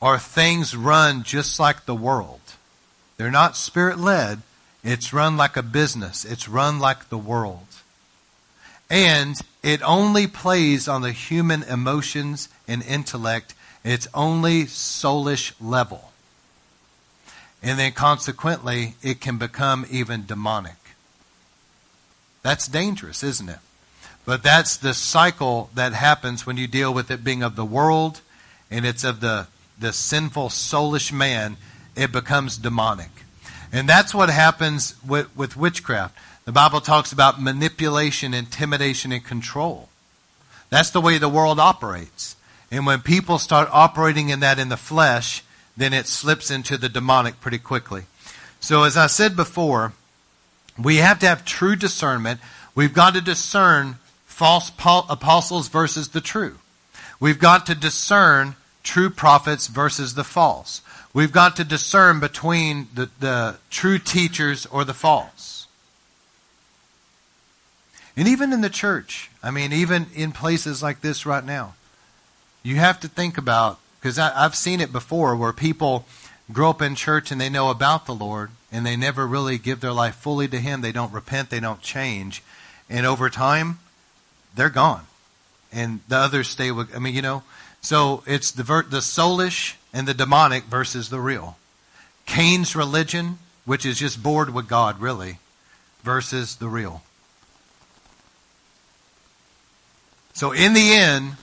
are 0.00 0.18
things 0.18 0.76
run 0.76 1.22
just 1.22 1.58
like 1.58 1.84
the 1.84 1.94
world? 1.94 2.40
They're 3.16 3.30
not 3.30 3.56
spirit 3.56 3.98
led, 3.98 4.42
it's 4.84 5.12
run 5.12 5.36
like 5.36 5.56
a 5.56 5.62
business, 5.62 6.24
it's 6.24 6.48
run 6.48 6.78
like 6.78 7.08
the 7.08 7.18
world. 7.18 7.66
And 8.90 9.36
it 9.62 9.82
only 9.82 10.26
plays 10.26 10.88
on 10.88 11.02
the 11.02 11.12
human 11.12 11.62
emotions 11.64 12.48
and 12.66 12.82
intellect, 12.82 13.54
it's 13.84 14.08
only 14.14 14.64
soulish 14.64 15.52
level. 15.60 16.12
And 17.62 17.78
then 17.78 17.92
consequently, 17.92 18.94
it 19.02 19.20
can 19.20 19.36
become 19.36 19.84
even 19.90 20.26
demonic. 20.26 20.77
That's 22.42 22.68
dangerous, 22.68 23.22
isn't 23.22 23.48
it? 23.48 23.58
But 24.24 24.42
that's 24.42 24.76
the 24.76 24.94
cycle 24.94 25.70
that 25.74 25.92
happens 25.92 26.46
when 26.46 26.56
you 26.56 26.66
deal 26.66 26.92
with 26.92 27.10
it 27.10 27.24
being 27.24 27.42
of 27.42 27.56
the 27.56 27.64
world 27.64 28.20
and 28.70 28.84
it's 28.84 29.04
of 29.04 29.20
the, 29.20 29.46
the 29.78 29.92
sinful, 29.92 30.50
soulish 30.50 31.10
man. 31.12 31.56
It 31.96 32.12
becomes 32.12 32.58
demonic. 32.58 33.10
And 33.72 33.88
that's 33.88 34.14
what 34.14 34.30
happens 34.30 34.94
with, 35.06 35.34
with 35.36 35.56
witchcraft. 35.56 36.16
The 36.44 36.52
Bible 36.52 36.80
talks 36.80 37.12
about 37.12 37.40
manipulation, 37.40 38.32
intimidation, 38.34 39.12
and 39.12 39.24
control. 39.24 39.88
That's 40.70 40.90
the 40.90 41.00
way 41.00 41.18
the 41.18 41.28
world 41.28 41.58
operates. 41.58 42.36
And 42.70 42.86
when 42.86 43.00
people 43.00 43.38
start 43.38 43.68
operating 43.72 44.28
in 44.28 44.40
that 44.40 44.58
in 44.58 44.68
the 44.68 44.76
flesh, 44.76 45.42
then 45.76 45.92
it 45.92 46.06
slips 46.06 46.50
into 46.50 46.76
the 46.76 46.88
demonic 46.88 47.40
pretty 47.40 47.58
quickly. 47.58 48.04
So, 48.60 48.82
as 48.84 48.96
I 48.96 49.06
said 49.06 49.36
before, 49.36 49.92
we 50.82 50.96
have 50.96 51.18
to 51.20 51.26
have 51.26 51.44
true 51.44 51.76
discernment. 51.76 52.40
We've 52.74 52.94
got 52.94 53.14
to 53.14 53.20
discern 53.20 53.96
false 54.26 54.70
apostles 54.78 55.68
versus 55.68 56.10
the 56.10 56.20
true. 56.20 56.58
We've 57.18 57.38
got 57.38 57.66
to 57.66 57.74
discern 57.74 58.54
true 58.84 59.10
prophets 59.10 59.66
versus 59.66 60.14
the 60.14 60.24
false. 60.24 60.82
We've 61.12 61.32
got 61.32 61.56
to 61.56 61.64
discern 61.64 62.20
between 62.20 62.88
the, 62.94 63.10
the 63.18 63.56
true 63.70 63.98
teachers 63.98 64.66
or 64.66 64.84
the 64.84 64.94
false. 64.94 65.66
And 68.16 68.28
even 68.28 68.52
in 68.52 68.60
the 68.60 68.70
church, 68.70 69.30
I 69.42 69.50
mean, 69.50 69.72
even 69.72 70.06
in 70.14 70.32
places 70.32 70.82
like 70.82 71.00
this 71.00 71.26
right 71.26 71.44
now, 71.44 71.74
you 72.62 72.76
have 72.76 73.00
to 73.00 73.08
think 73.08 73.38
about, 73.38 73.78
because 74.00 74.18
I've 74.18 74.54
seen 74.54 74.80
it 74.80 74.92
before 74.92 75.34
where 75.34 75.52
people 75.52 76.04
grow 76.52 76.70
up 76.70 76.82
in 76.82 76.94
church 76.94 77.30
and 77.30 77.40
they 77.40 77.48
know 77.48 77.70
about 77.70 78.06
the 78.06 78.14
Lord 78.14 78.50
and 78.70 78.84
they 78.84 78.96
never 78.96 79.26
really 79.26 79.58
give 79.58 79.80
their 79.80 79.92
life 79.92 80.14
fully 80.16 80.48
to 80.48 80.58
Him. 80.58 80.80
They 80.80 80.92
don't 80.92 81.12
repent, 81.12 81.50
they 81.50 81.60
don't 81.60 81.80
change. 81.80 82.42
And 82.90 83.06
over 83.06 83.30
time, 83.30 83.78
they're 84.54 84.70
gone. 84.70 85.06
And 85.72 86.00
the 86.08 86.16
others 86.16 86.48
stay 86.48 86.70
with, 86.70 86.94
I 86.94 86.98
mean, 86.98 87.14
you 87.14 87.22
know, 87.22 87.42
so 87.80 88.22
it's 88.26 88.50
the, 88.50 88.62
the 88.62 88.98
soulish 88.98 89.74
and 89.92 90.06
the 90.06 90.14
demonic 90.14 90.64
versus 90.64 91.10
the 91.10 91.20
real. 91.20 91.56
Cain's 92.26 92.74
religion, 92.74 93.38
which 93.64 93.86
is 93.86 93.98
just 93.98 94.22
bored 94.22 94.52
with 94.52 94.68
God, 94.68 95.00
really, 95.00 95.38
versus 96.02 96.56
the 96.56 96.68
real. 96.68 97.02
So 100.32 100.52
in 100.52 100.72
the 100.72 100.92
end, 100.92 101.36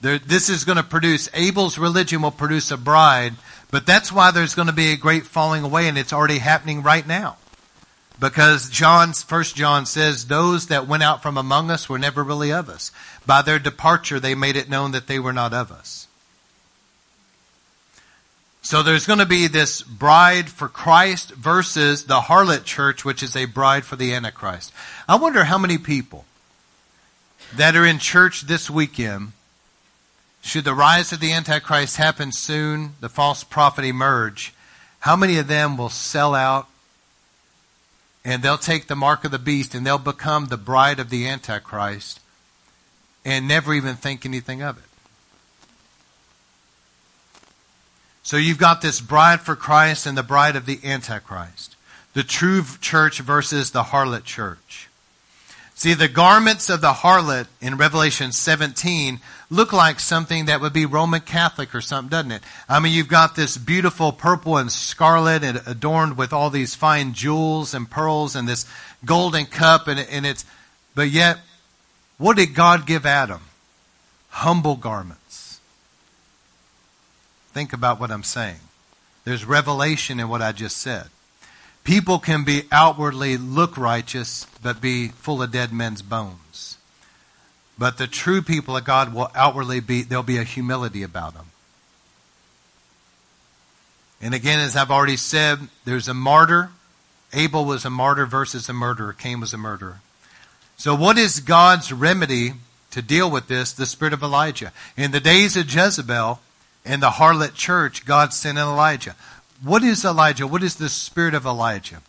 there, 0.00 0.18
this 0.18 0.48
is 0.48 0.64
going 0.64 0.76
to 0.76 0.84
produce, 0.84 1.28
Abel's 1.34 1.76
religion 1.76 2.22
will 2.22 2.30
produce 2.30 2.70
a 2.70 2.76
bride 2.76 3.34
but 3.70 3.86
that's 3.86 4.10
why 4.10 4.30
there's 4.30 4.54
going 4.54 4.68
to 4.68 4.74
be 4.74 4.92
a 4.92 4.96
great 4.96 5.26
falling 5.26 5.64
away, 5.64 5.88
and 5.88 5.98
it's 5.98 6.12
already 6.12 6.38
happening 6.38 6.82
right 6.82 7.06
now. 7.06 7.36
Because 8.20 8.68
John, 8.68 9.12
First 9.12 9.54
John 9.54 9.86
says, 9.86 10.26
those 10.26 10.66
that 10.66 10.88
went 10.88 11.04
out 11.04 11.22
from 11.22 11.36
among 11.38 11.70
us 11.70 11.88
were 11.88 11.98
never 11.98 12.24
really 12.24 12.52
of 12.52 12.68
us. 12.68 12.90
By 13.26 13.42
their 13.42 13.58
departure, 13.58 14.18
they 14.18 14.34
made 14.34 14.56
it 14.56 14.68
known 14.68 14.90
that 14.92 15.06
they 15.06 15.20
were 15.20 15.32
not 15.32 15.54
of 15.54 15.70
us. 15.70 16.08
So 18.60 18.82
there's 18.82 19.06
going 19.06 19.20
to 19.20 19.26
be 19.26 19.46
this 19.46 19.82
bride 19.82 20.50
for 20.50 20.68
Christ 20.68 21.30
versus 21.30 22.04
the 22.04 22.20
harlot 22.20 22.64
church, 22.64 23.04
which 23.04 23.22
is 23.22 23.36
a 23.36 23.44
bride 23.44 23.84
for 23.84 23.96
the 23.96 24.12
Antichrist. 24.12 24.72
I 25.08 25.16
wonder 25.16 25.44
how 25.44 25.56
many 25.56 25.78
people 25.78 26.24
that 27.56 27.76
are 27.76 27.86
in 27.86 27.98
church 27.98 28.42
this 28.42 28.68
weekend 28.68 29.32
should 30.42 30.64
the 30.64 30.74
rise 30.74 31.12
of 31.12 31.20
the 31.20 31.32
Antichrist 31.32 31.96
happen 31.96 32.32
soon, 32.32 32.94
the 33.00 33.08
false 33.08 33.44
prophet 33.44 33.84
emerge, 33.84 34.54
how 35.00 35.16
many 35.16 35.38
of 35.38 35.48
them 35.48 35.76
will 35.76 35.88
sell 35.88 36.34
out 36.34 36.68
and 38.24 38.42
they'll 38.42 38.58
take 38.58 38.86
the 38.86 38.96
mark 38.96 39.24
of 39.24 39.30
the 39.30 39.38
beast 39.38 39.74
and 39.74 39.86
they'll 39.86 39.98
become 39.98 40.46
the 40.46 40.56
bride 40.56 40.98
of 40.98 41.10
the 41.10 41.26
Antichrist 41.26 42.20
and 43.24 43.46
never 43.46 43.74
even 43.74 43.96
think 43.96 44.24
anything 44.24 44.62
of 44.62 44.78
it? 44.78 44.84
So 48.22 48.36
you've 48.36 48.58
got 48.58 48.82
this 48.82 49.00
bride 49.00 49.40
for 49.40 49.56
Christ 49.56 50.04
and 50.04 50.18
the 50.18 50.22
bride 50.22 50.56
of 50.56 50.66
the 50.66 50.80
Antichrist. 50.84 51.76
The 52.12 52.22
true 52.22 52.62
church 52.80 53.20
versus 53.20 53.70
the 53.70 53.84
harlot 53.84 54.24
church. 54.24 54.88
See, 55.74 55.94
the 55.94 56.08
garments 56.08 56.68
of 56.68 56.80
the 56.80 56.92
harlot 56.92 57.46
in 57.60 57.76
Revelation 57.76 58.32
17 58.32 59.20
look 59.50 59.72
like 59.72 59.98
something 59.98 60.46
that 60.46 60.60
would 60.60 60.72
be 60.72 60.86
Roman 60.86 61.20
Catholic 61.20 61.74
or 61.74 61.80
something, 61.80 62.10
doesn't 62.10 62.32
it? 62.32 62.42
I 62.68 62.80
mean, 62.80 62.92
you've 62.92 63.08
got 63.08 63.34
this 63.34 63.56
beautiful 63.56 64.12
purple 64.12 64.56
and 64.56 64.70
scarlet 64.70 65.42
and 65.42 65.62
adorned 65.66 66.16
with 66.16 66.32
all 66.32 66.50
these 66.50 66.74
fine 66.74 67.14
jewels 67.14 67.72
and 67.74 67.90
pearls 67.90 68.36
and 68.36 68.46
this 68.46 68.66
golden 69.04 69.46
cup 69.46 69.88
and, 69.88 69.98
and 69.98 70.26
it's, 70.26 70.44
but 70.94 71.08
yet, 71.08 71.38
what 72.18 72.36
did 72.36 72.54
God 72.54 72.86
give 72.86 73.06
Adam? 73.06 73.42
Humble 74.30 74.76
garments. 74.76 75.60
Think 77.52 77.72
about 77.72 77.98
what 77.98 78.10
I'm 78.10 78.22
saying. 78.22 78.60
There's 79.24 79.44
revelation 79.44 80.20
in 80.20 80.28
what 80.28 80.42
I 80.42 80.52
just 80.52 80.76
said. 80.76 81.06
People 81.84 82.18
can 82.18 82.44
be 82.44 82.64
outwardly 82.70 83.38
look 83.38 83.78
righteous, 83.78 84.46
but 84.62 84.80
be 84.80 85.08
full 85.08 85.42
of 85.42 85.52
dead 85.52 85.72
men's 85.72 86.02
bones. 86.02 86.67
But 87.78 87.96
the 87.96 88.08
true 88.08 88.42
people 88.42 88.76
of 88.76 88.84
God 88.84 89.14
will 89.14 89.30
outwardly 89.34 89.80
be, 89.80 90.02
there'll 90.02 90.24
be 90.24 90.38
a 90.38 90.44
humility 90.44 91.02
about 91.02 91.34
them. 91.34 91.46
And 94.20 94.34
again, 94.34 94.58
as 94.58 94.74
I've 94.74 94.90
already 94.90 95.16
said, 95.16 95.60
there's 95.84 96.08
a 96.08 96.14
martyr. 96.14 96.70
Abel 97.32 97.64
was 97.64 97.84
a 97.84 97.90
martyr 97.90 98.26
versus 98.26 98.68
a 98.68 98.72
murderer. 98.72 99.12
Cain 99.12 99.38
was 99.38 99.54
a 99.54 99.58
murderer. 99.58 100.00
So 100.76 100.94
what 100.94 101.18
is 101.18 101.40
God's 101.40 101.92
remedy 101.92 102.54
to 102.90 103.00
deal 103.00 103.30
with 103.30 103.46
this? 103.46 103.72
The 103.72 103.86
spirit 103.86 104.12
of 104.12 104.22
Elijah. 104.22 104.72
In 104.96 105.12
the 105.12 105.20
days 105.20 105.56
of 105.56 105.72
Jezebel 105.72 106.40
and 106.84 107.00
the 107.00 107.10
harlot 107.10 107.54
church, 107.54 108.04
God 108.04 108.32
sent 108.32 108.58
Elijah. 108.58 109.14
What 109.62 109.84
is 109.84 110.04
Elijah? 110.04 110.46
What 110.46 110.64
is 110.64 110.76
the 110.76 110.88
spirit 110.88 111.34
of 111.34 111.46
Elijah? 111.46 112.02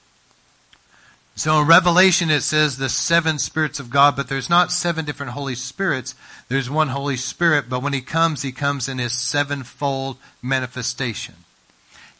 So 1.39 1.61
in 1.61 1.67
Revelation 1.67 2.29
it 2.29 2.41
says 2.41 2.75
the 2.75 2.89
seven 2.89 3.39
spirits 3.39 3.79
of 3.79 3.89
God, 3.89 4.17
but 4.17 4.27
there's 4.27 4.49
not 4.49 4.73
seven 4.73 5.05
different 5.05 5.31
Holy 5.31 5.55
Spirits. 5.55 6.13
There's 6.49 6.69
one 6.69 6.89
Holy 6.89 7.15
Spirit, 7.15 7.69
but 7.69 7.81
when 7.81 7.93
he 7.93 8.01
comes, 8.01 8.41
he 8.41 8.51
comes 8.51 8.89
in 8.89 8.97
his 8.97 9.13
sevenfold 9.13 10.17
manifestation. 10.41 11.35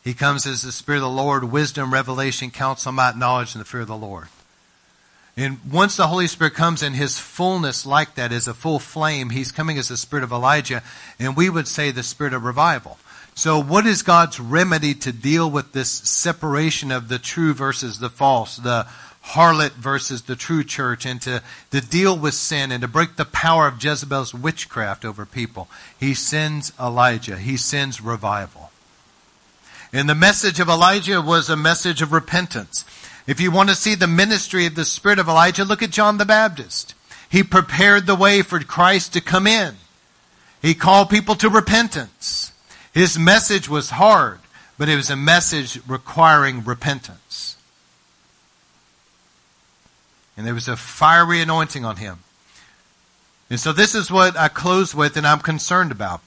He 0.01 0.13
comes 0.13 0.45
as 0.45 0.61
the 0.61 0.71
Spirit 0.71 0.99
of 0.99 1.03
the 1.03 1.09
Lord, 1.09 1.43
wisdom, 1.43 1.91
revelation, 1.91 2.49
counsel, 2.49 2.93
might, 2.93 3.17
knowledge, 3.17 3.53
and 3.53 3.59
the 3.59 3.65
fear 3.65 3.81
of 3.81 3.87
the 3.87 3.97
Lord. 3.97 4.29
And 5.35 5.57
once 5.69 5.97
the 5.97 6.07
Holy 6.07 6.27
Spirit 6.27 6.53
comes 6.53 6.81
in 6.81 6.93
his 6.93 7.19
fullness 7.19 7.85
like 7.85 8.15
that 8.15 8.31
as 8.31 8.47
a 8.47 8.53
full 8.53 8.79
flame, 8.79 9.31
he's 9.31 9.51
coming 9.51 9.77
as 9.77 9.89
the 9.89 9.97
Spirit 9.97 10.23
of 10.23 10.31
Elijah, 10.31 10.81
and 11.19 11.35
we 11.35 11.49
would 11.49 11.67
say 11.67 11.91
the 11.91 12.03
Spirit 12.03 12.31
of 12.31 12.45
revival. 12.45 12.97
So 13.35 13.61
what 13.61 13.85
is 13.85 14.01
God's 14.01 14.39
remedy 14.39 14.93
to 14.95 15.11
deal 15.11 15.49
with 15.49 15.73
this 15.73 15.89
separation 15.89 16.91
of 16.91 17.09
the 17.09 17.19
true 17.19 17.53
versus 17.53 17.99
the 17.99 18.09
false, 18.09 18.57
the 18.57 18.87
harlot 19.25 19.71
versus 19.71 20.23
the 20.23 20.35
true 20.35 20.63
church, 20.63 21.05
and 21.05 21.21
to, 21.21 21.41
to 21.71 21.81
deal 21.81 22.17
with 22.17 22.33
sin 22.33 22.71
and 22.71 22.81
to 22.81 22.87
break 22.87 23.15
the 23.15 23.25
power 23.25 23.67
of 23.67 23.83
Jezebel's 23.83 24.33
witchcraft 24.33 25.05
over 25.05 25.25
people? 25.25 25.67
He 25.99 26.13
sends 26.13 26.73
Elijah. 26.79 27.37
He 27.37 27.57
sends 27.57 28.01
revival. 28.01 28.71
And 29.91 30.09
the 30.09 30.15
message 30.15 30.59
of 30.59 30.69
Elijah 30.69 31.21
was 31.21 31.49
a 31.49 31.57
message 31.57 32.01
of 32.01 32.11
repentance. 32.11 32.85
If 33.25 33.39
you 33.39 33.51
want 33.51 33.69
to 33.69 33.75
see 33.75 33.95
the 33.95 34.07
ministry 34.07 34.65
of 34.65 34.75
the 34.75 34.85
spirit 34.85 35.19
of 35.19 35.27
Elijah, 35.27 35.65
look 35.65 35.83
at 35.83 35.89
John 35.91 36.17
the 36.17 36.25
Baptist. 36.25 36.95
He 37.29 37.43
prepared 37.43 38.07
the 38.07 38.15
way 38.15 38.41
for 38.41 38.59
Christ 38.59 39.13
to 39.13 39.21
come 39.21 39.45
in. 39.45 39.75
He 40.61 40.73
called 40.73 41.09
people 41.09 41.35
to 41.35 41.49
repentance. 41.49 42.51
His 42.93 43.19
message 43.19 43.69
was 43.69 43.91
hard, 43.91 44.39
but 44.77 44.89
it 44.89 44.95
was 44.95 45.09
a 45.09 45.15
message 45.15 45.79
requiring 45.87 46.63
repentance. 46.63 47.55
And 50.39 50.47
there 50.47 50.53
was 50.53 50.69
a 50.69 50.77
fiery 50.77 51.41
anointing 51.41 51.83
on 51.83 51.97
him. 51.97 52.19
And 53.49 53.59
so 53.59 53.73
this 53.73 53.93
is 53.93 54.09
what 54.09 54.37
I 54.37 54.47
close 54.47 54.95
with 54.95 55.17
and 55.17 55.27
I'm 55.27 55.39
concerned 55.39 55.91
about. 55.91 56.21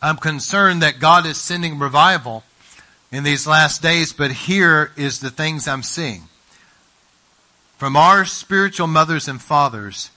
I'm 0.00 0.16
concerned 0.16 0.80
that 0.80 0.98
God 0.98 1.26
is 1.26 1.36
sending 1.36 1.78
revival 1.78 2.42
in 3.12 3.22
these 3.22 3.46
last 3.46 3.82
days, 3.82 4.14
but 4.14 4.30
here 4.30 4.92
is 4.96 5.20
the 5.20 5.28
things 5.28 5.68
I'm 5.68 5.82
seeing. 5.82 6.22
From 7.76 7.96
our 7.96 8.24
spiritual 8.24 8.86
mothers 8.86 9.28
and 9.28 9.42
fathers, 9.42 10.10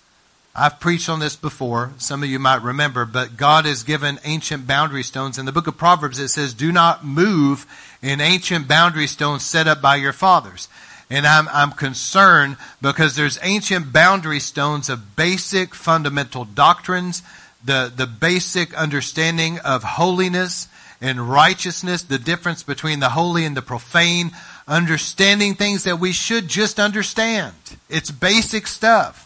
I've 0.55 0.79
preached 0.79 1.09
on 1.09 1.19
this 1.19 1.35
before. 1.35 1.91
Some 1.97 2.23
of 2.23 2.29
you 2.29 2.39
might 2.39 2.61
remember, 2.61 3.03
but 3.03 3.35
God 3.35 3.65
has 3.65 3.83
given 3.83 4.19
ancient 4.23 4.67
boundary 4.67 5.03
stones. 5.03 5.37
In 5.37 5.45
the 5.45 5.51
book 5.51 5.67
of 5.67 5.75
Proverbs, 5.75 6.17
it 6.17 6.29
says, 6.29 6.53
do 6.53 6.71
not 6.71 7.03
move 7.03 7.65
in 8.01 8.21
ancient 8.21 8.69
boundary 8.69 9.07
stones 9.07 9.45
set 9.45 9.67
up 9.67 9.81
by 9.81 9.97
your 9.97 10.13
fathers. 10.13 10.69
And 11.09 11.27
I'm, 11.27 11.47
I'm 11.49 11.71
concerned 11.71 12.57
because 12.81 13.15
there's 13.15 13.37
ancient 13.43 13.93
boundary 13.93 14.39
stones 14.39 14.89
of 14.89 15.15
basic 15.15 15.75
fundamental 15.75 16.45
doctrines, 16.45 17.21
the, 17.63 17.91
the 17.95 18.07
basic 18.07 18.73
understanding 18.73 19.59
of 19.59 19.83
holiness 19.83 20.67
and 21.01 21.29
righteousness, 21.29 22.01
the 22.03 22.17
difference 22.17 22.63
between 22.63 22.99
the 22.99 23.09
holy 23.09 23.45
and 23.45 23.55
the 23.55 23.61
profane, 23.61 24.31
understanding 24.67 25.53
things 25.53 25.83
that 25.83 25.99
we 25.99 26.11
should 26.11 26.47
just 26.47 26.79
understand. 26.79 27.53
It's 27.89 28.09
basic 28.11 28.65
stuff. 28.65 29.21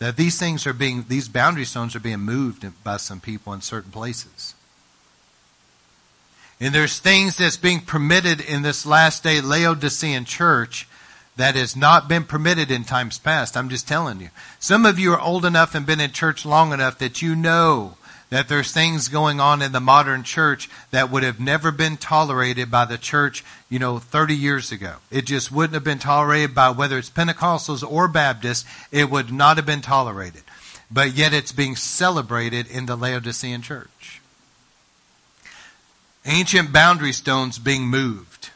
That 0.00 0.16
these 0.16 0.38
things 0.38 0.66
are 0.66 0.72
being, 0.72 1.06
these 1.08 1.28
boundary 1.28 1.64
stones 1.64 1.96
are 1.96 2.00
being 2.00 2.20
moved 2.20 2.64
by 2.84 2.98
some 2.98 3.20
people 3.20 3.52
in 3.52 3.60
certain 3.60 3.90
places. 3.90 4.54
And 6.60 6.74
there's 6.74 6.98
things 6.98 7.36
that's 7.36 7.56
being 7.56 7.80
permitted 7.80 8.40
in 8.40 8.62
this 8.62 8.84
last 8.84 9.22
day 9.22 9.40
Laodicean 9.40 10.24
church 10.24 10.88
that 11.36 11.54
has 11.54 11.76
not 11.76 12.08
been 12.08 12.24
permitted 12.24 12.70
in 12.70 12.82
times 12.82 13.18
past. 13.18 13.56
I'm 13.56 13.68
just 13.68 13.86
telling 13.86 14.20
you. 14.20 14.30
Some 14.58 14.84
of 14.84 14.98
you 14.98 15.12
are 15.12 15.20
old 15.20 15.44
enough 15.44 15.74
and 15.74 15.86
been 15.86 16.00
in 16.00 16.10
church 16.10 16.44
long 16.44 16.72
enough 16.72 16.98
that 16.98 17.22
you 17.22 17.36
know 17.36 17.96
that 18.30 18.48
there's 18.48 18.72
things 18.72 19.08
going 19.08 19.40
on 19.40 19.62
in 19.62 19.72
the 19.72 19.80
modern 19.80 20.22
church 20.22 20.68
that 20.90 21.10
would 21.10 21.22
have 21.22 21.40
never 21.40 21.70
been 21.70 21.96
tolerated 21.96 22.70
by 22.70 22.84
the 22.84 22.98
church, 22.98 23.44
you 23.70 23.78
know, 23.78 23.98
30 23.98 24.34
years 24.34 24.70
ago. 24.70 24.96
It 25.10 25.24
just 25.24 25.50
wouldn't 25.50 25.74
have 25.74 25.84
been 25.84 25.98
tolerated 26.00 26.54
by 26.54 26.70
whether 26.70 26.98
it's 26.98 27.08
Pentecostals 27.08 27.88
or 27.88 28.08
Baptists. 28.08 28.68
It 28.92 29.08
would 29.08 29.32
not 29.32 29.56
have 29.56 29.66
been 29.66 29.80
tolerated. 29.80 30.42
But 30.90 31.14
yet 31.14 31.32
it's 31.32 31.52
being 31.52 31.76
celebrated 31.76 32.66
in 32.66 32.86
the 32.86 32.96
Laodicean 32.96 33.62
church. 33.62 34.17
Ancient 36.26 36.72
boundary 36.72 37.12
stones 37.12 37.58
being 37.58 37.86
moved. 37.86 38.50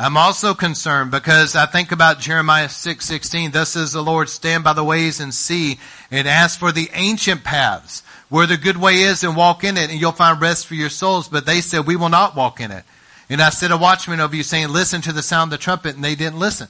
I'm 0.00 0.16
also 0.16 0.54
concerned 0.54 1.10
because 1.10 1.54
I 1.54 1.66
think 1.66 1.92
about 1.92 2.20
Jeremiah 2.20 2.68
6:16. 2.68 3.52
Thus 3.52 3.70
says 3.70 3.92
the 3.92 4.02
Lord, 4.02 4.30
stand 4.30 4.64
by 4.64 4.72
the 4.72 4.82
ways 4.82 5.20
and 5.20 5.34
see 5.34 5.78
and 6.10 6.26
ask 6.26 6.58
for 6.58 6.72
the 6.72 6.90
ancient 6.94 7.44
paths 7.44 8.02
where 8.30 8.46
the 8.46 8.56
good 8.56 8.78
way 8.78 9.02
is 9.02 9.22
and 9.22 9.36
walk 9.36 9.62
in 9.62 9.76
it 9.76 9.90
and 9.90 10.00
you'll 10.00 10.12
find 10.12 10.40
rest 10.40 10.66
for 10.66 10.74
your 10.74 10.88
souls. 10.88 11.28
But 11.28 11.44
they 11.44 11.60
said, 11.60 11.86
we 11.86 11.96
will 11.96 12.08
not 12.08 12.34
walk 12.34 12.60
in 12.60 12.70
it. 12.70 12.84
And 13.28 13.42
I 13.42 13.50
said 13.50 13.72
a 13.72 13.76
watchman 13.76 14.20
over 14.20 14.34
you 14.34 14.42
saying, 14.42 14.70
listen 14.70 15.02
to 15.02 15.12
the 15.12 15.22
sound 15.22 15.52
of 15.52 15.58
the 15.58 15.62
trumpet 15.62 15.96
and 15.96 16.02
they 16.02 16.14
didn't 16.14 16.38
listen. 16.38 16.68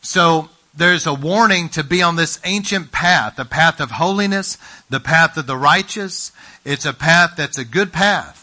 So 0.00 0.48
there's 0.74 1.06
a 1.06 1.14
warning 1.14 1.68
to 1.70 1.82
be 1.82 2.00
on 2.00 2.16
this 2.16 2.38
ancient 2.44 2.92
path, 2.92 3.36
the 3.36 3.44
path 3.44 3.80
of 3.80 3.90
holiness, 3.90 4.56
the 4.88 5.00
path 5.00 5.36
of 5.36 5.46
the 5.46 5.56
righteous. 5.56 6.30
It's 6.64 6.86
a 6.86 6.92
path 6.92 7.34
that's 7.36 7.58
a 7.58 7.64
good 7.64 7.92
path. 7.92 8.38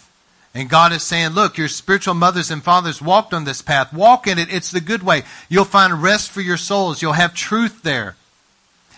And 0.54 0.70
God 0.70 0.92
is 0.92 1.04
saying, 1.04 1.30
look, 1.32 1.58
your 1.58 1.68
spiritual 1.68 2.16
mothers 2.16 2.50
and 2.50 2.64
fathers 2.64 3.02
walked 3.02 3.34
on 3.34 3.44
this 3.44 3.62
path. 3.62 3.94
Walk 3.94 4.28
in 4.28 4.40
it. 4.40 4.52
It's 4.52 4.72
the 4.72 4.82
good 4.82 5.04
way. 5.04 5.24
You'll 5.48 5.66
find 5.66 6.02
rest 6.02 6.32
for 6.32 6.42
your 6.42 6.58
souls. 6.58 7.02
You'll 7.02 7.14
have 7.14 7.34
truth 7.34 7.84
there. 7.84 8.16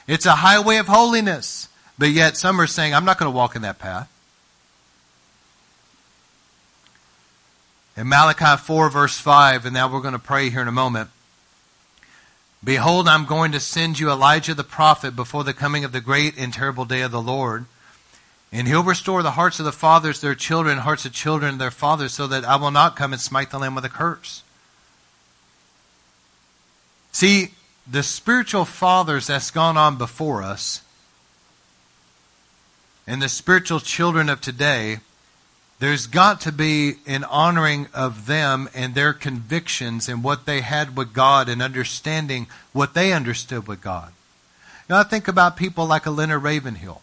It's 0.07 0.25
a 0.25 0.35
highway 0.35 0.77
of 0.77 0.87
holiness. 0.87 1.67
But 1.97 2.09
yet 2.09 2.37
some 2.37 2.59
are 2.59 2.67
saying, 2.67 2.93
I'm 2.93 3.05
not 3.05 3.19
going 3.19 3.31
to 3.31 3.35
walk 3.35 3.55
in 3.55 3.61
that 3.63 3.79
path. 3.79 4.09
In 7.97 8.07
Malachi 8.07 8.57
4 8.57 8.89
verse 8.89 9.19
5, 9.19 9.65
and 9.65 9.73
now 9.73 9.91
we're 9.91 10.01
going 10.01 10.13
to 10.13 10.19
pray 10.19 10.49
here 10.49 10.61
in 10.61 10.67
a 10.67 10.71
moment. 10.71 11.09
Behold, 12.63 13.07
I'm 13.07 13.25
going 13.25 13.51
to 13.51 13.59
send 13.59 13.99
you 13.99 14.09
Elijah 14.09 14.53
the 14.53 14.63
prophet 14.63 15.15
before 15.15 15.43
the 15.43 15.53
coming 15.53 15.83
of 15.83 15.91
the 15.91 16.01
great 16.01 16.37
and 16.37 16.53
terrible 16.53 16.85
day 16.85 17.01
of 17.01 17.11
the 17.11 17.21
Lord. 17.21 17.65
And 18.51 18.67
he'll 18.67 18.83
restore 18.83 19.23
the 19.23 19.31
hearts 19.31 19.59
of 19.59 19.65
the 19.65 19.71
fathers, 19.71 20.19
their 20.19 20.35
children, 20.35 20.79
hearts 20.79 21.05
of 21.05 21.13
children, 21.13 21.57
their 21.57 21.71
fathers, 21.71 22.13
so 22.13 22.27
that 22.27 22.43
I 22.43 22.57
will 22.57 22.71
not 22.71 22.97
come 22.97 23.13
and 23.13 23.21
smite 23.21 23.49
the 23.49 23.59
land 23.59 23.75
with 23.75 23.85
a 23.85 23.89
curse. 23.89 24.43
See, 27.13 27.51
the 27.89 28.03
spiritual 28.03 28.65
fathers 28.65 29.27
that's 29.27 29.51
gone 29.51 29.77
on 29.77 29.97
before 29.97 30.43
us 30.43 30.81
and 33.07 33.21
the 33.21 33.29
spiritual 33.29 33.79
children 33.79 34.29
of 34.29 34.41
today, 34.41 34.99
there's 35.79 36.07
got 36.07 36.39
to 36.41 36.51
be 36.51 36.95
an 37.07 37.23
honoring 37.23 37.87
of 37.93 38.27
them 38.27 38.69
and 38.73 38.93
their 38.93 39.13
convictions 39.13 40.07
and 40.07 40.23
what 40.23 40.45
they 40.45 40.61
had 40.61 40.95
with 40.95 41.13
God 41.13 41.49
and 41.49 41.61
understanding 41.61 42.47
what 42.71 42.93
they 42.93 43.13
understood 43.13 43.67
with 43.67 43.81
God. 43.81 44.13
Now, 44.89 44.99
I 44.99 45.03
think 45.03 45.27
about 45.27 45.57
people 45.57 45.85
like 45.85 46.05
a 46.05 46.11
Leonard 46.11 46.43
Ravenhill. 46.43 47.01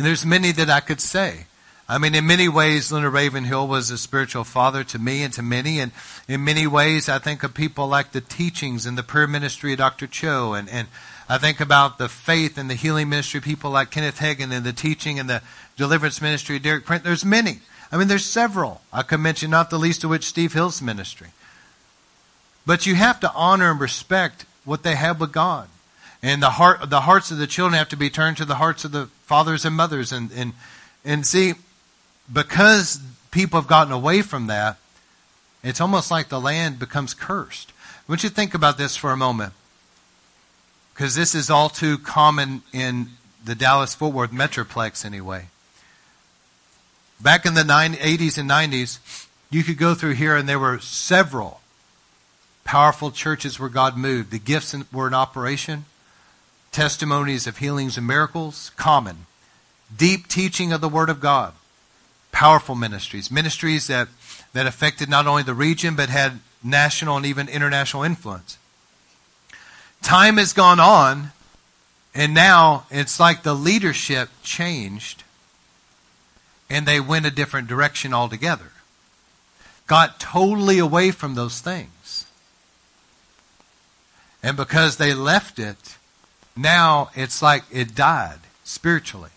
And 0.00 0.06
there's 0.06 0.24
many 0.24 0.50
that 0.52 0.70
I 0.70 0.80
could 0.80 0.98
say. 0.98 1.44
I 1.86 1.98
mean, 1.98 2.14
in 2.14 2.26
many 2.26 2.48
ways, 2.48 2.90
Leonard 2.90 3.12
Ravenhill 3.12 3.68
was 3.68 3.90
a 3.90 3.98
spiritual 3.98 4.44
father 4.44 4.82
to 4.82 4.98
me 4.98 5.22
and 5.22 5.30
to 5.34 5.42
many. 5.42 5.78
And 5.78 5.92
in 6.26 6.42
many 6.42 6.66
ways, 6.66 7.10
I 7.10 7.18
think 7.18 7.42
of 7.42 7.52
people 7.52 7.86
like 7.86 8.12
the 8.12 8.22
teachings 8.22 8.86
and 8.86 8.96
the 8.96 9.02
prayer 9.02 9.26
ministry 9.26 9.72
of 9.72 9.78
Dr. 9.78 10.06
Cho. 10.06 10.54
And, 10.54 10.70
and 10.70 10.88
I 11.28 11.36
think 11.36 11.60
about 11.60 11.98
the 11.98 12.08
faith 12.08 12.56
and 12.56 12.70
the 12.70 12.76
healing 12.76 13.10
ministry, 13.10 13.36
of 13.36 13.44
people 13.44 13.72
like 13.72 13.90
Kenneth 13.90 14.20
Hagin 14.20 14.50
and 14.52 14.64
the 14.64 14.72
teaching 14.72 15.18
and 15.18 15.28
the 15.28 15.42
deliverance 15.76 16.22
ministry 16.22 16.56
of 16.56 16.62
Derek 16.62 16.86
Prince. 16.86 17.04
There's 17.04 17.22
many. 17.22 17.58
I 17.92 17.98
mean, 17.98 18.08
there's 18.08 18.24
several. 18.24 18.80
I 18.94 19.02
could 19.02 19.20
mention 19.20 19.50
not 19.50 19.68
the 19.68 19.78
least 19.78 20.02
of 20.02 20.08
which 20.08 20.24
Steve 20.24 20.54
Hill's 20.54 20.80
ministry. 20.80 21.28
But 22.64 22.86
you 22.86 22.94
have 22.94 23.20
to 23.20 23.30
honor 23.34 23.70
and 23.70 23.78
respect 23.78 24.46
what 24.64 24.82
they 24.82 24.94
have 24.94 25.20
with 25.20 25.32
God. 25.32 25.68
And 26.22 26.42
the 26.42 26.50
heart, 26.50 26.90
the 26.90 27.02
hearts 27.02 27.30
of 27.30 27.38
the 27.38 27.46
children 27.46 27.78
have 27.78 27.88
to 27.90 27.96
be 27.96 28.10
turned 28.10 28.36
to 28.38 28.44
the 28.44 28.56
hearts 28.56 28.84
of 28.84 28.92
the 28.92 29.06
fathers 29.24 29.64
and 29.64 29.74
mothers. 29.74 30.12
And, 30.12 30.30
and, 30.32 30.52
and 31.04 31.26
see, 31.26 31.54
because 32.30 33.00
people 33.30 33.58
have 33.58 33.68
gotten 33.68 33.92
away 33.92 34.22
from 34.22 34.46
that, 34.48 34.76
it's 35.62 35.80
almost 35.80 36.10
like 36.10 36.28
the 36.28 36.40
land 36.40 36.78
becomes 36.78 37.14
cursed. 37.14 37.72
I 38.08 38.12
want 38.12 38.22
you 38.22 38.28
to 38.28 38.34
think 38.34 38.54
about 38.54 38.76
this 38.76 38.96
for 38.96 39.12
a 39.12 39.16
moment. 39.16 39.54
Because 40.92 41.14
this 41.14 41.34
is 41.34 41.48
all 41.48 41.70
too 41.70 41.96
common 41.96 42.62
in 42.72 43.10
the 43.42 43.54
Dallas 43.54 43.94
Fort 43.94 44.12
Worth 44.12 44.32
Metroplex 44.32 45.04
anyway. 45.04 45.46
Back 47.20 47.46
in 47.46 47.54
the 47.54 47.62
80s 47.62 48.36
and 48.38 48.50
90s, 48.50 49.26
you 49.50 49.62
could 49.62 49.78
go 49.78 49.94
through 49.94 50.14
here 50.14 50.36
and 50.36 50.48
there 50.48 50.58
were 50.58 50.78
several 50.78 51.60
powerful 52.64 53.10
churches 53.10 53.58
where 53.58 53.68
God 53.70 53.96
moved. 53.96 54.30
The 54.30 54.38
gifts 54.38 54.74
were 54.92 55.06
in 55.06 55.14
operation 55.14 55.86
testimonies 56.72 57.46
of 57.46 57.58
healings 57.58 57.96
and 57.98 58.06
miracles, 58.06 58.70
common. 58.76 59.26
Deep 59.94 60.28
teaching 60.28 60.72
of 60.72 60.80
the 60.80 60.88
Word 60.88 61.08
of 61.10 61.20
God, 61.20 61.52
powerful 62.32 62.74
ministries, 62.74 63.30
ministries 63.30 63.88
that, 63.88 64.08
that 64.52 64.66
affected 64.66 65.08
not 65.08 65.26
only 65.26 65.42
the 65.42 65.54
region 65.54 65.96
but 65.96 66.08
had 66.08 66.40
national 66.62 67.16
and 67.16 67.26
even 67.26 67.48
international 67.48 68.02
influence. 68.04 68.56
Time 70.02 70.36
has 70.36 70.52
gone 70.52 70.78
on, 70.78 71.32
and 72.14 72.32
now 72.32 72.86
it's 72.90 73.18
like 73.18 73.42
the 73.42 73.54
leadership 73.54 74.28
changed. 74.42 75.24
and 76.70 76.86
they 76.86 77.00
went 77.00 77.26
a 77.26 77.30
different 77.32 77.66
direction 77.66 78.14
altogether. 78.14 78.70
Got 79.88 80.20
totally 80.20 80.78
away 80.78 81.10
from 81.10 81.34
those 81.34 81.60
things. 81.60 82.26
And 84.40 84.56
because 84.56 84.96
they 84.96 85.12
left 85.12 85.58
it, 85.58 85.96
now 86.60 87.10
it's 87.14 87.42
like 87.42 87.64
it 87.70 87.94
died 87.94 88.38
spiritually. 88.64 89.30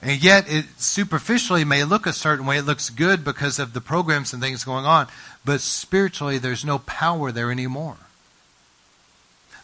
And 0.00 0.22
yet 0.22 0.44
it 0.48 0.66
superficially 0.78 1.64
may 1.64 1.82
look 1.82 2.06
a 2.06 2.12
certain 2.12 2.46
way. 2.46 2.58
It 2.58 2.66
looks 2.66 2.90
good 2.90 3.24
because 3.24 3.58
of 3.58 3.72
the 3.72 3.80
programs 3.80 4.32
and 4.32 4.40
things 4.40 4.62
going 4.62 4.84
on. 4.84 5.08
But 5.44 5.60
spiritually, 5.60 6.38
there's 6.38 6.64
no 6.64 6.78
power 6.80 7.32
there 7.32 7.50
anymore. 7.50 7.96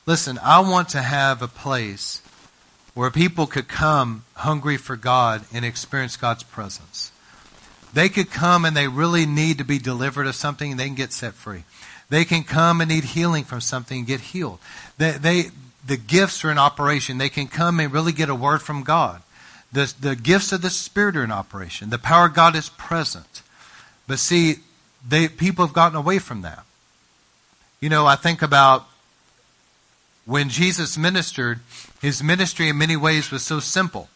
Listen, 0.06 0.38
I 0.42 0.60
want 0.60 0.88
to 0.90 1.02
have 1.02 1.40
a 1.40 1.48
place 1.48 2.20
where 2.94 3.10
people 3.10 3.46
could 3.46 3.68
come 3.68 4.24
hungry 4.34 4.76
for 4.76 4.96
God 4.96 5.44
and 5.52 5.64
experience 5.64 6.16
God's 6.16 6.42
presence. 6.42 7.10
They 7.92 8.08
could 8.08 8.30
come 8.30 8.64
and 8.64 8.76
they 8.76 8.88
really 8.88 9.24
need 9.24 9.58
to 9.58 9.64
be 9.64 9.78
delivered 9.78 10.26
of 10.26 10.34
something 10.34 10.72
and 10.72 10.80
they 10.80 10.86
can 10.86 10.94
get 10.96 11.12
set 11.12 11.34
free. 11.34 11.62
They 12.10 12.24
can 12.24 12.42
come 12.42 12.80
and 12.80 12.90
need 12.90 13.04
healing 13.04 13.44
from 13.44 13.60
something 13.60 13.98
and 13.98 14.06
get 14.06 14.20
healed. 14.20 14.58
They, 14.98 15.12
they, 15.12 15.50
the 15.86 15.96
gifts 15.96 16.44
are 16.44 16.50
in 16.50 16.58
operation. 16.58 17.18
They 17.18 17.28
can 17.28 17.46
come 17.46 17.80
and 17.80 17.92
really 17.92 18.12
get 18.12 18.28
a 18.28 18.34
word 18.34 18.62
from 18.62 18.82
God. 18.82 19.22
The, 19.72 19.92
the 20.00 20.16
gifts 20.16 20.52
of 20.52 20.62
the 20.62 20.70
Spirit 20.70 21.16
are 21.16 21.24
in 21.24 21.32
operation. 21.32 21.90
The 21.90 21.98
power 21.98 22.26
of 22.26 22.34
God 22.34 22.54
is 22.54 22.68
present. 22.70 23.42
But 24.06 24.18
see, 24.18 24.56
they, 25.06 25.28
people 25.28 25.66
have 25.66 25.74
gotten 25.74 25.96
away 25.96 26.18
from 26.18 26.42
that. 26.42 26.64
You 27.80 27.88
know, 27.88 28.06
I 28.06 28.16
think 28.16 28.40
about 28.40 28.86
when 30.24 30.48
Jesus 30.48 30.96
ministered, 30.96 31.60
his 32.00 32.22
ministry 32.22 32.68
in 32.68 32.78
many 32.78 32.96
ways 32.96 33.30
was 33.30 33.42
so 33.42 33.60
simple. 33.60 34.08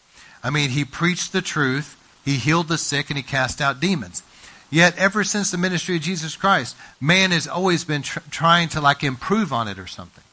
I 0.43 0.49
mean, 0.49 0.71
he 0.71 0.85
preached 0.85 1.33
the 1.33 1.41
truth, 1.41 1.95
he 2.23 2.37
healed 2.37 2.67
the 2.67 2.77
sick, 2.77 3.09
and 3.09 3.17
he 3.17 3.23
cast 3.23 3.61
out 3.61 3.79
demons. 3.79 4.23
Yet, 4.71 4.97
ever 4.97 5.23
since 5.23 5.51
the 5.51 5.57
ministry 5.57 5.95
of 5.95 6.01
Jesus 6.01 6.35
Christ, 6.35 6.75
man 7.01 7.31
has 7.31 7.47
always 7.47 7.83
been 7.83 8.03
tr- 8.03 8.19
trying 8.29 8.69
to 8.69 8.81
like 8.81 9.03
improve 9.03 9.51
on 9.51 9.67
it 9.67 9.79
or 9.79 9.87
something. 9.87 10.23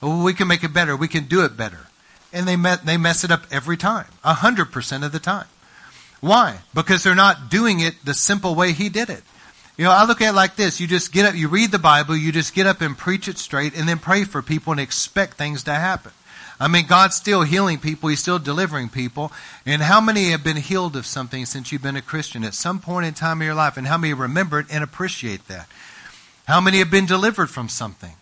We 0.00 0.34
can 0.34 0.48
make 0.48 0.62
it 0.64 0.72
better. 0.72 0.96
We 0.96 1.08
can 1.08 1.24
do 1.24 1.44
it 1.44 1.56
better. 1.56 1.86
And 2.32 2.46
they, 2.46 2.56
met, 2.56 2.84
they 2.84 2.96
mess 2.96 3.24
it 3.24 3.30
up 3.30 3.46
every 3.50 3.76
time, 3.76 4.06
100% 4.24 5.04
of 5.04 5.12
the 5.12 5.18
time. 5.18 5.46
Why? 6.20 6.58
Because 6.74 7.02
they're 7.02 7.14
not 7.14 7.50
doing 7.50 7.80
it 7.80 8.04
the 8.04 8.14
simple 8.14 8.54
way 8.54 8.72
he 8.72 8.88
did 8.88 9.08
it. 9.08 9.22
You 9.76 9.84
know, 9.84 9.92
I 9.92 10.04
look 10.04 10.20
at 10.20 10.30
it 10.30 10.36
like 10.36 10.56
this. 10.56 10.80
You 10.80 10.88
just 10.88 11.12
get 11.12 11.24
up, 11.24 11.36
you 11.36 11.48
read 11.48 11.70
the 11.70 11.78
Bible, 11.78 12.16
you 12.16 12.32
just 12.32 12.52
get 12.52 12.66
up 12.66 12.80
and 12.80 12.98
preach 12.98 13.28
it 13.28 13.38
straight 13.38 13.76
and 13.76 13.88
then 13.88 13.98
pray 13.98 14.24
for 14.24 14.42
people 14.42 14.72
and 14.72 14.80
expect 14.80 15.34
things 15.34 15.62
to 15.64 15.72
happen. 15.72 16.10
I 16.60 16.66
mean, 16.66 16.86
God's 16.86 17.14
still 17.14 17.42
healing 17.42 17.78
people. 17.78 18.08
He's 18.08 18.18
still 18.18 18.40
delivering 18.40 18.88
people. 18.88 19.30
And 19.64 19.82
how 19.82 20.00
many 20.00 20.30
have 20.30 20.42
been 20.42 20.56
healed 20.56 20.96
of 20.96 21.06
something 21.06 21.46
since 21.46 21.70
you've 21.70 21.82
been 21.82 21.94
a 21.94 22.02
Christian 22.02 22.42
at 22.42 22.54
some 22.54 22.80
point 22.80 23.06
in 23.06 23.14
time 23.14 23.40
of 23.40 23.46
your 23.46 23.54
life? 23.54 23.76
And 23.76 23.86
how 23.86 23.96
many 23.96 24.12
remember 24.12 24.58
it 24.58 24.66
and 24.68 24.82
appreciate 24.82 25.46
that? 25.46 25.68
How 26.46 26.60
many 26.60 26.78
have 26.78 26.90
been 26.90 27.06
delivered 27.06 27.48
from 27.48 27.68
something? 27.68 28.14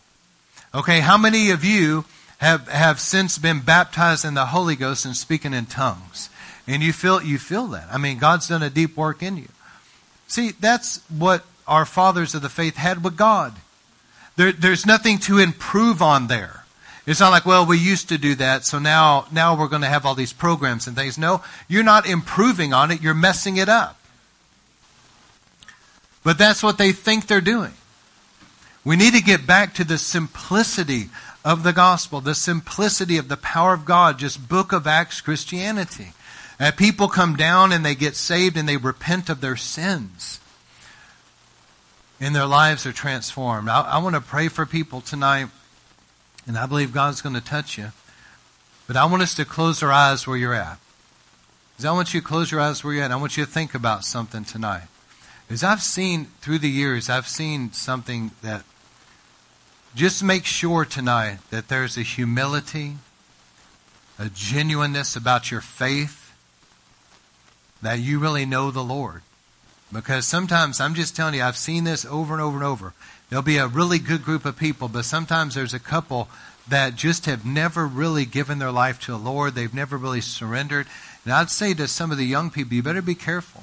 Okay, 0.75 1.01
how 1.01 1.17
many 1.17 1.51
of 1.51 1.65
you 1.65 2.05
have, 2.39 2.69
have 2.69 3.01
since 3.01 3.39
been 3.39 3.61
baptized 3.61 4.25
in 4.25 4.35
the 4.35 4.47
Holy 4.47 4.77
Ghost 4.77 5.05
and 5.05 5.17
speaking 5.17 5.55
in 5.55 5.67
tongues? 5.67 6.29
And 6.67 6.83
you 6.83 6.93
feel, 6.93 7.23
you 7.23 7.39
feel 7.39 7.67
that. 7.69 7.89
I 7.93 7.99
mean, 7.99 8.19
God's 8.19 8.49
done 8.49 8.63
a 8.63 8.71
deep 8.71 8.97
work 8.97 9.23
in 9.23 9.37
you. 9.37 9.49
See, 10.27 10.51
that's 10.51 11.01
what 11.09 11.45
our 11.67 11.85
fathers 11.85 12.35
of 12.35 12.43
the 12.43 12.49
faith 12.49 12.77
had 12.77 13.05
with 13.05 13.17
God. 13.17 13.55
There, 14.37 14.53
there's 14.53 14.85
nothing 14.85 15.19
to 15.21 15.39
improve 15.39 16.03
on 16.03 16.27
there. 16.27 16.65
It's 17.07 17.21
not 17.21 17.31
like, 17.31 17.47
well, 17.47 17.65
we 17.65 17.79
used 17.79 18.09
to 18.09 18.19
do 18.19 18.35
that, 18.35 18.65
so 18.65 18.81
now, 18.81 19.27
now 19.31 19.57
we're 19.57 19.69
going 19.69 19.83
to 19.83 19.89
have 19.89 20.05
all 20.05 20.17
these 20.17 20.33
programs 20.33 20.89
and 20.89 20.97
things. 20.97 21.17
No, 21.17 21.43
you're 21.69 21.85
not 21.85 22.09
improving 22.09 22.73
on 22.73 22.91
it, 22.91 23.01
you're 23.01 23.15
messing 23.15 23.59
it 23.59 23.69
up. 23.69 23.99
But 26.25 26.37
that's 26.37 26.65
what 26.65 26.79
they 26.79 26.91
think 26.91 27.29
they're 27.29 27.41
doing. 27.41 27.75
We 28.87 28.95
need 28.95 29.15
to 29.15 29.21
get 29.21 29.49
back 29.49 29.75
to 29.75 29.85
the 29.85 29.99
simplicity 29.99 31.11
of 31.45 31.65
the 31.65 31.73
gospel, 31.73 32.21
the 32.21 32.37
simplicity 32.37 33.19
of 33.19 33.27
the 33.27 33.37
power 33.37 33.75
of 33.75 33.85
God, 33.85 34.17
just 34.17 34.49
book 34.49 34.73
of 34.73 34.87
Acts 34.87 35.21
Christianity. 35.21 36.13
And 36.61 36.77
people 36.77 37.09
come 37.09 37.35
down 37.35 37.73
and 37.73 37.85
they 37.85 37.97
get 37.97 38.15
saved 38.15 38.57
and 38.57 38.69
they 38.69 38.77
repent 38.77 39.29
of 39.29 39.41
their 39.41 39.57
sins. 39.57 40.39
And 42.21 42.33
their 42.33 42.47
lives 42.47 42.87
are 42.87 42.93
transformed. 42.93 43.69
I, 43.69 43.81
I 43.81 43.99
want 43.99 44.15
to 44.15 44.21
pray 44.21 44.47
for 44.47 44.65
people 44.65 45.01
tonight, 45.01 45.49
and 46.47 46.57
I 46.57 46.67
believe 46.67 46.93
God's 46.93 47.21
going 47.21 47.35
to 47.35 47.41
touch 47.41 47.77
you. 47.77 47.91
But 48.87 48.97
I 48.97 49.07
want 49.07 49.21
us 49.21 49.35
to 49.35 49.45
close 49.45 49.83
our 49.83 49.91
eyes 49.91 50.29
where 50.29 50.37
you're 50.37 50.55
at. 50.55 50.79
Because 51.73 51.87
I 51.87 51.93
want 51.93 52.15
you 52.15 52.21
to 52.21 52.27
close 52.27 52.53
your 52.53 52.61
eyes 52.61 52.85
where 52.85 52.95
you're 52.95 53.03
at. 53.03 53.11
I 53.11 53.17
want 53.17 53.37
you 53.37 53.45
to 53.45 53.51
think 53.51 53.75
about 53.75 54.05
something 54.05 54.45
tonight. 54.45 54.87
Because 55.49 55.65
I've 55.65 55.83
seen 55.83 56.27
through 56.41 56.61
the 56.61 56.71
years, 56.71 57.11
I've 57.11 57.27
seen 57.27 57.73
something 57.73 58.31
that 58.43 58.63
just 59.97 60.23
make 60.23 60.45
sure 60.45 60.85
tonight 60.85 61.39
that 61.51 61.69
there's 61.69 61.97
a 61.97 62.03
humility, 62.03 62.97
a 64.19 64.29
genuineness 64.29 65.17
about 65.17 65.51
your 65.51 65.63
faith, 65.63 66.35
that 67.81 67.99
you 67.99 68.19
really 68.19 68.45
know 68.45 68.71
the 68.71 68.85
Lord. 68.85 69.23
Because 69.91 70.27
sometimes, 70.27 70.81
I'm 70.81 70.95
just 70.95 71.17
telling 71.17 71.35
you, 71.35 71.43
I've 71.43 71.57
seen 71.57 71.85
this 71.85 72.05
over 72.05 72.35
and 72.35 72.43
over 72.43 72.57
and 72.57 72.65
over. 72.65 72.93
There'll 73.31 73.43
be 73.43 73.57
a 73.57 73.67
really 73.67 73.99
good 73.99 74.23
group 74.23 74.45
of 74.45 74.59
people, 74.59 74.89
but 74.89 75.07
sometimes 75.07 75.55
there's 75.55 75.75
a 75.75 75.81
couple 75.81 76.29
that 76.69 76.95
just 76.95 77.25
have 77.25 77.47
never 77.47 77.87
really 77.87 78.27
given 78.27 78.59
their 78.59 78.73
life 78.73 79.01
to 79.01 79.13
the 79.13 79.19
Lord. 79.19 79.55
They've 79.55 79.73
never 79.73 79.97
really 79.97 80.21
surrendered. 80.21 80.87
And 81.25 81.33
I'd 81.33 81.49
say 81.49 81.73
to 81.73 81.89
some 81.89 82.11
of 82.11 82.19
the 82.19 82.27
young 82.27 82.51
people, 82.51 82.75
you 82.75 82.83
better 82.83 83.01
be 83.01 83.15
careful. 83.15 83.63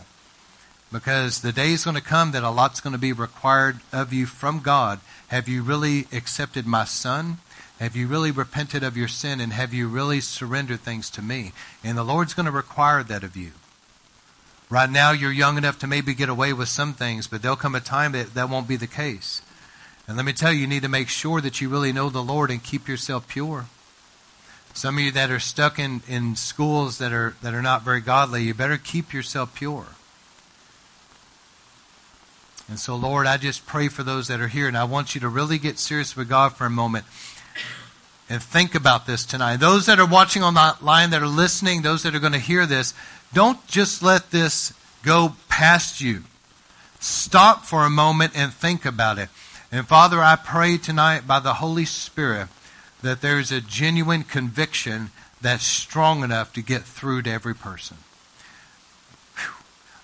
Because 0.93 1.41
the 1.41 1.51
day 1.51 1.71
is 1.71 1.85
going 1.85 1.95
to 1.95 2.03
come 2.03 2.33
that 2.33 2.43
a 2.43 2.51
lot's 2.51 2.79
going 2.79 2.93
to 2.93 2.99
be 2.99 3.13
required 3.13 3.79
of 3.91 4.13
you 4.13 4.27
from 4.27 4.59
God. 4.59 4.99
Have 5.29 5.49
you 5.49 5.63
really 5.63 6.05
accepted 6.13 6.67
my 6.67 6.85
son? 6.85 7.39
Have 7.79 7.95
you 7.95 8.05
really 8.05 8.29
repented 8.29 8.83
of 8.83 8.95
your 8.95 9.07
sin? 9.07 9.41
And 9.41 9.53
have 9.53 9.73
you 9.73 9.87
really 9.87 10.21
surrendered 10.21 10.81
things 10.81 11.09
to 11.09 11.23
me? 11.23 11.51
And 11.83 11.97
the 11.97 12.03
Lord's 12.03 12.35
going 12.35 12.45
to 12.45 12.51
require 12.51 13.01
that 13.01 13.23
of 13.23 13.35
you. 13.35 13.53
Right 14.69 14.89
now, 14.89 15.11
you're 15.11 15.31
young 15.31 15.57
enough 15.57 15.79
to 15.79 15.87
maybe 15.87 16.13
get 16.13 16.29
away 16.29 16.53
with 16.53 16.69
some 16.69 16.93
things, 16.93 17.25
but 17.25 17.41
there'll 17.41 17.57
come 17.57 17.73
a 17.73 17.79
time 17.79 18.11
that 18.11 18.35
that 18.35 18.49
won't 18.49 18.67
be 18.67 18.75
the 18.75 18.85
case. 18.85 19.41
And 20.07 20.15
let 20.15 20.27
me 20.27 20.33
tell 20.33 20.53
you, 20.53 20.59
you 20.59 20.67
need 20.67 20.83
to 20.83 20.89
make 20.89 21.09
sure 21.09 21.41
that 21.41 21.59
you 21.59 21.69
really 21.69 21.91
know 21.91 22.09
the 22.09 22.21
Lord 22.21 22.51
and 22.51 22.63
keep 22.63 22.87
yourself 22.87 23.27
pure. 23.27 23.65
Some 24.75 24.99
of 24.99 25.03
you 25.03 25.11
that 25.11 25.31
are 25.31 25.39
stuck 25.39 25.79
in, 25.79 26.03
in 26.07 26.35
schools 26.35 26.99
that 26.99 27.11
are, 27.11 27.35
that 27.41 27.55
are 27.55 27.63
not 27.63 27.81
very 27.81 28.01
godly, 28.01 28.43
you 28.43 28.53
better 28.53 28.77
keep 28.77 29.11
yourself 29.11 29.55
pure. 29.55 29.87
And 32.69 32.79
so, 32.79 32.95
Lord, 32.95 33.27
I 33.27 33.37
just 33.37 33.65
pray 33.65 33.87
for 33.89 34.03
those 34.03 34.27
that 34.29 34.39
are 34.39 34.47
here, 34.47 34.67
and 34.67 34.77
I 34.77 34.85
want 34.85 35.15
you 35.15 35.21
to 35.21 35.29
really 35.29 35.57
get 35.57 35.79
serious 35.79 36.15
with 36.15 36.29
God 36.29 36.53
for 36.53 36.65
a 36.65 36.69
moment 36.69 37.05
and 38.29 38.41
think 38.41 38.73
about 38.73 39.05
this 39.05 39.25
tonight. 39.25 39.57
Those 39.57 39.85
that 39.85 39.99
are 39.99 40.07
watching 40.07 40.43
on 40.43 40.53
the 40.53 40.75
line, 40.81 41.09
that 41.09 41.21
are 41.21 41.27
listening, 41.27 41.81
those 41.81 42.03
that 42.03 42.15
are 42.15 42.19
going 42.19 42.33
to 42.33 42.39
hear 42.39 42.65
this, 42.65 42.93
don't 43.33 43.65
just 43.67 44.01
let 44.01 44.31
this 44.31 44.73
go 45.03 45.35
past 45.49 45.99
you. 45.99 46.23
Stop 46.99 47.65
for 47.65 47.85
a 47.85 47.89
moment 47.89 48.31
and 48.35 48.53
think 48.53 48.85
about 48.85 49.19
it. 49.19 49.29
And 49.71 49.87
Father, 49.87 50.21
I 50.21 50.37
pray 50.37 50.77
tonight 50.77 51.27
by 51.27 51.39
the 51.39 51.55
Holy 51.55 51.85
Spirit 51.85 52.47
that 53.01 53.21
there 53.21 53.39
is 53.39 53.51
a 53.51 53.59
genuine 53.59 54.23
conviction 54.23 55.11
that's 55.41 55.65
strong 55.65 56.23
enough 56.23 56.53
to 56.53 56.61
get 56.61 56.83
through 56.83 57.23
to 57.23 57.31
every 57.31 57.53
person. 57.53 57.97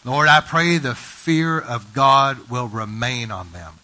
Lord, 0.09 0.27
I 0.27 0.41
pray 0.41 0.79
the 0.79 0.95
fear 0.95 1.59
of 1.59 1.93
God 1.93 2.49
will 2.49 2.67
remain 2.67 3.29
on 3.29 3.51
them. 3.51 3.75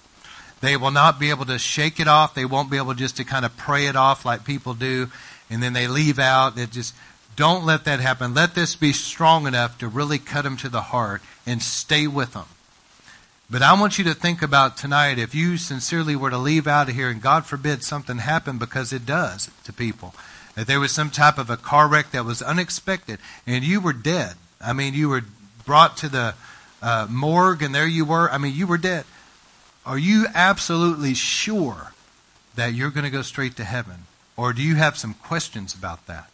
They 0.59 0.75
will 0.75 0.89
not 0.89 1.19
be 1.19 1.29
able 1.29 1.45
to 1.45 1.59
shake 1.59 1.99
it 1.99 2.07
off. 2.07 2.33
They 2.33 2.45
won't 2.45 2.71
be 2.71 2.77
able 2.77 2.95
just 2.95 3.17
to 3.17 3.23
kind 3.23 3.45
of 3.45 3.55
pray 3.57 3.85
it 3.85 3.95
off 3.95 4.25
like 4.25 4.43
people 4.43 4.73
do, 4.73 5.11
and 5.51 5.61
then 5.61 5.73
they 5.73 5.87
leave 5.87 6.17
out. 6.17 6.55
Just 6.71 6.95
don't 7.35 7.63
let 7.63 7.85
that 7.85 7.99
happen. 7.99 8.33
Let 8.33 8.55
this 8.55 8.75
be 8.75 8.91
strong 8.91 9.45
enough 9.45 9.77
to 9.77 9.87
really 9.87 10.17
cut 10.17 10.45
them 10.45 10.57
to 10.57 10.67
the 10.67 10.81
heart 10.81 11.21
and 11.45 11.61
stay 11.61 12.07
with 12.07 12.33
them. 12.33 12.45
But 13.47 13.61
I 13.61 13.79
want 13.79 13.99
you 13.99 14.03
to 14.05 14.15
think 14.15 14.41
about 14.41 14.77
tonight 14.77 15.19
if 15.19 15.35
you 15.35 15.57
sincerely 15.57 16.15
were 16.15 16.31
to 16.31 16.39
leave 16.39 16.65
out 16.65 16.89
of 16.89 16.95
here 16.95 17.11
and 17.11 17.21
God 17.21 17.45
forbid 17.45 17.83
something 17.83 18.17
happened 18.17 18.57
because 18.57 18.91
it 18.91 19.05
does 19.05 19.51
to 19.63 19.71
people. 19.71 20.15
That 20.55 20.65
there 20.65 20.79
was 20.79 20.91
some 20.91 21.11
type 21.11 21.37
of 21.37 21.51
a 21.51 21.57
car 21.57 21.87
wreck 21.87 22.09
that 22.09 22.25
was 22.25 22.41
unexpected 22.41 23.19
and 23.45 23.63
you 23.63 23.79
were 23.79 23.93
dead. 23.93 24.37
I 24.59 24.73
mean, 24.73 24.95
you 24.95 25.09
were 25.09 25.21
brought 25.65 25.97
to 25.97 26.09
the 26.09 26.35
uh, 26.81 27.07
morgue 27.09 27.63
and 27.63 27.73
there 27.73 27.87
you 27.87 28.05
were. 28.05 28.29
I 28.31 28.37
mean, 28.37 28.53
you 28.55 28.67
were 28.67 28.77
dead. 28.77 29.05
Are 29.85 29.97
you 29.97 30.27
absolutely 30.33 31.13
sure 31.13 31.93
that 32.55 32.73
you're 32.73 32.91
going 32.91 33.03
to 33.03 33.09
go 33.11 33.21
straight 33.21 33.55
to 33.57 33.63
heaven? 33.63 34.05
Or 34.37 34.53
do 34.53 34.61
you 34.61 34.75
have 34.75 34.97
some 34.97 35.13
questions 35.13 35.73
about 35.73 36.07
that? 36.07 36.29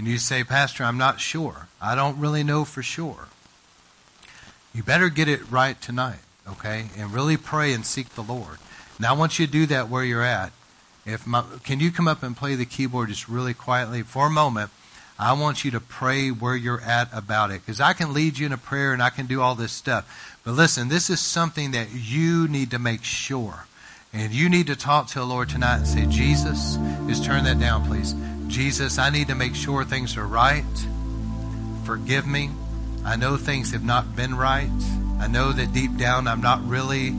and 0.00 0.08
you 0.08 0.16
say, 0.16 0.42
Pastor, 0.42 0.82
I'm 0.82 0.96
not 0.96 1.20
sure. 1.20 1.68
I 1.78 1.94
don't 1.94 2.18
really 2.18 2.42
know 2.42 2.64
for 2.64 2.82
sure. 2.82 3.28
You 4.74 4.82
better 4.82 5.10
get 5.10 5.28
it 5.28 5.42
right 5.50 5.78
tonight, 5.78 6.20
okay? 6.48 6.86
And 6.96 7.12
really 7.12 7.36
pray 7.36 7.74
and 7.74 7.84
seek 7.84 8.08
the 8.14 8.22
Lord. 8.22 8.56
Now, 8.98 9.14
I 9.14 9.18
want 9.18 9.38
you 9.38 9.44
to 9.44 9.52
do 9.52 9.66
that 9.66 9.90
where 9.90 10.02
you're 10.02 10.22
at. 10.22 10.52
If 11.04 11.26
my, 11.26 11.44
can 11.64 11.80
you 11.80 11.92
come 11.92 12.08
up 12.08 12.22
and 12.22 12.34
play 12.34 12.54
the 12.54 12.64
keyboard 12.64 13.10
just 13.10 13.28
really 13.28 13.52
quietly 13.52 14.00
for 14.00 14.28
a 14.28 14.30
moment? 14.30 14.70
I 15.20 15.34
want 15.34 15.66
you 15.66 15.70
to 15.72 15.80
pray 15.80 16.30
where 16.30 16.56
you're 16.56 16.80
at 16.80 17.10
about 17.12 17.50
it. 17.50 17.60
Because 17.60 17.78
I 17.78 17.92
can 17.92 18.14
lead 18.14 18.38
you 18.38 18.46
in 18.46 18.52
a 18.52 18.58
prayer 18.58 18.94
and 18.94 19.02
I 19.02 19.10
can 19.10 19.26
do 19.26 19.42
all 19.42 19.54
this 19.54 19.70
stuff. 19.70 20.38
But 20.44 20.52
listen, 20.52 20.88
this 20.88 21.10
is 21.10 21.20
something 21.20 21.72
that 21.72 21.88
you 21.92 22.48
need 22.48 22.70
to 22.70 22.78
make 22.78 23.04
sure. 23.04 23.66
And 24.14 24.32
you 24.32 24.48
need 24.48 24.66
to 24.68 24.76
talk 24.76 25.08
to 25.08 25.18
the 25.18 25.26
Lord 25.26 25.50
tonight 25.50 25.76
and 25.76 25.86
say, 25.86 26.06
Jesus, 26.06 26.78
just 27.06 27.22
turn 27.22 27.44
that 27.44 27.60
down, 27.60 27.86
please. 27.86 28.14
Jesus, 28.48 28.98
I 28.98 29.10
need 29.10 29.28
to 29.28 29.34
make 29.34 29.54
sure 29.54 29.84
things 29.84 30.16
are 30.16 30.26
right. 30.26 30.64
Forgive 31.84 32.26
me. 32.26 32.48
I 33.04 33.16
know 33.16 33.36
things 33.36 33.72
have 33.72 33.84
not 33.84 34.16
been 34.16 34.34
right. 34.34 34.70
I 35.18 35.26
know 35.26 35.52
that 35.52 35.74
deep 35.74 35.98
down 35.98 36.28
I'm 36.28 36.40
not 36.40 36.66
really 36.66 37.10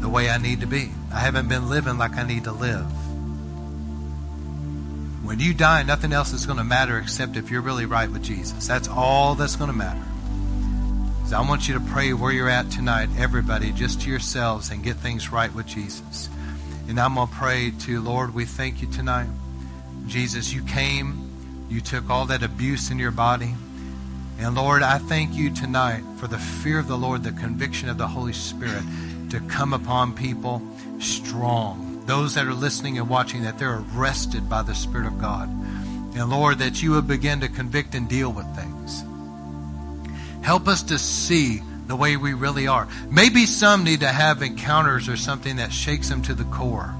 the 0.00 0.08
way 0.08 0.30
I 0.30 0.38
need 0.38 0.62
to 0.62 0.66
be. 0.66 0.90
I 1.12 1.18
haven't 1.18 1.48
been 1.48 1.68
living 1.68 1.98
like 1.98 2.16
I 2.16 2.26
need 2.26 2.44
to 2.44 2.52
live. 2.52 2.86
When 5.22 5.38
you 5.38 5.54
die, 5.54 5.84
nothing 5.84 6.12
else 6.12 6.32
is 6.32 6.46
going 6.46 6.58
to 6.58 6.64
matter 6.64 6.98
except 6.98 7.36
if 7.36 7.48
you're 7.48 7.62
really 7.62 7.86
right 7.86 8.10
with 8.10 8.24
Jesus. 8.24 8.66
That's 8.66 8.88
all 8.88 9.36
that's 9.36 9.54
going 9.54 9.70
to 9.70 9.76
matter. 9.76 10.02
So 11.26 11.36
I 11.36 11.48
want 11.48 11.68
you 11.68 11.74
to 11.74 11.80
pray 11.80 12.12
where 12.12 12.32
you're 12.32 12.48
at 12.48 12.70
tonight, 12.72 13.08
everybody, 13.16 13.70
just 13.70 14.02
to 14.02 14.10
yourselves 14.10 14.70
and 14.70 14.82
get 14.82 14.96
things 14.96 15.30
right 15.30 15.54
with 15.54 15.66
Jesus. 15.66 16.28
And 16.88 16.98
I'm 16.98 17.14
going 17.14 17.28
to 17.28 17.34
pray 17.34 17.72
to 17.82 18.00
Lord, 18.00 18.34
we 18.34 18.44
thank 18.44 18.82
you 18.82 18.90
tonight. 18.90 19.28
Jesus, 20.08 20.52
you 20.52 20.62
came, 20.64 21.30
you 21.70 21.80
took 21.80 22.10
all 22.10 22.26
that 22.26 22.42
abuse 22.42 22.90
in 22.90 22.98
your 22.98 23.12
body. 23.12 23.54
And 24.40 24.56
Lord, 24.56 24.82
I 24.82 24.98
thank 24.98 25.34
you 25.34 25.54
tonight 25.54 26.02
for 26.16 26.26
the 26.26 26.38
fear 26.38 26.80
of 26.80 26.88
the 26.88 26.98
Lord, 26.98 27.22
the 27.22 27.30
conviction 27.30 27.88
of 27.88 27.96
the 27.96 28.08
Holy 28.08 28.32
Spirit 28.32 28.82
to 29.30 29.38
come 29.48 29.72
upon 29.72 30.14
people 30.14 30.60
strong 30.98 31.91
those 32.06 32.34
that 32.34 32.46
are 32.46 32.54
listening 32.54 32.98
and 32.98 33.08
watching, 33.08 33.42
that 33.42 33.58
they're 33.58 33.82
arrested 33.94 34.48
by 34.48 34.62
the 34.62 34.74
Spirit 34.74 35.06
of 35.06 35.20
God. 35.20 35.48
And 35.48 36.28
Lord, 36.28 36.58
that 36.58 36.82
you 36.82 36.92
would 36.92 37.06
begin 37.06 37.40
to 37.40 37.48
convict 37.48 37.94
and 37.94 38.08
deal 38.08 38.32
with 38.32 38.46
things. 38.54 39.04
Help 40.42 40.68
us 40.68 40.82
to 40.84 40.98
see 40.98 41.62
the 41.86 41.96
way 41.96 42.16
we 42.16 42.34
really 42.34 42.66
are. 42.66 42.88
Maybe 43.10 43.46
some 43.46 43.84
need 43.84 44.00
to 44.00 44.08
have 44.08 44.42
encounters 44.42 45.08
or 45.08 45.16
something 45.16 45.56
that 45.56 45.72
shakes 45.72 46.08
them 46.08 46.22
to 46.22 46.34
the 46.34 46.44
core. 46.44 46.94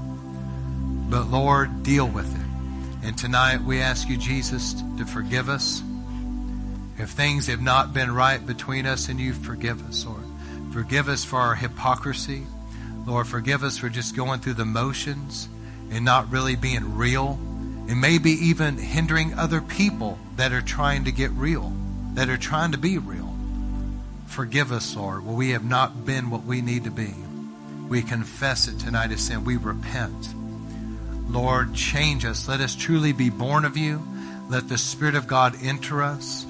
But 1.09 1.29
Lord, 1.29 1.83
deal 1.83 2.07
with 2.07 2.33
it. 2.33 3.05
And 3.05 3.17
tonight 3.17 3.61
we 3.61 3.81
ask 3.81 4.07
you, 4.07 4.17
Jesus, 4.17 4.73
to 4.97 5.05
forgive 5.05 5.49
us. 5.49 5.83
If 6.97 7.09
things 7.09 7.47
have 7.47 7.61
not 7.61 7.93
been 7.93 8.13
right 8.13 8.45
between 8.45 8.85
us 8.85 9.09
and 9.09 9.19
you, 9.19 9.33
forgive 9.33 9.85
us, 9.87 10.05
Lord. 10.05 10.23
Forgive 10.71 11.09
us 11.09 11.23
for 11.23 11.37
our 11.37 11.55
hypocrisy. 11.55 12.43
Lord, 13.05 13.27
forgive 13.27 13.63
us 13.63 13.77
for 13.77 13.89
just 13.89 14.15
going 14.15 14.39
through 14.39 14.53
the 14.53 14.65
motions 14.65 15.49
and 15.91 16.05
not 16.05 16.31
really 16.31 16.55
being 16.55 16.95
real, 16.95 17.37
and 17.87 17.99
maybe 17.99 18.31
even 18.31 18.77
hindering 18.77 19.33
other 19.33 19.61
people 19.61 20.17
that 20.37 20.53
are 20.53 20.61
trying 20.61 21.03
to 21.05 21.11
get 21.11 21.31
real, 21.31 21.73
that 22.13 22.29
are 22.29 22.37
trying 22.37 22.71
to 22.71 22.77
be 22.77 22.97
real. 22.97 23.33
Forgive 24.27 24.71
us, 24.71 24.95
Lord, 24.95 25.25
where 25.25 25.35
we 25.35 25.51
have 25.51 25.65
not 25.65 26.05
been 26.05 26.29
what 26.29 26.43
we 26.43 26.61
need 26.61 26.85
to 26.85 26.91
be. 26.91 27.13
We 27.87 28.01
confess 28.01 28.67
it 28.67 28.79
tonight 28.79 29.11
as 29.11 29.21
sin. 29.21 29.43
We 29.43 29.57
repent. 29.57 30.33
Lord, 31.29 31.75
change 31.75 32.25
us. 32.25 32.47
Let 32.47 32.61
us 32.61 32.75
truly 32.75 33.11
be 33.11 33.29
born 33.29 33.65
of 33.65 33.77
you. 33.77 34.01
Let 34.49 34.69
the 34.69 34.77
Spirit 34.77 35.15
of 35.15 35.27
God 35.27 35.55
enter 35.61 36.01
us. 36.01 36.45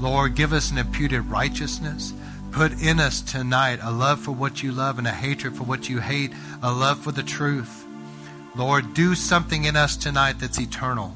Lord, 0.00 0.34
give 0.34 0.52
us 0.52 0.70
an 0.70 0.78
imputed 0.78 1.26
righteousness. 1.26 2.12
Put 2.58 2.82
in 2.82 2.98
us 2.98 3.20
tonight 3.20 3.78
a 3.84 3.92
love 3.92 4.18
for 4.18 4.32
what 4.32 4.64
you 4.64 4.72
love 4.72 4.98
and 4.98 5.06
a 5.06 5.12
hatred 5.12 5.56
for 5.56 5.62
what 5.62 5.88
you 5.88 6.00
hate, 6.00 6.32
a 6.60 6.72
love 6.72 6.98
for 6.98 7.12
the 7.12 7.22
truth. 7.22 7.86
Lord, 8.56 8.94
do 8.94 9.14
something 9.14 9.62
in 9.62 9.76
us 9.76 9.96
tonight 9.96 10.40
that's 10.40 10.58
eternal. 10.58 11.14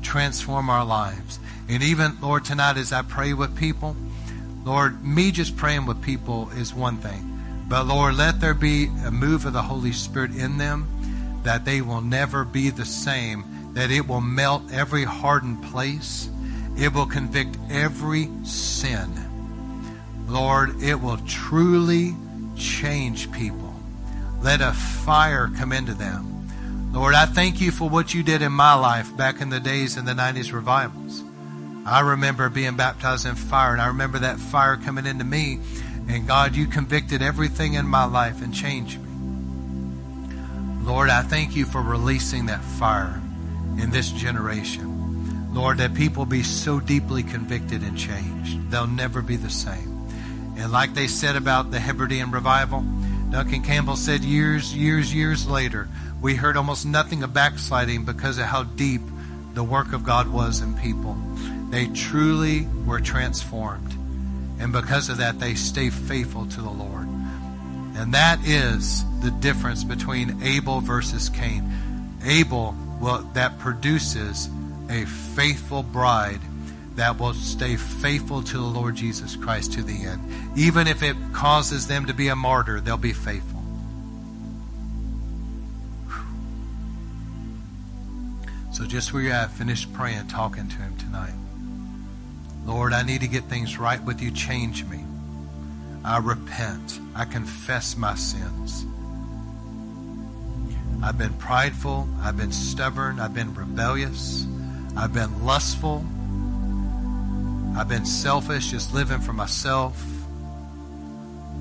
Transform 0.00 0.70
our 0.70 0.86
lives. 0.86 1.40
And 1.68 1.82
even, 1.82 2.16
Lord, 2.22 2.46
tonight 2.46 2.78
as 2.78 2.90
I 2.90 3.02
pray 3.02 3.34
with 3.34 3.54
people, 3.54 3.96
Lord, 4.64 5.04
me 5.04 5.30
just 5.30 5.58
praying 5.58 5.84
with 5.84 6.02
people 6.02 6.48
is 6.52 6.72
one 6.72 6.96
thing. 6.96 7.38
But 7.68 7.86
Lord, 7.86 8.14
let 8.14 8.40
there 8.40 8.54
be 8.54 8.86
a 9.04 9.10
move 9.10 9.44
of 9.44 9.52
the 9.52 9.60
Holy 9.60 9.92
Spirit 9.92 10.34
in 10.34 10.56
them 10.56 10.88
that 11.42 11.66
they 11.66 11.82
will 11.82 12.00
never 12.00 12.46
be 12.46 12.70
the 12.70 12.86
same, 12.86 13.74
that 13.74 13.90
it 13.90 14.08
will 14.08 14.22
melt 14.22 14.72
every 14.72 15.04
hardened 15.04 15.62
place, 15.64 16.30
it 16.78 16.94
will 16.94 17.04
convict 17.04 17.58
every 17.68 18.30
sin 18.42 19.27
Lord, 20.28 20.82
it 20.82 21.00
will 21.00 21.16
truly 21.26 22.14
change 22.56 23.32
people. 23.32 23.74
Let 24.42 24.60
a 24.60 24.72
fire 24.72 25.50
come 25.56 25.72
into 25.72 25.94
them. 25.94 26.90
Lord, 26.92 27.14
I 27.14 27.26
thank 27.26 27.60
you 27.60 27.70
for 27.70 27.88
what 27.88 28.12
you 28.12 28.22
did 28.22 28.42
in 28.42 28.52
my 28.52 28.74
life 28.74 29.16
back 29.16 29.40
in 29.40 29.48
the 29.48 29.60
days 29.60 29.96
in 29.96 30.04
the 30.04 30.12
90s 30.12 30.52
revivals. 30.52 31.22
I 31.86 32.00
remember 32.00 32.50
being 32.50 32.76
baptized 32.76 33.26
in 33.26 33.34
fire, 33.34 33.72
and 33.72 33.80
I 33.80 33.86
remember 33.86 34.18
that 34.18 34.38
fire 34.38 34.76
coming 34.76 35.06
into 35.06 35.24
me. 35.24 35.60
And 36.08 36.26
God, 36.26 36.54
you 36.54 36.66
convicted 36.66 37.22
everything 37.22 37.74
in 37.74 37.86
my 37.86 38.04
life 38.04 38.42
and 38.42 38.54
changed 38.54 39.00
me. 39.00 39.08
Lord, 40.84 41.10
I 41.10 41.22
thank 41.22 41.56
you 41.56 41.64
for 41.64 41.82
releasing 41.82 42.46
that 42.46 42.62
fire 42.62 43.20
in 43.78 43.90
this 43.90 44.10
generation. 44.10 45.54
Lord, 45.54 45.78
that 45.78 45.94
people 45.94 46.26
be 46.26 46.42
so 46.42 46.80
deeply 46.80 47.22
convicted 47.22 47.82
and 47.82 47.96
changed, 47.96 48.70
they'll 48.70 48.86
never 48.86 49.22
be 49.22 49.36
the 49.36 49.50
same. 49.50 49.97
And 50.58 50.72
like 50.72 50.92
they 50.94 51.06
said 51.06 51.36
about 51.36 51.70
the 51.70 51.78
Hebridean 51.78 52.30
revival, 52.32 52.84
Duncan 53.30 53.62
Campbell 53.62 53.96
said 53.96 54.24
years, 54.24 54.74
years, 54.74 55.14
years 55.14 55.46
later, 55.46 55.88
we 56.20 56.34
heard 56.34 56.56
almost 56.56 56.84
nothing 56.84 57.22
of 57.22 57.32
backsliding 57.32 58.04
because 58.04 58.38
of 58.38 58.46
how 58.46 58.64
deep 58.64 59.02
the 59.54 59.62
work 59.62 59.92
of 59.92 60.04
God 60.04 60.28
was 60.28 60.60
in 60.60 60.74
people. 60.76 61.16
They 61.70 61.86
truly 61.86 62.66
were 62.86 63.00
transformed. 63.00 63.92
And 64.58 64.72
because 64.72 65.08
of 65.08 65.18
that, 65.18 65.38
they 65.38 65.54
stay 65.54 65.90
faithful 65.90 66.46
to 66.46 66.60
the 66.60 66.70
Lord. 66.70 67.06
And 67.94 68.14
that 68.14 68.40
is 68.44 69.04
the 69.20 69.30
difference 69.30 69.84
between 69.84 70.42
Abel 70.42 70.80
versus 70.80 71.28
Cain. 71.28 72.18
Abel, 72.24 72.74
well, 73.00 73.22
that 73.34 73.58
produces 73.58 74.48
a 74.90 75.04
faithful 75.04 75.82
bride 75.82 76.40
that 76.98 77.18
will 77.18 77.32
stay 77.32 77.76
faithful 77.76 78.42
to 78.42 78.56
the 78.56 78.62
Lord 78.62 78.96
Jesus 78.96 79.36
Christ 79.36 79.72
to 79.74 79.82
the 79.82 80.04
end. 80.04 80.20
Even 80.56 80.88
if 80.88 81.02
it 81.02 81.16
causes 81.32 81.86
them 81.86 82.06
to 82.06 82.12
be 82.12 82.26
a 82.26 82.34
martyr, 82.34 82.80
they'll 82.80 82.96
be 82.96 83.12
faithful. 83.12 83.62
So 88.72 88.84
just 88.84 89.12
where 89.12 89.22
you're 89.22 89.32
at, 89.32 89.52
finish 89.52 89.90
praying, 89.92 90.26
talking 90.26 90.68
to 90.68 90.76
Him 90.76 90.96
tonight. 90.98 91.34
Lord, 92.64 92.92
I 92.92 93.02
need 93.02 93.20
to 93.20 93.28
get 93.28 93.44
things 93.44 93.78
right 93.78 94.02
with 94.02 94.20
you. 94.20 94.32
Change 94.32 94.84
me. 94.84 95.04
I 96.04 96.18
repent. 96.18 97.00
I 97.14 97.24
confess 97.24 97.96
my 97.96 98.16
sins. 98.16 98.84
I've 101.00 101.16
been 101.16 101.34
prideful. 101.34 102.08
I've 102.20 102.36
been 102.36 102.52
stubborn. 102.52 103.20
I've 103.20 103.34
been 103.34 103.54
rebellious. 103.54 104.46
I've 104.96 105.12
been 105.12 105.44
lustful. 105.44 106.04
I've 107.78 107.88
been 107.88 108.04
selfish, 108.04 108.72
just 108.72 108.92
living 108.92 109.20
for 109.20 109.32
myself. 109.32 110.04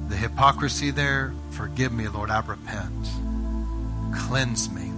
The 0.10 0.16
hypocrisy 0.16 0.90
there, 0.90 1.32
forgive 1.52 1.92
me, 1.92 2.08
Lord. 2.08 2.32
I 2.32 2.40
repent. 2.40 3.08
Cleanse 4.16 4.68
me. 4.72 4.97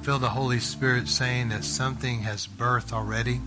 I 0.00 0.02
feel 0.02 0.18
the 0.18 0.30
Holy 0.30 0.60
Spirit 0.60 1.08
saying 1.08 1.50
that 1.50 1.62
something 1.62 2.20
has 2.20 2.46
birthed 2.46 2.90
already. 2.90 3.38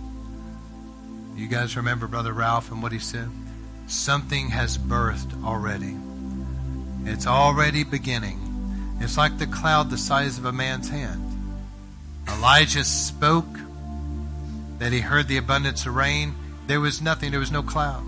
You 1.35 1.47
guys 1.47 1.75
remember 1.75 2.05
Brother 2.05 2.31
Ralph 2.31 2.71
and 2.71 2.83
what 2.83 2.91
he 2.91 2.99
said? 2.99 3.27
Something 3.87 4.49
has 4.49 4.77
birthed 4.77 5.43
already. 5.43 5.97
It's 7.05 7.25
already 7.25 7.83
beginning. 7.83 8.37
It's 9.01 9.17
like 9.17 9.39
the 9.39 9.47
cloud 9.47 9.89
the 9.89 9.97
size 9.97 10.37
of 10.37 10.45
a 10.45 10.51
man's 10.51 10.89
hand. 10.89 11.23
Elijah 12.29 12.83
spoke 12.83 13.57
that 14.77 14.93
he 14.93 14.99
heard 14.99 15.27
the 15.27 15.37
abundance 15.37 15.87
of 15.87 15.95
rain. 15.95 16.35
There 16.67 16.79
was 16.79 17.01
nothing, 17.01 17.31
there 17.31 17.39
was 17.39 17.51
no 17.51 17.63
cloud. 17.63 18.03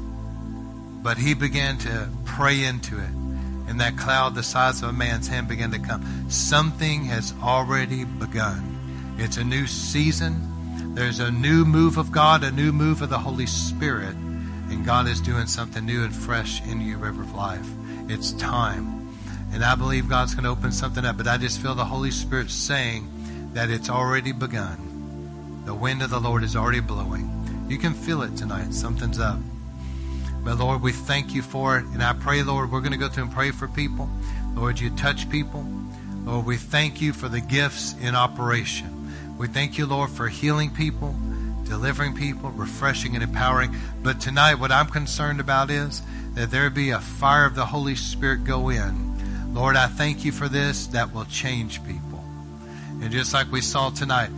But 1.02 1.18
he 1.18 1.34
began 1.34 1.80
to 1.80 2.10
pray 2.26 2.64
into 2.64 3.00
it 3.00 3.25
and 3.68 3.80
that 3.80 3.98
cloud 3.98 4.36
the 4.36 4.44
size 4.44 4.82
of 4.82 4.90
a 4.90 4.94
man's 4.94 5.28
hand 5.28 5.48
began 5.48 5.72
to 5.72 5.80
come. 5.80 6.30
Something 6.30 7.06
has 7.06 7.34
already 7.42 8.06
begun. 8.06 9.16
It's 9.18 9.38
a 9.38 9.44
new 9.44 9.66
season. 9.68 10.94
There's 10.96 11.20
a 11.20 11.32
new 11.32 11.66
move 11.66 11.98
of 11.98 12.12
God, 12.12 12.44
a 12.44 12.52
new 12.52 12.72
move 12.72 13.02
of 13.02 13.10
the 13.10 13.20
Holy 13.20 13.46
Spirit. 13.46 14.16
and 14.70 14.86
God 14.86 15.08
is 15.08 15.22
doing 15.22 15.46
something 15.46 15.86
new 15.86 16.04
and 16.04 16.16
fresh 16.16 16.62
in 16.66 16.82
you, 16.82 16.98
River 16.98 17.22
of 17.22 17.36
Life. 17.36 17.68
It's 18.10 18.32
time. 18.34 19.14
And 19.54 19.64
I 19.64 19.76
believe 19.76 20.10
God's 20.10 20.34
going 20.34 20.44
to 20.44 20.50
open 20.50 20.72
something 20.72 21.06
up, 21.06 21.18
but 21.18 21.28
I 21.28 21.38
just 21.38 21.62
feel 21.62 21.76
the 21.76 21.86
Holy 21.86 22.12
Spirit 22.12 22.50
saying 22.50 23.08
that 23.54 23.70
it's 23.70 23.90
already 23.90 24.32
begun. 24.32 25.64
The 25.66 25.74
wind 25.74 26.02
of 26.02 26.10
the 26.10 26.20
Lord 26.20 26.44
is 26.44 26.56
already 26.56 26.82
blowing. 26.82 27.32
You 27.70 27.78
can 27.78 27.94
feel 27.94 28.22
it 28.22 28.36
tonight. 28.36 28.74
Something's 28.74 29.20
up. 29.20 29.40
But 30.46 30.60
Lord, 30.60 30.84
we 30.84 30.92
thank 30.92 31.34
you 31.34 31.42
for 31.42 31.80
it. 31.80 31.86
And 31.88 32.04
I 32.04 32.14
pray, 32.14 32.44
Lord, 32.44 32.72
we're 32.72 32.80
going 32.80 32.92
to 32.92 33.00
go 33.00 33.10
through 33.10 33.24
and 33.24 33.34
pray 33.34 33.50
for 33.50 33.68
people. 33.68 34.08
Lord, 34.54 34.80
you 34.80 34.92
touch 34.92 35.28
people. 35.28 35.66
Lord, 36.24 36.46
we 36.46 36.56
thank 36.56 37.02
you 37.02 37.14
for 37.14 37.28
the 37.28 37.42
gifts 37.42 37.96
in 38.00 38.14
operation. 38.14 39.12
We 39.40 39.48
thank 39.48 39.80
you, 39.80 39.88
Lord, 39.88 40.12
for 40.12 40.28
healing 40.28 40.70
people, 40.70 41.16
delivering 41.64 42.16
people, 42.16 42.52
refreshing 42.52 43.16
and 43.16 43.24
empowering. 43.24 43.76
But 44.04 44.22
tonight, 44.22 44.56
what 44.56 44.72
I'm 44.72 44.86
concerned 44.86 45.40
about 45.40 45.72
is 45.72 46.04
that 46.36 46.52
there 46.52 46.70
be 46.70 46.92
a 46.92 47.00
fire 47.00 47.46
of 47.46 47.56
the 47.56 47.66
Holy 47.66 47.96
Spirit 47.96 48.44
go 48.44 48.70
in. 48.70 49.54
Lord, 49.54 49.76
I 49.76 49.88
thank 49.88 50.24
you 50.24 50.32
for 50.32 50.48
this 50.48 50.86
that 50.88 51.12
will 51.12 51.26
change 51.26 51.84
people. 51.86 52.24
And 53.02 53.12
just 53.12 53.34
like 53.34 53.52
we 53.52 53.62
saw 53.62 53.90
tonight, 53.90 54.30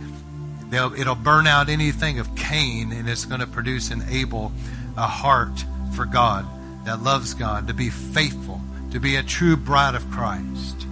it'll 0.72 1.14
burn 1.14 1.46
out 1.46 1.68
anything 1.68 2.18
of 2.18 2.34
Cain 2.34 2.92
and 2.92 3.08
it's 3.10 3.26
going 3.26 3.40
to 3.40 3.46
produce 3.46 3.90
in 3.90 4.02
Abel 4.08 4.52
a 4.96 5.06
heart 5.06 5.64
for 5.94 6.06
God, 6.06 6.46
that 6.84 7.02
loves 7.02 7.34
God, 7.34 7.66
to 7.68 7.74
be 7.74 7.90
faithful, 7.90 8.60
to 8.90 9.00
be 9.00 9.16
a 9.16 9.22
true 9.22 9.56
bride 9.56 9.94
of 9.94 10.10
Christ. 10.10 10.86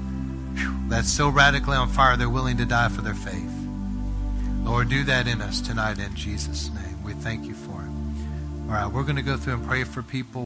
That's 0.88 1.10
so 1.10 1.28
radically 1.28 1.76
on 1.76 1.88
fire, 1.88 2.16
they're 2.16 2.30
willing 2.30 2.56
to 2.58 2.64
die 2.64 2.88
for 2.88 3.02
their 3.02 3.14
faith. 3.14 3.52
Lord, 4.62 4.88
do 4.88 5.04
that 5.04 5.28
in 5.28 5.42
us 5.42 5.60
tonight 5.60 5.98
in 5.98 6.14
Jesus' 6.14 6.70
name. 6.70 7.02
We 7.04 7.12
thank 7.12 7.46
you 7.46 7.54
for 7.54 7.80
it. 7.82 7.90
All 8.68 8.74
right, 8.74 8.86
we're 8.86 9.04
going 9.04 9.16
to 9.16 9.22
go 9.22 9.36
through 9.36 9.54
and 9.54 9.66
pray 9.66 9.84
for 9.84 10.02
people. 10.02 10.45